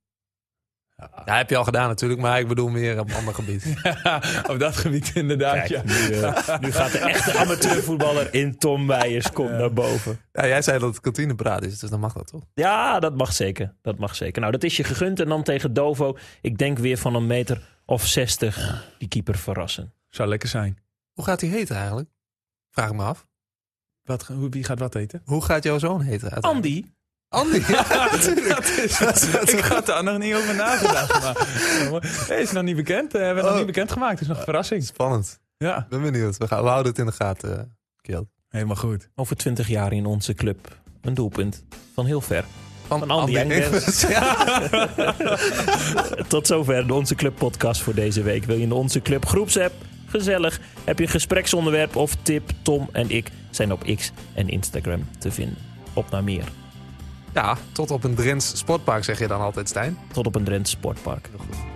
Ja, 1.24 1.36
heb 1.36 1.50
je 1.50 1.56
al 1.56 1.64
gedaan 1.64 1.88
natuurlijk, 1.88 2.20
maar 2.20 2.40
ik 2.40 2.48
bedoel 2.48 2.68
meer 2.68 3.00
op 3.00 3.08
een 3.08 3.14
ander 3.14 3.34
gebied. 3.34 3.74
Op 4.50 4.58
dat 4.58 4.76
gebied 4.76 5.10
inderdaad, 5.14 5.54
Kijk, 5.54 5.68
ja. 5.68 5.82
nu, 5.84 6.12
eh, 6.12 6.58
nu 6.58 6.72
gaat 6.72 6.92
de 6.92 6.98
echte 6.98 7.38
amateurvoetballer 7.44 8.34
in 8.34 8.58
Tom 8.58 8.86
Meijers 8.86 9.32
komt 9.32 9.50
naar 9.50 9.72
boven. 9.72 10.20
Ja, 10.32 10.46
jij 10.46 10.62
zei 10.62 10.78
dat 10.78 10.88
het 10.88 11.00
kantinepraat 11.00 11.64
is, 11.64 11.78
dus 11.78 11.90
dan 11.90 12.00
mag 12.00 12.12
dat 12.12 12.26
toch? 12.26 12.42
Ja, 12.54 13.00
dat 13.00 13.16
mag 13.16 13.32
zeker. 13.32 13.74
Dat 13.82 13.98
mag 13.98 14.14
zeker. 14.14 14.40
Nou, 14.40 14.52
dat 14.52 14.62
is 14.64 14.76
je 14.76 14.84
gegund. 14.84 15.20
En 15.20 15.28
dan 15.28 15.42
tegen 15.42 15.72
Dovo. 15.72 16.16
Ik 16.40 16.58
denk 16.58 16.78
weer 16.78 16.98
van 16.98 17.14
een 17.14 17.26
meter 17.26 17.68
of 17.84 18.06
60 18.06 18.84
die 18.98 19.08
keeper 19.08 19.38
verrassen. 19.38 19.92
Zou 20.08 20.28
lekker 20.28 20.48
zijn. 20.48 20.78
Hoe 21.12 21.24
gaat 21.24 21.40
hij 21.40 21.50
heten 21.50 21.76
eigenlijk? 21.76 22.08
Vraag 22.70 22.88
ik 22.88 22.94
me 22.96 23.02
af. 23.02 23.26
Wat, 24.02 24.26
hoe, 24.26 24.48
wie 24.48 24.64
gaat 24.64 24.78
wat 24.78 24.94
eten? 24.94 25.22
Hoe 25.24 25.42
gaat 25.42 25.62
jouw 25.62 25.78
zoon 25.78 26.00
heten? 26.00 26.40
Andy, 26.40 26.84
Andy. 27.28 27.62
Ja, 27.68 28.08
natuurlijk. 28.12 28.66
ik 29.58 29.64
had 29.64 29.86
daar 29.86 30.02
nog 30.04 30.18
niet 30.18 30.34
over 30.34 30.54
nagedacht. 30.54 31.20
Maar, 31.90 32.38
is 32.40 32.52
nog 32.52 32.62
niet 32.62 32.76
bekend. 32.76 33.12
We 33.12 33.18
hebben 33.18 33.36
het 33.36 33.44
nog 33.44 33.52
Oh. 33.52 33.56
niet 33.58 33.66
bekendgemaakt. 33.74 34.12
Het 34.12 34.20
is 34.20 34.26
nog 34.28 34.36
een 34.36 34.44
verrassing. 34.44 34.84
Spannend. 34.84 35.40
Ja, 35.58 35.78
Ik 35.78 35.88
ben 35.88 36.02
benieuwd. 36.02 36.36
We, 36.36 36.46
gaan, 36.46 36.62
we 36.62 36.68
houden 36.68 36.90
het 36.90 37.00
in 37.00 37.06
de 37.06 37.12
gaten, 37.12 37.58
eh, 37.58 37.64
Kjeld. 38.00 38.26
helemaal 38.48 38.76
goed. 38.76 39.08
over 39.14 39.36
20 39.36 39.68
jaar 39.68 39.92
in 39.92 40.06
onze 40.06 40.34
club. 40.34 40.78
Een 41.02 41.14
doelpunt 41.14 41.64
van 41.94 42.06
heel 42.06 42.20
ver. 42.20 42.44
Van 42.86 43.08
Andy 43.08 43.38
Andy 43.38 43.52
Engels. 43.52 43.68
Engels, 43.72 44.00
ja. 44.00 44.36
Tot 46.28 46.46
zover 46.46 46.86
de 46.86 46.94
Onze 46.94 47.14
Club 47.14 47.36
podcast 47.38 47.82
voor 47.82 47.94
deze 47.94 48.22
week. 48.22 48.44
Wil 48.44 48.56
je 48.56 48.62
in 48.62 48.68
de 48.68 48.74
Onze 48.74 49.02
Club 49.02 49.26
groepsapp? 49.26 49.72
Gezellig. 50.06 50.60
Heb 50.84 50.98
je 50.98 51.04
een 51.04 51.10
gespreksonderwerp 51.10 51.96
of 51.96 52.14
tip? 52.22 52.50
Tom 52.62 52.88
en 52.92 53.10
ik 53.10 53.30
zijn 53.50 53.72
op 53.72 53.84
X 53.96 54.12
en 54.34 54.48
Instagram 54.48 55.08
te 55.18 55.30
vinden. 55.32 55.56
Op 55.92 56.10
naar 56.10 56.24
meer. 56.24 56.44
Ja, 57.36 57.56
tot 57.72 57.90
op 57.90 58.04
een 58.04 58.14
Drents 58.14 58.58
sportpark 58.58 59.04
zeg 59.04 59.18
je 59.18 59.26
dan 59.26 59.40
altijd, 59.40 59.68
Stijn. 59.68 59.98
Tot 60.12 60.26
op 60.26 60.34
een 60.34 60.44
Drenthe 60.44 60.70
sportpark. 60.70 61.28
Heel 61.30 61.38
goed. 61.38 61.75